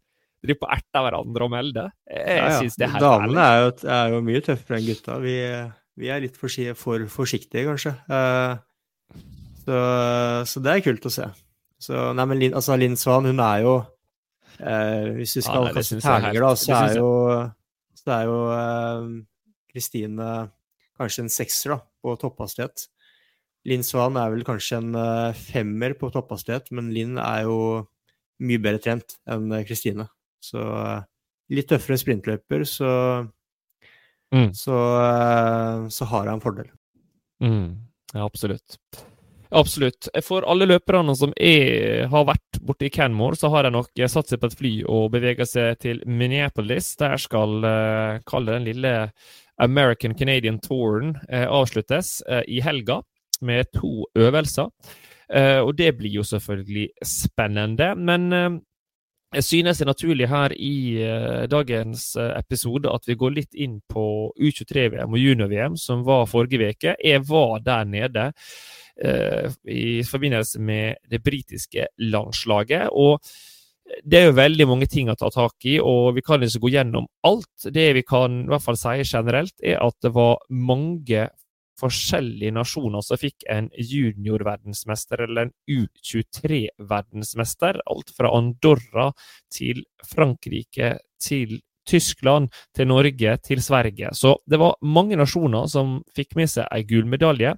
driver 0.45 0.61
på 0.61 0.69
erter 0.75 1.05
hverandre 1.07 1.47
og 1.47 1.51
melder. 1.51 1.89
Jeg 2.11 2.37
ja, 2.37 2.49
ja. 2.51 2.59
synes 2.59 2.77
det 2.77 2.85
er 2.85 2.93
herlig. 2.95 3.07
Damene 3.07 3.45
er 3.45 3.63
jo, 3.63 3.71
er 3.95 4.13
jo 4.13 4.21
mye 4.27 4.43
tøffere 4.45 4.79
enn 4.79 4.87
gutta. 4.89 5.17
Vi 5.23 5.35
vi 5.99 6.11
er 6.11 6.23
litt 6.23 6.37
for, 6.39 6.51
for 6.79 7.05
forsiktige, 7.11 7.65
kanskje. 7.69 7.93
Uh, 8.09 8.57
så, 9.63 9.77
så, 10.49 10.63
det 10.63 10.73
er 10.73 10.85
kult 10.85 11.07
å 11.07 11.13
se. 11.13 11.27
Så, 11.81 11.99
nei, 12.17 12.25
men 12.29 12.41
Linn, 12.41 12.57
altså, 12.57 12.75
Lin 12.79 12.97
Svan, 12.99 13.27
hun 13.27 13.41
er 13.43 13.61
jo 13.65 13.73
uh, 13.77 15.05
Hvis 15.17 15.35
vi 15.37 15.43
skal 15.45 15.67
ja, 15.67 15.73
kaste 15.75 15.99
terninger, 16.03 16.41
da, 16.41 16.51
så 16.59 16.75
er, 16.77 16.97
jo, 16.99 17.09
så 17.99 18.13
er 18.15 18.29
jo 18.29 18.37
Kristine 19.71 20.29
uh, 20.47 20.51
kanskje 20.99 21.25
en 21.25 21.33
sekser 21.33 21.75
da, 21.75 21.79
på 22.03 22.15
topphastighet. 22.19 22.87
Linn 23.67 23.83
Svan 23.83 24.19
er 24.21 24.29
vel 24.31 24.45
kanskje 24.45 24.77
en 24.77 24.93
femmer 25.39 25.95
på 25.97 26.11
topphastighet, 26.13 26.69
men 26.77 26.91
Linn 26.93 27.17
er 27.17 27.47
jo 27.47 27.57
mye 28.45 28.61
bedre 28.61 28.83
trent 28.83 29.15
enn 29.31 29.49
Kristine. 29.65 30.05
Så 30.43 30.61
litt 31.49 31.67
tøffere 31.71 31.97
sprintløper, 31.97 32.61
så 32.69 32.91
mm. 34.35 34.53
så, 34.57 34.77
eh, 35.01 35.87
så, 35.89 36.07
har 36.11 36.27
jeg 36.27 36.37
en 36.37 36.43
fordel. 36.43 36.71
Mm. 37.43 37.67
Ja, 38.13 38.25
absolutt. 38.25 38.79
Absolutt. 39.55 40.09
For 40.25 40.45
alle 40.49 40.67
løperne 40.67 41.15
som 41.15 41.33
er, 41.37 42.05
har 42.11 42.27
vært 42.27 42.59
borte 42.65 42.87
i 42.87 42.91
Canmore, 42.93 43.37
så 43.39 43.51
har 43.53 43.65
de 43.65 43.71
nok 43.75 44.03
satt 44.11 44.31
seg 44.31 44.41
på 44.41 44.49
et 44.49 44.57
fly 44.59 44.73
og 44.91 45.11
beveget 45.13 45.51
seg 45.51 45.79
til 45.83 46.01
Minneapolis. 46.09 46.93
Der 46.99 47.15
skal 47.21 47.63
uh, 47.63 48.21
kalle 48.27 48.57
den 48.57 48.67
lille 48.67 48.93
American 49.61 50.15
Canadian 50.17 50.59
Touren 50.63 51.15
uh, 51.29 51.47
avsluttes 51.47 52.17
uh, 52.27 52.41
i 52.47 52.59
helga 52.65 53.01
med 53.45 53.71
to 53.75 54.07
øvelser. 54.15 54.71
og 55.35 55.71
det 55.75 55.97
blir 55.97 56.13
jo 56.13 56.23
selvfølgelig 56.23 56.89
spennende. 57.03 57.95
Men 57.95 58.61
jeg 59.35 59.43
synes 59.43 59.79
det 59.79 59.85
er 59.85 59.91
naturlig 59.91 60.27
her 60.31 60.53
i 60.55 60.75
uh, 61.03 61.43
dagens 61.51 62.07
uh, 62.19 62.31
episode 62.39 62.91
at 62.91 63.07
vi 63.09 63.17
går 63.19 63.35
litt 63.35 63.57
inn 63.57 63.81
på 63.91 64.05
U23-VM 64.39 65.11
og 65.11 65.19
junior-VM, 65.19 65.75
som 65.79 66.05
var 66.07 66.29
forrige 66.31 66.71
uke. 66.71 66.95
Jeg 66.95 67.23
var 67.27 67.59
der 67.65 67.89
nede 67.89 68.29
uh, 68.31 69.49
i 69.67 70.03
forbindelse 70.07 70.61
med 70.61 71.01
det 71.11 71.23
britiske 71.23 71.89
landslaget. 71.99 72.89
og 72.91 73.19
det 74.01 74.17
er 74.17 74.23
jo 74.25 74.37
veldig 74.39 74.65
mange 74.65 74.87
ting 74.89 75.11
å 75.11 75.15
ta 75.15 75.29
tak 75.29 75.65
i, 75.69 75.75
og 75.77 76.15
vi 76.15 76.23
kan 76.25 76.41
ikke 76.41 76.63
gå 76.63 76.71
gjennom 76.73 77.05
alt. 77.27 77.67
Det 77.69 77.85
vi 77.93 78.01
kan 78.01 78.39
i 78.41 78.49
hvert 78.49 78.63
fall 78.63 78.79
si 78.81 79.03
generelt, 79.05 79.53
er 79.61 79.77
at 79.77 79.93
det 80.01 80.09
var 80.15 80.39
mange 80.49 81.27
forskjellige 81.79 82.51
nasjoner 82.55 83.01
som 83.05 83.17
fikk 83.19 83.43
en 83.51 83.69
juniorverdensmester 83.75 85.17
eller 85.27 85.41
en 85.47 85.53
U23-verdensmester. 85.69 87.73
Alt 87.91 88.09
fra 88.17 88.27
Andorra 88.37 89.05
til 89.53 89.77
Frankrike 90.07 90.97
til 91.21 91.61
Tyskland 91.85 92.49
til 92.75 92.87
Norge 92.89 93.37
til 93.43 93.61
Sverige. 93.61 94.09
Så 94.13 94.37
det 94.49 94.59
var 94.59 94.79
mange 94.81 95.15
nasjoner 95.15 95.67
som 95.69 95.99
fikk 96.15 96.35
med 96.39 96.49
seg 96.49 96.65
ei 96.73 96.85
gullmedalje. 96.87 97.53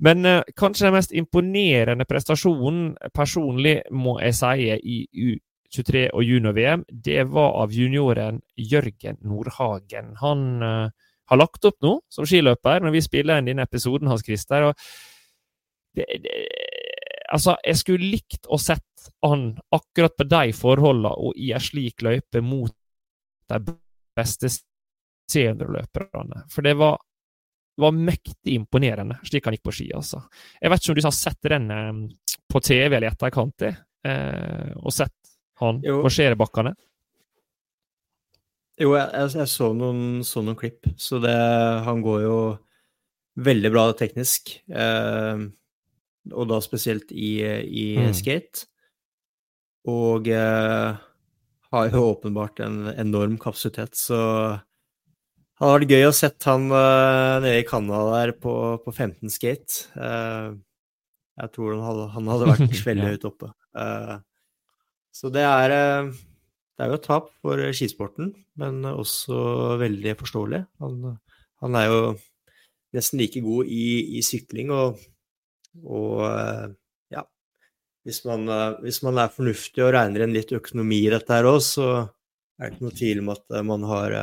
Men 0.00 0.26
eh, 0.26 0.42
kanskje 0.56 0.86
den 0.86 0.94
mest 0.94 1.12
imponerende 1.12 2.06
prestasjonen 2.08 2.94
personlig, 3.14 3.82
må 3.90 4.18
jeg 4.22 4.36
si, 4.38 4.78
i 4.78 4.98
U23 5.18 6.08
og 6.14 6.24
junior-VM, 6.24 6.84
det 6.88 7.26
var 7.32 7.58
av 7.64 7.74
junioren 7.74 8.40
Jørgen 8.56 9.18
Nordhagen. 9.26 10.14
Han 10.22 10.62
eh, 10.62 11.07
har 11.28 11.40
lagt 11.40 11.64
opp 11.68 11.78
nå 11.84 11.98
som 12.12 12.26
skiløper, 12.28 12.82
når 12.84 12.94
vi 12.94 13.04
spiller 13.04 13.40
inn 13.40 13.50
denne 13.50 13.66
episoden, 13.68 14.08
Hans 14.10 14.24
Christer. 14.26 14.70
det, 15.96 16.06
det, 16.24 16.36
altså, 17.32 17.56
jeg 17.64 17.80
skulle 17.80 18.12
likt 18.14 18.48
å 18.48 18.58
sett 18.60 18.84
han 19.24 19.50
akkurat 19.74 20.16
på 20.18 20.26
de 20.28 20.54
forholdene 20.56 21.12
og 21.16 21.36
i 21.40 21.52
en 21.56 21.62
slik 21.62 22.02
løype 22.04 22.42
mot 22.44 22.72
de 23.48 23.76
beste 24.16 24.50
seniorløperne. 25.32 26.44
For 26.52 26.66
det 26.66 26.74
var, 26.78 26.98
var, 27.80 27.94
mektig 27.94 28.56
imponerende, 28.56 29.18
slik 29.28 29.46
han 29.46 29.56
gikk 29.56 29.66
på 29.68 29.76
ski. 29.80 29.90
altså. 29.96 30.22
Jeg 30.60 30.72
vet 30.72 30.82
ikke 30.82 30.94
om 30.94 30.98
du 30.98 31.06
har 31.08 31.16
sett 31.16 31.52
rennet 31.52 32.36
på 32.48 32.62
TV 32.64 32.96
eller 32.96 33.08
i 33.08 33.12
etterkant, 33.12 33.66
eh, 33.68 34.70
og 34.78 34.92
sett 34.94 35.14
han 35.60 35.80
marsjere 35.82 36.38
bakkene? 36.38 36.74
Jo, 38.78 38.92
jeg, 38.94 39.30
jeg 39.34 39.50
så, 39.50 39.72
noen, 39.74 40.22
så, 40.26 40.42
noen, 40.44 40.58
klipp, 40.58 40.86
så 41.00 41.18
det, 41.22 41.34
han 41.86 42.02
går 42.04 42.20
jo 42.22 42.38
veldig 43.42 43.72
bra 43.74 43.88
teknisk. 43.98 44.52
Eh, 44.70 45.46
og 46.28 46.48
da 46.50 46.60
spesielt 46.62 47.10
i, 47.10 47.32
i 47.42 47.88
mm. 47.98 48.14
skate. 48.16 48.68
Og 49.88 50.28
eh, 50.30 50.98
har 51.72 51.90
jo 51.90 52.04
åpenbart 52.12 52.62
en 52.64 52.88
enorm 52.94 53.36
kapasitet, 53.40 53.96
så 53.98 54.18
det 55.58 55.66
hadde 55.66 55.74
vært 55.74 55.92
gøy 55.92 56.04
å 56.06 56.14
sett 56.14 56.44
han 56.46 56.68
uh, 56.70 57.40
nede 57.42 57.64
i 57.64 57.66
Canada 57.66 58.12
der 58.12 58.30
på, 58.38 58.52
på 58.84 58.92
15 58.94 59.32
skate. 59.34 59.88
Uh, 59.98 60.54
jeg 61.42 61.50
tror 61.56 61.74
han 61.74 61.82
hadde, 61.82 62.04
han 62.14 62.30
hadde 62.30 62.50
vært 62.52 62.76
veldig 62.88 63.08
høyt 63.10 63.26
oppe. 63.26 63.50
Uh, 63.74 64.20
Så 65.10 65.32
det 65.34 65.42
er, 65.42 65.74
det 66.78 66.84
er 66.84 66.92
jo 66.92 66.98
et 67.00 67.06
tap 67.08 67.30
for 67.42 67.60
skisporten, 67.74 68.30
men 68.60 68.84
også 68.86 69.76
veldig 69.80 70.12
forståelig. 70.20 70.60
Han, 70.84 71.16
han 71.64 71.78
er 71.78 71.88
jo 71.90 72.02
nesten 72.94 73.18
like 73.18 73.42
god 73.42 73.72
i, 73.74 73.88
i 74.18 74.22
sykling, 74.22 74.70
og, 74.70 75.00
og, 75.82 76.22
eh, 76.28 76.68
ja 77.16 77.24
hvis 78.06 78.22
man, 78.28 78.46
hvis 78.84 79.02
man, 79.02 79.18
er 79.18 79.34
fornuftig 79.34 79.82
og 79.84 79.90
regner 79.96 80.24
inn 80.24 80.36
litt 80.36 80.54
økonomi 80.54 81.02
i 81.02 81.10
dette 81.12 81.34
her 81.34 81.50
òg, 81.50 81.58
så 81.66 81.88
er 81.98 82.70
det 82.70 82.76
ikke 82.76 82.86
noe 82.86 82.98
tvil 83.02 83.24
om 83.24 83.34
at 83.34 83.58
man 83.66 83.90
har 83.90 84.16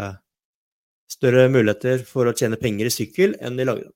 større 1.12 1.50
muligheter 1.52 2.02
for 2.08 2.28
å 2.28 2.34
tjene 2.36 2.60
penger 2.62 2.88
i 2.90 2.96
sykkel 2.96 3.36
enn 3.44 3.60
i 3.60 3.68
langrenn. 3.68 3.94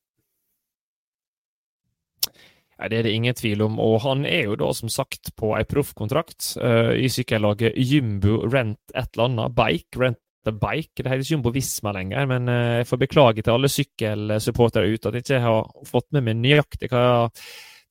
Det 2.87 2.95
er 2.95 3.03
det 3.03 3.11
ingen 3.11 3.35
tvil 3.35 3.65
om, 3.65 3.75
og 3.83 3.97
han 4.05 4.23
er 4.27 4.45
jo 4.47 4.55
da 4.59 4.69
som 4.75 4.91
sagt 4.91 5.33
på 5.39 5.51
ei 5.57 5.65
proffkontrakt 5.67 6.53
uh, 6.63 6.93
i 6.95 7.09
sykkellaget 7.11 7.75
Jumbo 7.75 8.39
Rent 8.45 8.93
et 8.93 9.09
eller 9.17 9.25
annet. 9.25 9.55
Bike, 9.57 9.99
Rent 9.99 10.21
the 10.47 10.53
Bike. 10.55 10.95
Det 10.95 11.11
heter 11.11 11.27
Jumbo 11.27 11.51
Visma 11.51 11.91
lenger, 11.97 12.29
men 12.31 12.47
uh, 12.47 12.77
jeg 12.79 12.87
får 12.87 13.01
beklage 13.01 13.43
til 13.43 13.57
alle 13.57 13.71
sykkelsupportere 13.73 14.93
ute 14.93 15.11
at 15.11 15.19
jeg 15.19 15.27
ikke 15.27 15.41
har 15.43 15.89
fått 15.89 16.07
med 16.15 16.29
meg 16.29 16.39
nøyaktig 16.39 16.91
hva 16.93 17.03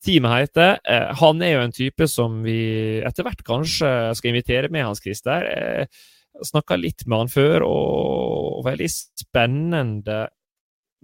teamet 0.06 0.36
heter. 0.38 0.80
Uh, 0.88 1.12
han 1.20 1.44
er 1.44 1.52
jo 1.52 1.66
en 1.66 1.76
type 1.82 2.08
som 2.08 2.40
vi 2.46 2.58
etter 3.04 3.28
hvert 3.28 3.44
kanskje 3.44 3.92
skal 4.16 4.32
invitere 4.32 4.72
med, 4.72 4.88
Hans 4.88 5.04
Christer. 5.04 5.44
Snakka 6.48 6.80
litt 6.80 7.04
med 7.04 7.26
han 7.26 7.32
før, 7.32 7.66
og 7.68 8.64
veldig 8.64 8.88
spennende 8.94 10.28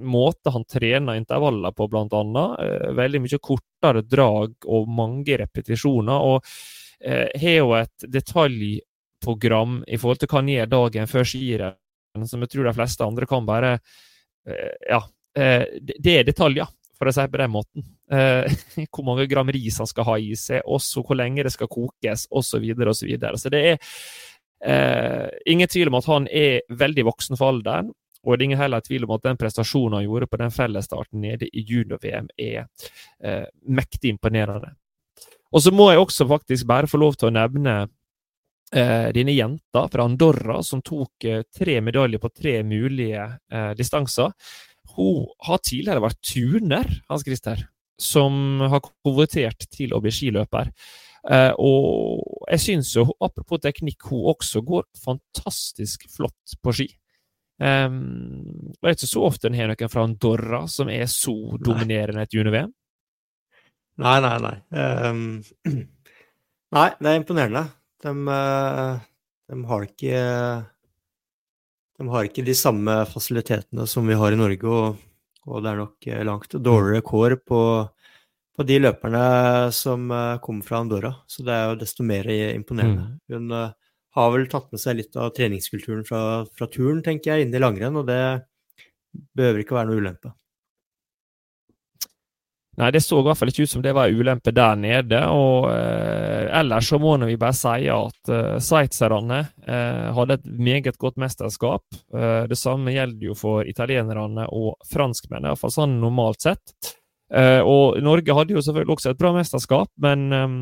måte 0.02 0.50
han 0.50 0.64
trener 0.64 1.14
intervaller 1.14 1.70
på, 1.70 1.88
annet. 1.94 2.60
Eh, 2.60 2.92
veldig 2.92 3.20
mye 3.24 3.40
kortere 3.42 4.02
drag 4.02 4.66
og 4.66 4.88
mange 4.90 5.38
repetisjoner. 5.38 6.26
Og 6.26 6.44
eh, 7.00 7.28
har 7.40 7.58
jo 7.58 7.74
et 7.78 8.06
detaljprogram 8.10 9.82
i 9.86 9.98
forhold 9.98 10.22
til 10.22 10.30
hva 10.30 10.40
han 10.42 10.52
gjør 10.54 10.72
dagen 10.76 11.10
før 11.10 11.28
skirenn, 11.28 12.28
som 12.30 12.42
jeg 12.42 12.52
tror 12.52 12.70
de 12.70 12.76
fleste 12.76 13.06
andre 13.06 13.26
kan 13.26 13.46
bare 13.46 13.76
eh, 14.46 14.72
Ja, 14.90 15.02
det 15.34 16.12
er 16.12 16.22
detaljer, 16.22 16.68
for 16.94 17.10
å 17.10 17.12
si 17.14 17.22
på 17.26 17.38
den 17.40 17.50
måten. 17.50 17.82
Hvor 18.94 19.02
mange 19.02 19.24
gram 19.26 19.48
ris 19.50 19.80
han 19.82 19.88
skal 19.90 20.06
ha 20.06 20.14
i 20.22 20.36
seg, 20.38 20.60
også 20.62 21.02
hvor 21.02 21.18
lenge 21.18 21.42
det 21.42 21.50
skal 21.50 21.66
kokes, 21.66 22.28
osv. 22.30 22.52
Så, 22.52 22.60
videre, 22.62 22.92
og 22.92 22.94
så, 22.94 23.08
videre. 23.08 23.40
så 23.40 23.50
det 23.50 23.62
er 23.74 25.40
ingen 25.50 25.66
tvil 25.66 25.90
om 25.90 25.98
at 25.98 26.06
han 26.06 26.28
er 26.30 26.62
veldig 26.70 27.06
voksen 27.08 27.40
for 27.40 27.50
alderen. 27.50 27.90
Og 28.24 28.34
det 28.34 28.42
er 28.42 28.46
ingen 28.48 28.62
heller 28.62 28.84
tvil 28.84 29.04
om 29.06 29.14
at 29.16 29.26
den 29.26 29.38
prestasjonen 29.40 29.98
han 29.98 30.06
gjorde 30.06 30.28
på 30.30 30.40
den 30.40 30.54
fellesstarten 30.54 31.20
nede 31.20 31.48
i 31.52 31.64
junior-VM, 31.68 32.30
er 32.40 32.64
eh, 33.22 33.44
mektig 33.68 34.14
imponerende. 34.14 34.72
Og 35.54 35.62
så 35.62 35.70
må 35.74 35.90
jeg 35.92 36.02
også 36.02 36.26
faktisk 36.28 36.66
bare 36.66 36.90
få 36.90 36.98
lov 36.98 37.18
til 37.18 37.30
å 37.30 37.34
nevne 37.36 37.76
eh, 38.74 39.10
denne 39.14 39.36
jenta 39.36 39.84
fra 39.92 40.08
Andorra 40.08 40.58
som 40.66 40.82
tok 40.82 41.28
eh, 41.28 41.44
tre 41.54 41.78
medaljer 41.84 42.22
på 42.22 42.32
tre 42.34 42.56
mulige 42.66 43.28
eh, 43.28 43.70
distanser. 43.78 44.34
Hun 44.96 45.24
har 45.46 45.62
tidligere 45.62 46.02
vært 46.02 46.20
turner, 46.26 46.90
Hans 47.10 47.24
Christer, 47.26 47.62
som 48.00 48.62
har 48.70 48.82
konvertert 48.82 49.68
til 49.70 49.94
å 49.94 50.02
bli 50.02 50.12
skiløper. 50.14 50.70
Uh, 51.24 51.54
og 51.56 52.44
jeg 52.52 52.60
syns 52.60 52.90
jo, 52.98 53.06
apropos 53.24 53.62
teknikk, 53.64 54.10
hun 54.10 54.26
også 54.34 54.60
går 54.60 54.84
fantastisk 55.00 56.04
flott 56.12 56.56
på 56.60 56.74
ski. 56.76 56.88
Um, 57.62 58.72
det 58.80 58.88
er 58.88 58.96
ikke 58.96 59.06
så 59.06 59.22
ofte 59.28 59.46
en 59.46 59.54
har 59.54 59.70
noen 59.70 59.90
fra 59.90 60.02
Andorra 60.08 60.64
som 60.70 60.90
er 60.90 61.06
så 61.10 61.34
dominerende 61.62 62.24
et 62.26 62.34
juni-VM. 62.34 62.72
Nei, 64.02 64.14
nei, 64.24 64.36
nei. 64.42 64.54
Um, 64.74 65.24
nei, 66.74 66.88
det 66.98 67.10
er 67.10 67.18
imponerende. 67.20 67.64
De, 68.02 68.10
uh, 68.10 68.96
de, 69.50 69.58
har 69.70 69.86
ikke 69.86 70.22
De 71.94 72.08
har 72.10 72.26
ikke 72.26 72.44
de 72.44 72.56
samme 72.58 72.96
fasilitetene 73.08 73.86
som 73.88 74.10
vi 74.10 74.18
har 74.18 74.34
i 74.34 74.40
Norge, 74.40 74.66
og, 74.66 74.98
og 75.46 75.62
det 75.62 75.70
er 75.70 75.78
nok 75.78 76.08
eh, 76.10 76.24
langt 76.26 76.58
dårligere 76.58 77.06
kår 77.06 77.36
på, 77.46 77.60
på 78.58 78.66
de 78.66 78.80
løperne 78.82 79.24
som 79.76 80.10
uh, 80.10 80.42
kommer 80.42 80.66
fra 80.66 80.82
Andorra. 80.82 81.14
Så 81.30 81.46
det 81.46 81.54
er 81.54 81.70
jo 81.70 81.80
desto 81.84 82.06
mer 82.06 82.26
imponerende. 82.34 83.12
Mm. 83.14 83.18
Hun 83.30 83.58
har 84.14 84.30
vel 84.34 84.46
tatt 84.50 84.70
med 84.72 84.80
seg 84.82 84.98
litt 85.00 85.18
av 85.18 85.32
treningskulturen 85.34 86.04
fra, 86.06 86.22
fra 86.54 86.70
turen, 86.70 87.02
tenker 87.02 87.34
jeg, 87.34 87.46
inn 87.46 87.54
i 87.54 87.62
langrenn, 87.62 87.98
og 87.98 88.08
det 88.08 88.22
behøver 89.34 89.64
ikke 89.64 89.78
være 89.78 89.90
noe 89.90 90.02
ulempe. 90.02 90.34
Nei, 92.74 92.88
det 92.90 93.04
så 93.04 93.20
i 93.20 93.22
hvert 93.22 93.38
fall 93.38 93.52
ikke 93.52 93.68
ut 93.68 93.70
som 93.70 93.82
det 93.84 93.92
var 93.94 94.10
ulempe 94.10 94.50
der 94.54 94.74
nede. 94.78 95.20
og 95.30 95.68
eh, 95.70 96.50
Ellers 96.58 96.88
så 96.90 96.98
må 96.98 97.14
vi 97.22 97.36
bare 97.38 97.54
si 97.54 97.86
at 97.90 98.32
eh, 98.34 98.56
sveitserne 98.58 99.38
eh, 99.62 100.08
hadde 100.16 100.40
et 100.40 100.48
meget 100.58 100.98
godt 100.98 101.20
mesterskap. 101.22 101.84
Eh, 102.14 102.42
det 102.50 102.58
samme 102.58 102.94
gjelder 102.94 103.30
jo 103.30 103.38
for 103.38 103.62
italienerne 103.70 104.48
og 104.50 104.74
franskmennene, 104.90 105.52
iallfall 105.52 105.74
sånn 105.74 106.00
normalt 106.02 106.48
sett. 106.48 106.74
Eh, 107.30 107.62
og 107.62 108.00
Norge 108.02 108.34
hadde 108.34 108.58
jo 108.58 108.64
selvfølgelig 108.64 108.98
også 108.98 109.14
et 109.14 109.22
bra 109.22 109.30
mesterskap, 109.38 109.90
men 110.02 110.26
eh, 110.34 110.58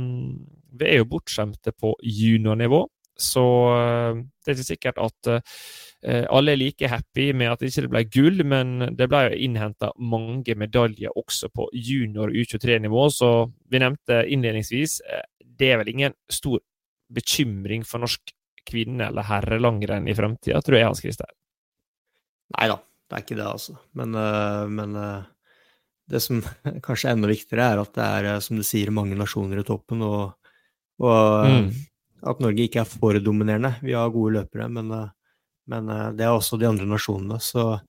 vi 0.82 0.90
er 0.90 1.00
jo 1.00 1.08
bortskjemte 1.14 1.72
på 1.72 1.94
juniornivå. 2.04 2.84
Så 3.18 3.44
eh, 3.76 4.20
det 4.42 4.50
er 4.50 4.56
ikke 4.56 4.68
sikkert 4.68 5.00
at 5.02 5.30
uh, 5.32 6.24
alle 6.34 6.54
er 6.54 6.58
like 6.58 6.88
happy 6.90 7.28
med 7.36 7.52
at 7.52 7.60
det 7.62 7.70
ikke 7.70 7.92
ble 7.92 8.02
gull, 8.10 8.44
men 8.48 8.94
det 8.98 9.06
ble 9.10 9.36
innhenta 9.38 9.92
mange 10.02 10.56
medaljer 10.58 11.14
også 11.18 11.52
på 11.54 11.68
junior 11.76 12.32
U23-nivå. 12.32 13.04
Så 13.14 13.28
vi 13.70 13.82
nevnte 13.82 14.24
innledningsvis, 14.26 14.98
eh, 15.06 15.26
det 15.38 15.68
er 15.70 15.82
vel 15.82 15.92
ingen 15.92 16.16
stor 16.32 16.58
bekymring 17.12 17.84
for 17.86 18.02
norsk 18.02 18.34
kvinne- 18.66 19.10
eller 19.10 19.28
herrelangrenn 19.28 20.08
i 20.08 20.16
fremtida, 20.16 20.62
tror 20.62 20.78
jeg, 20.78 20.88
Hans 20.88 21.04
Christer? 21.04 21.30
Nei 22.56 22.66
da, 22.72 22.80
det 22.80 23.16
er 23.18 23.24
ikke 23.24 23.38
det, 23.38 23.46
altså. 23.46 23.76
Men, 23.98 24.16
men 24.74 24.98
det 26.10 26.22
som 26.22 26.42
kanskje 26.86 27.10
er 27.10 27.16
enda 27.16 27.30
viktigere, 27.30 27.68
er 27.68 27.84
at 27.84 27.94
det 27.94 28.10
er, 28.18 28.28
som 28.44 28.58
du 28.58 28.66
sier, 28.66 28.90
mange 28.94 29.18
nasjoner 29.18 29.62
i 29.62 29.66
toppen. 29.66 30.02
og, 30.06 30.52
og 31.02 31.46
mm 31.46 31.72
at 32.22 32.42
Norge 32.42 32.66
ikke 32.66 32.82
er 32.82 32.88
for 32.88 33.18
dominerende. 33.22 33.74
Vi 33.82 33.96
har 33.96 34.12
gode 34.14 34.38
løpere, 34.38 34.68
men, 34.70 34.90
eh, 34.90 35.08
men, 35.72 35.88
eh, 35.88 36.10
det 36.18 36.26
er 36.26 36.34
også 36.34 36.58
de 36.58 36.68
andre 36.68 36.86
nasjonene. 36.86 37.40
Så 37.40 37.80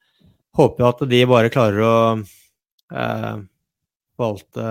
håper 0.57 0.83
jeg 0.83 0.89
at 0.89 1.09
de 1.09 1.25
bare 1.29 1.53
klarer 1.53 1.83
å 1.85 1.95
eh, 2.93 3.37
forvalte 4.17 4.67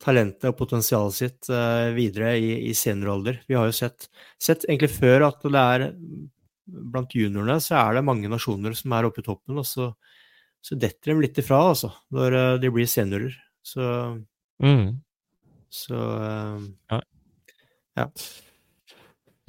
talentet 0.00 0.48
og 0.48 0.56
potensialet 0.58 1.16
sitt 1.16 1.50
eh, 1.52 1.90
videre 1.96 2.34
i, 2.40 2.70
i 2.70 2.74
alder. 3.04 3.42
Vi 3.46 3.56
har 3.56 3.68
jo 3.68 3.76
sett, 3.76 4.08
sett, 4.40 4.64
egentlig 4.68 4.92
før 4.96 5.28
at 5.28 5.44
det 5.44 5.60
er 5.60 5.86
blant 6.64 7.14
juniorene 7.14 7.58
så 7.60 7.76
er 7.80 7.98
det 7.98 8.06
mange 8.06 8.30
nasjoner 8.30 8.76
som 8.78 8.92
er 8.94 9.08
oppe 9.08 9.20
i 9.20 9.26
toppen, 9.26 9.58
og 9.58 9.66
så, 9.66 9.90
så 10.62 10.78
detter 10.78 11.12
de 11.12 11.24
litt 11.24 11.40
ifra, 11.42 11.60
altså, 11.72 11.92
når 12.14 12.38
eh, 12.40 12.56
de 12.62 12.72
blir 12.72 12.88
seniorer. 12.88 13.36
Så, 13.60 13.84
mm. 14.64 14.86
så 15.68 16.00
ja. 16.88 17.00
Ja. 17.98 18.06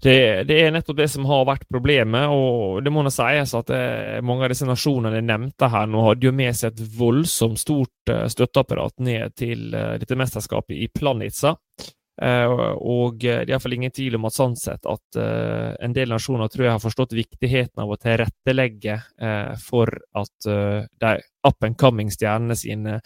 Det, 0.02 0.44
det, 0.50 0.56
er 0.58 0.72
nettopp 0.74 0.98
det 0.98 1.06
som 1.14 1.28
har 1.30 1.44
vært 1.46 1.68
problemet, 1.70 2.32
og 2.34 2.80
det 2.82 2.90
må 2.94 3.04
nå 3.06 3.12
sies 3.14 3.52
at 3.54 3.68
det, 3.70 3.82
eh, 4.18 4.24
mange 4.26 4.48
av 4.48 4.50
disse 4.50 4.66
nasjonene 4.66 5.20
jeg 5.20 5.28
nevnte 5.28 5.70
her 5.70 5.92
nå, 5.92 6.02
hadde 6.08 6.26
jo 6.26 6.34
med 6.34 6.58
seg 6.58 6.74
et 6.74 6.96
voldsomt 6.98 7.62
stort 7.62 8.10
uh, 8.10 8.26
støtteapparat 8.32 8.96
ned 9.06 9.36
til 9.38 9.68
uh, 9.76 10.00
dette 10.02 10.18
mesterskapet 10.18 10.74
i 10.74 10.90
Planica. 10.90 11.54
Uh, 12.22 12.76
og 12.78 13.16
det 13.24 13.32
er 13.34 13.50
iallfall 13.50 13.74
ingen 13.74 13.94
tvil 13.94 14.14
om 14.20 14.28
at 14.30 14.36
sånn 14.36 14.54
sett 14.60 14.86
at 14.86 15.18
uh, 15.18 15.72
en 15.82 15.94
del 15.96 16.12
nasjoner 16.14 16.52
tror 16.54 16.68
jeg 16.68 16.76
har 16.76 16.84
forstått 16.84 17.16
viktigheten 17.18 17.82
av 17.82 17.90
å 17.90 17.98
tilrettelegge 17.98 18.98
uh, 19.24 19.56
for 19.58 19.90
at 20.22 20.46
de 20.46 21.14
up 21.48 21.66
and 21.66 21.80
coming-stjernene 21.82 22.54
sine 22.58 23.00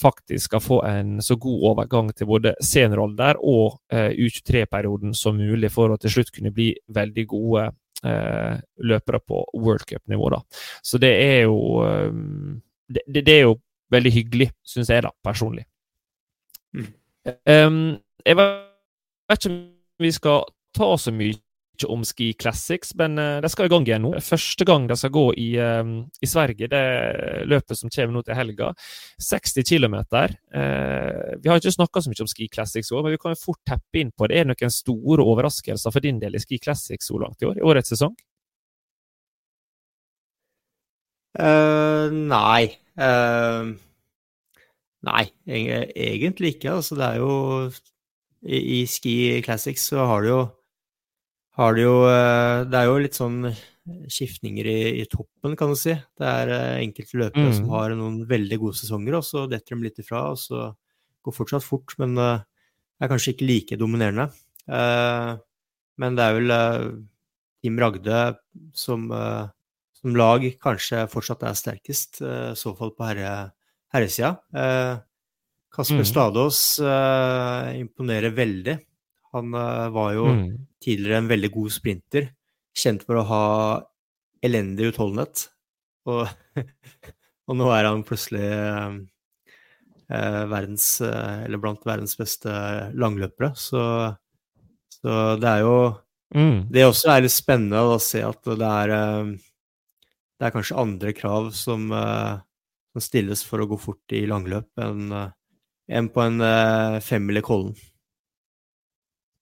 faktisk 0.00 0.48
skal 0.48 0.62
få 0.64 0.78
en 0.88 1.18
så 1.20 1.36
god 1.36 1.66
overgang 1.72 2.08
til 2.16 2.30
både 2.30 2.54
senioralder 2.64 3.36
og 3.36 3.76
U23-perioden 3.92 5.12
som 5.16 5.36
mulig, 5.36 5.68
for 5.74 5.92
å 5.92 5.98
til 6.00 6.14
slutt 6.14 6.32
kunne 6.32 6.54
bli 6.54 6.70
veldig 6.88 7.24
gode 7.28 7.66
løpere 8.02 9.20
på 9.20 9.42
World 9.60 9.84
Cup-nivå. 9.90 10.40
Så 10.80 11.00
det 11.02 11.12
er 11.20 11.44
jo 11.44 11.58
det, 12.88 13.04
det, 13.12 13.34
er 13.34 13.44
jo 13.44 13.58
veldig 13.92 14.14
hyggelig, 14.16 14.48
syns 14.64 14.90
jeg, 14.92 15.04
da, 15.04 15.12
personlig. 15.24 15.66
Mm. 16.72 16.88
Um, 17.44 17.76
jeg 18.24 18.38
vet 18.38 19.38
ikke 19.38 19.52
om 19.52 19.62
vi 20.02 20.12
skal 20.12 20.44
ta 20.76 20.92
så 20.98 21.12
mye 21.14 21.38
om 21.88 22.04
Ski 22.04 22.32
Classics, 22.38 22.92
men 22.94 23.18
uh, 23.18 23.40
de 23.42 23.48
skal 23.50 23.66
i 23.66 23.70
gang 23.72 23.86
igjen 23.86 24.04
nå. 24.04 24.12
Første 24.22 24.66
gang 24.68 24.84
de 24.86 24.96
skal 24.98 25.12
gå 25.14 25.24
i, 25.40 25.48
um, 25.58 25.94
i 26.22 26.28
Sverige, 26.30 26.68
det 26.70 26.82
løpet 27.50 27.78
som 27.78 27.90
kommer 27.90 28.14
nå 28.14 28.22
til 28.26 28.38
helga. 28.38 28.70
60 29.22 29.66
km. 29.66 29.96
Uh, 30.12 31.32
vi 31.42 31.50
har 31.50 31.58
ikke 31.58 31.74
snakka 31.74 32.02
så 32.04 32.12
mye 32.12 32.24
om 32.24 32.30
Ski 32.30 32.48
Classics 32.52 32.92
i 32.92 32.96
år, 32.96 33.06
men 33.06 33.16
vi 33.16 33.22
kan 33.22 33.34
jo 33.34 33.40
fort 33.40 33.62
teppe 33.68 34.02
inn 34.02 34.12
på 34.14 34.28
det. 34.28 34.38
Er 34.38 34.46
det 34.46 34.54
noen 34.54 34.74
store 34.74 35.26
overraskelser 35.26 35.94
for 35.94 36.04
din 36.04 36.20
del 36.22 36.38
i 36.38 36.42
Ski 36.42 36.60
Classics 36.62 37.10
så 37.10 37.18
langt 37.22 37.42
i 37.42 37.50
år? 37.50 37.58
I 37.58 37.66
årets 37.72 37.94
sesong? 37.94 38.14
Uh, 41.32 42.12
nei. 42.12 42.76
nei, 45.02 45.24
egentlig 45.48 46.58
ikke. 46.58 46.76
Altså, 46.76 46.98
det 47.00 47.08
er 47.08 47.22
jo 47.22 47.32
i, 48.42 48.58
i 48.58 48.82
Ski 48.90 49.14
Classics 49.46 49.88
så 49.92 50.06
har 50.08 50.24
du 50.24 50.28
jo 50.32 50.42
har 51.58 51.76
det 51.76 51.84
jo 51.84 51.96
eh, 52.08 52.64
Det 52.68 52.78
er 52.78 52.88
jo 52.88 53.00
litt 53.02 53.18
sånn 53.18 53.44
skiftninger 53.82 54.68
i, 54.70 54.80
i 55.02 55.06
toppen, 55.10 55.56
kan 55.58 55.72
du 55.72 55.76
si. 55.78 55.90
Det 55.90 56.22
er 56.22 56.50
uh, 56.54 56.78
enkelte 56.78 57.18
løpere 57.18 57.48
mm. 57.48 57.54
som 57.56 57.72
har 57.74 57.94
noen 57.98 58.20
veldig 58.30 58.58
gode 58.62 58.78
sesonger, 58.78 59.16
og 59.18 59.24
så 59.26 59.42
detter 59.50 59.74
de 59.74 59.88
litt 59.88 59.98
ifra. 59.98 60.20
og 60.30 60.38
så 60.38 60.68
går 61.26 61.34
fortsatt 61.34 61.66
fort, 61.66 61.96
men 61.98 62.14
uh, 62.14 62.44
er 63.02 63.10
kanskje 63.10 63.34
ikke 63.34 63.48
like 63.48 63.78
dominerende. 63.80 64.28
Uh, 64.70 65.34
men 65.98 66.14
det 66.14 66.28
er 66.28 66.38
vel 66.38 66.54
Team 67.58 67.82
Ragde 67.82 68.20
som, 68.78 69.10
som, 69.98 70.14
lag 70.14 70.46
kanskje 70.62 71.02
fortsatt 71.10 71.42
er 71.46 71.58
sterkest, 71.58 72.22
i 72.22 72.54
så 72.58 72.72
fall 72.78 72.94
på 72.94 73.06
herre, 73.06 73.34
herresida. 73.92 74.36
Kasper 75.72 76.02
mm. 76.02 76.08
Stadås 76.08 76.58
imponerer 77.78 78.34
veldig. 78.36 78.76
Han 79.32 79.54
var 79.94 80.12
jo 80.12 80.26
mm. 80.28 80.44
tidligere 80.84 81.22
en 81.22 81.30
veldig 81.30 81.50
god 81.54 81.72
sprinter 81.72 82.26
kjent 82.76 83.04
for 83.06 83.20
å 83.20 83.26
ha 83.28 83.46
elendig 84.44 84.90
utholdenhet. 84.90 85.46
Og, 86.10 86.26
og 87.48 87.58
nå 87.58 87.70
er 87.74 87.88
han 87.88 88.04
plutselig 88.06 88.48
uh, 88.52 88.96
verdens 90.50 90.86
Eller 91.00 91.60
blant 91.62 91.84
verdens 91.88 92.16
beste 92.18 92.52
langløpere. 92.98 93.52
Så, 93.56 93.82
så 94.98 95.20
det 95.40 95.52
er 95.52 95.64
jo 95.64 95.76
mm. 96.34 96.66
Det 96.72 96.88
også 96.88 97.14
er 97.14 97.24
litt 97.26 97.36
spennende 97.36 97.84
å 97.86 98.00
se 98.02 98.24
at 98.26 98.42
det 98.44 98.72
er 98.82 98.96
Det 99.32 100.48
er 100.48 100.56
kanskje 100.56 100.80
andre 100.80 101.14
krav 101.16 101.52
som, 101.56 101.86
som 101.92 103.04
stilles 103.04 103.44
for 103.46 103.62
å 103.62 103.68
gå 103.70 103.78
fort 103.80 104.16
i 104.16 104.26
langløp 104.28 104.82
enn 104.82 105.14
enn 105.90 106.10
på 106.12 106.22
en 106.24 106.38
uh, 106.42 107.00
fem 107.04 107.30
eller 107.30 107.44
Kollen. 107.46 107.74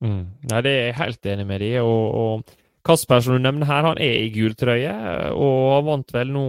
Mm. 0.00 0.22
Nei, 0.48 0.62
det 0.64 0.70
er 0.72 0.86
jeg 0.86 0.98
helt 1.00 1.28
enig 1.28 1.44
med 1.48 1.60
deg 1.60 1.82
og, 1.84 2.04
og 2.16 2.54
Kasper, 2.86 3.20
som 3.20 3.36
du 3.36 3.44
nevner 3.44 3.68
her, 3.68 3.84
han 3.90 4.00
er 4.00 4.22
i 4.22 4.30
gul 4.32 4.54
trøye, 4.56 4.94
og 5.36 5.58
han 5.74 5.84
vant 5.90 6.14
vel 6.16 6.30
nå 6.32 6.44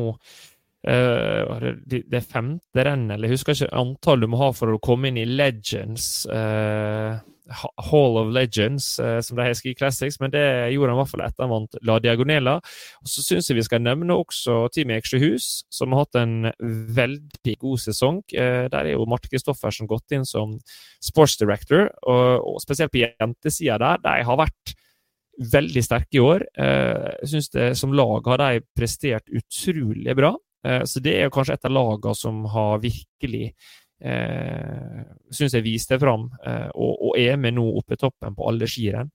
uh, 0.87 1.65
det 1.83 2.23
femte 2.23 2.85
rennet, 2.87 3.17
eller 3.17 3.27
jeg 3.27 3.35
husker 3.35 3.57
ikke 3.57 3.81
antall 3.81 4.23
du 4.23 4.29
må 4.31 4.39
ha 4.39 4.53
for 4.55 4.71
å 4.71 4.79
komme 4.83 5.11
inn 5.11 5.19
i 5.19 5.27
Legends. 5.27 6.23
Uh, 6.31 7.19
Hall 7.89 8.19
of 8.21 8.31
Legends, 8.35 8.93
uh, 8.99 9.19
som 9.23 9.37
de 9.37 9.45
har 9.45 9.53
i 9.67 9.75
Classics, 9.77 10.19
men 10.21 10.33
det 10.33 10.43
gjorde 10.73 10.91
han 10.91 10.99
i 10.99 11.01
hvert 11.01 11.11
fall 11.13 11.25
etter 11.25 11.45
han 11.45 11.53
vant 11.53 11.79
La 11.87 11.97
Diagonela. 12.03 12.57
Og 13.01 13.11
Så 13.11 13.25
syns 13.25 13.49
jeg 13.49 13.59
vi 13.59 13.67
skal 13.67 13.83
nevne 13.83 14.17
også 14.17 14.65
Team 14.73 14.93
Eksjøhus, 14.95 15.49
som 15.71 15.95
har 15.95 16.05
hatt 16.05 16.21
en 16.21 16.51
veldig 16.95 17.57
god 17.61 17.83
sesong. 17.83 18.21
der 18.31 18.77
er 18.81 18.93
jo 18.93 19.07
Marte 19.09 19.29
Kristoffersen 19.31 19.89
gått 19.89 20.15
inn 20.15 20.25
som 20.25 20.57
sports 21.03 21.37
director, 21.37 21.89
og, 22.07 22.45
og 22.47 22.61
spesielt 22.63 22.93
på 22.93 23.03
jentesida 23.03 23.77
der. 23.81 24.01
De 24.03 24.23
har 24.27 24.39
vært 24.39 24.75
veldig 25.39 25.83
sterke 25.83 26.17
i 26.17 26.23
år. 26.23 26.45
Eh, 26.57 27.09
jeg 27.23 27.31
syns 27.33 27.79
som 27.79 27.93
lag 27.95 28.27
har 28.27 28.41
de 28.41 28.63
prestert 28.77 29.29
utrolig 29.31 30.15
bra. 30.17 30.35
Eh, 30.65 30.83
så 30.85 31.01
det 31.03 31.15
er 31.17 31.27
jo 31.27 31.35
kanskje 31.37 31.57
et 31.57 31.69
av 31.69 31.75
lagene 31.75 32.17
som 32.17 32.43
har 32.53 32.81
virkelig 32.83 33.53
eh, 34.01 35.01
syns 35.31 35.53
jeg 35.55 35.65
viste 35.65 35.99
fram, 36.01 36.29
eh, 36.45 36.69
og, 36.73 37.09
og, 37.09 37.19
er 37.19 37.35
med 37.39 37.53
nå 37.57 37.65
oppe 37.79 37.93
i 37.95 38.01
toppen 38.01 38.35
på 38.37 38.47
alle 38.49 38.67
skirenn. 38.69 39.09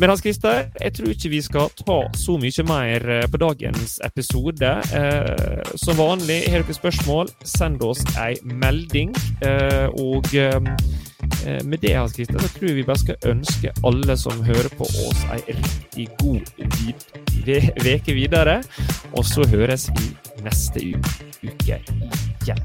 Men 0.00 0.08
Hans 0.08 0.22
Christer, 0.24 0.70
jeg 0.80 0.94
tror 0.96 1.10
ikke 1.12 1.28
vi 1.28 1.40
skal 1.44 1.68
ta 1.76 1.98
så 2.16 2.38
mye 2.40 2.64
mer 2.64 3.04
eh, 3.12 3.26
på 3.28 3.40
dagens 3.42 3.98
episode. 4.04 4.70
Eh, 4.96 5.72
som 5.76 5.98
vanlig, 6.00 6.38
har 6.48 6.64
dere 6.64 6.76
spørsmål, 6.76 7.28
send 7.44 7.84
oss 7.84 8.00
ei 8.16 8.32
melding. 8.42 9.12
Eh, 9.44 9.92
og 10.00 10.32
eh, 10.32 10.56
med 11.68 11.78
det 11.84 11.92
Hans 11.92 12.16
Christer, 12.16 12.40
så 12.40 12.48
tror 12.56 12.70
jeg 12.70 12.80
vi 12.80 12.86
bare 12.88 13.02
skal 13.04 13.28
ønske 13.34 13.74
alle 13.84 14.16
som 14.16 14.40
hører 14.46 14.72
på 14.78 14.88
oss, 15.04 15.26
ei 15.36 15.58
riktig 15.60 16.08
god 16.22 16.40
uke 17.92 18.16
videre. 18.16 18.62
Og 19.12 19.28
så 19.28 19.44
høres 19.52 19.90
vi 19.98 20.08
neste 20.42 20.88
uke 21.44 21.82
igjen. 22.40 22.64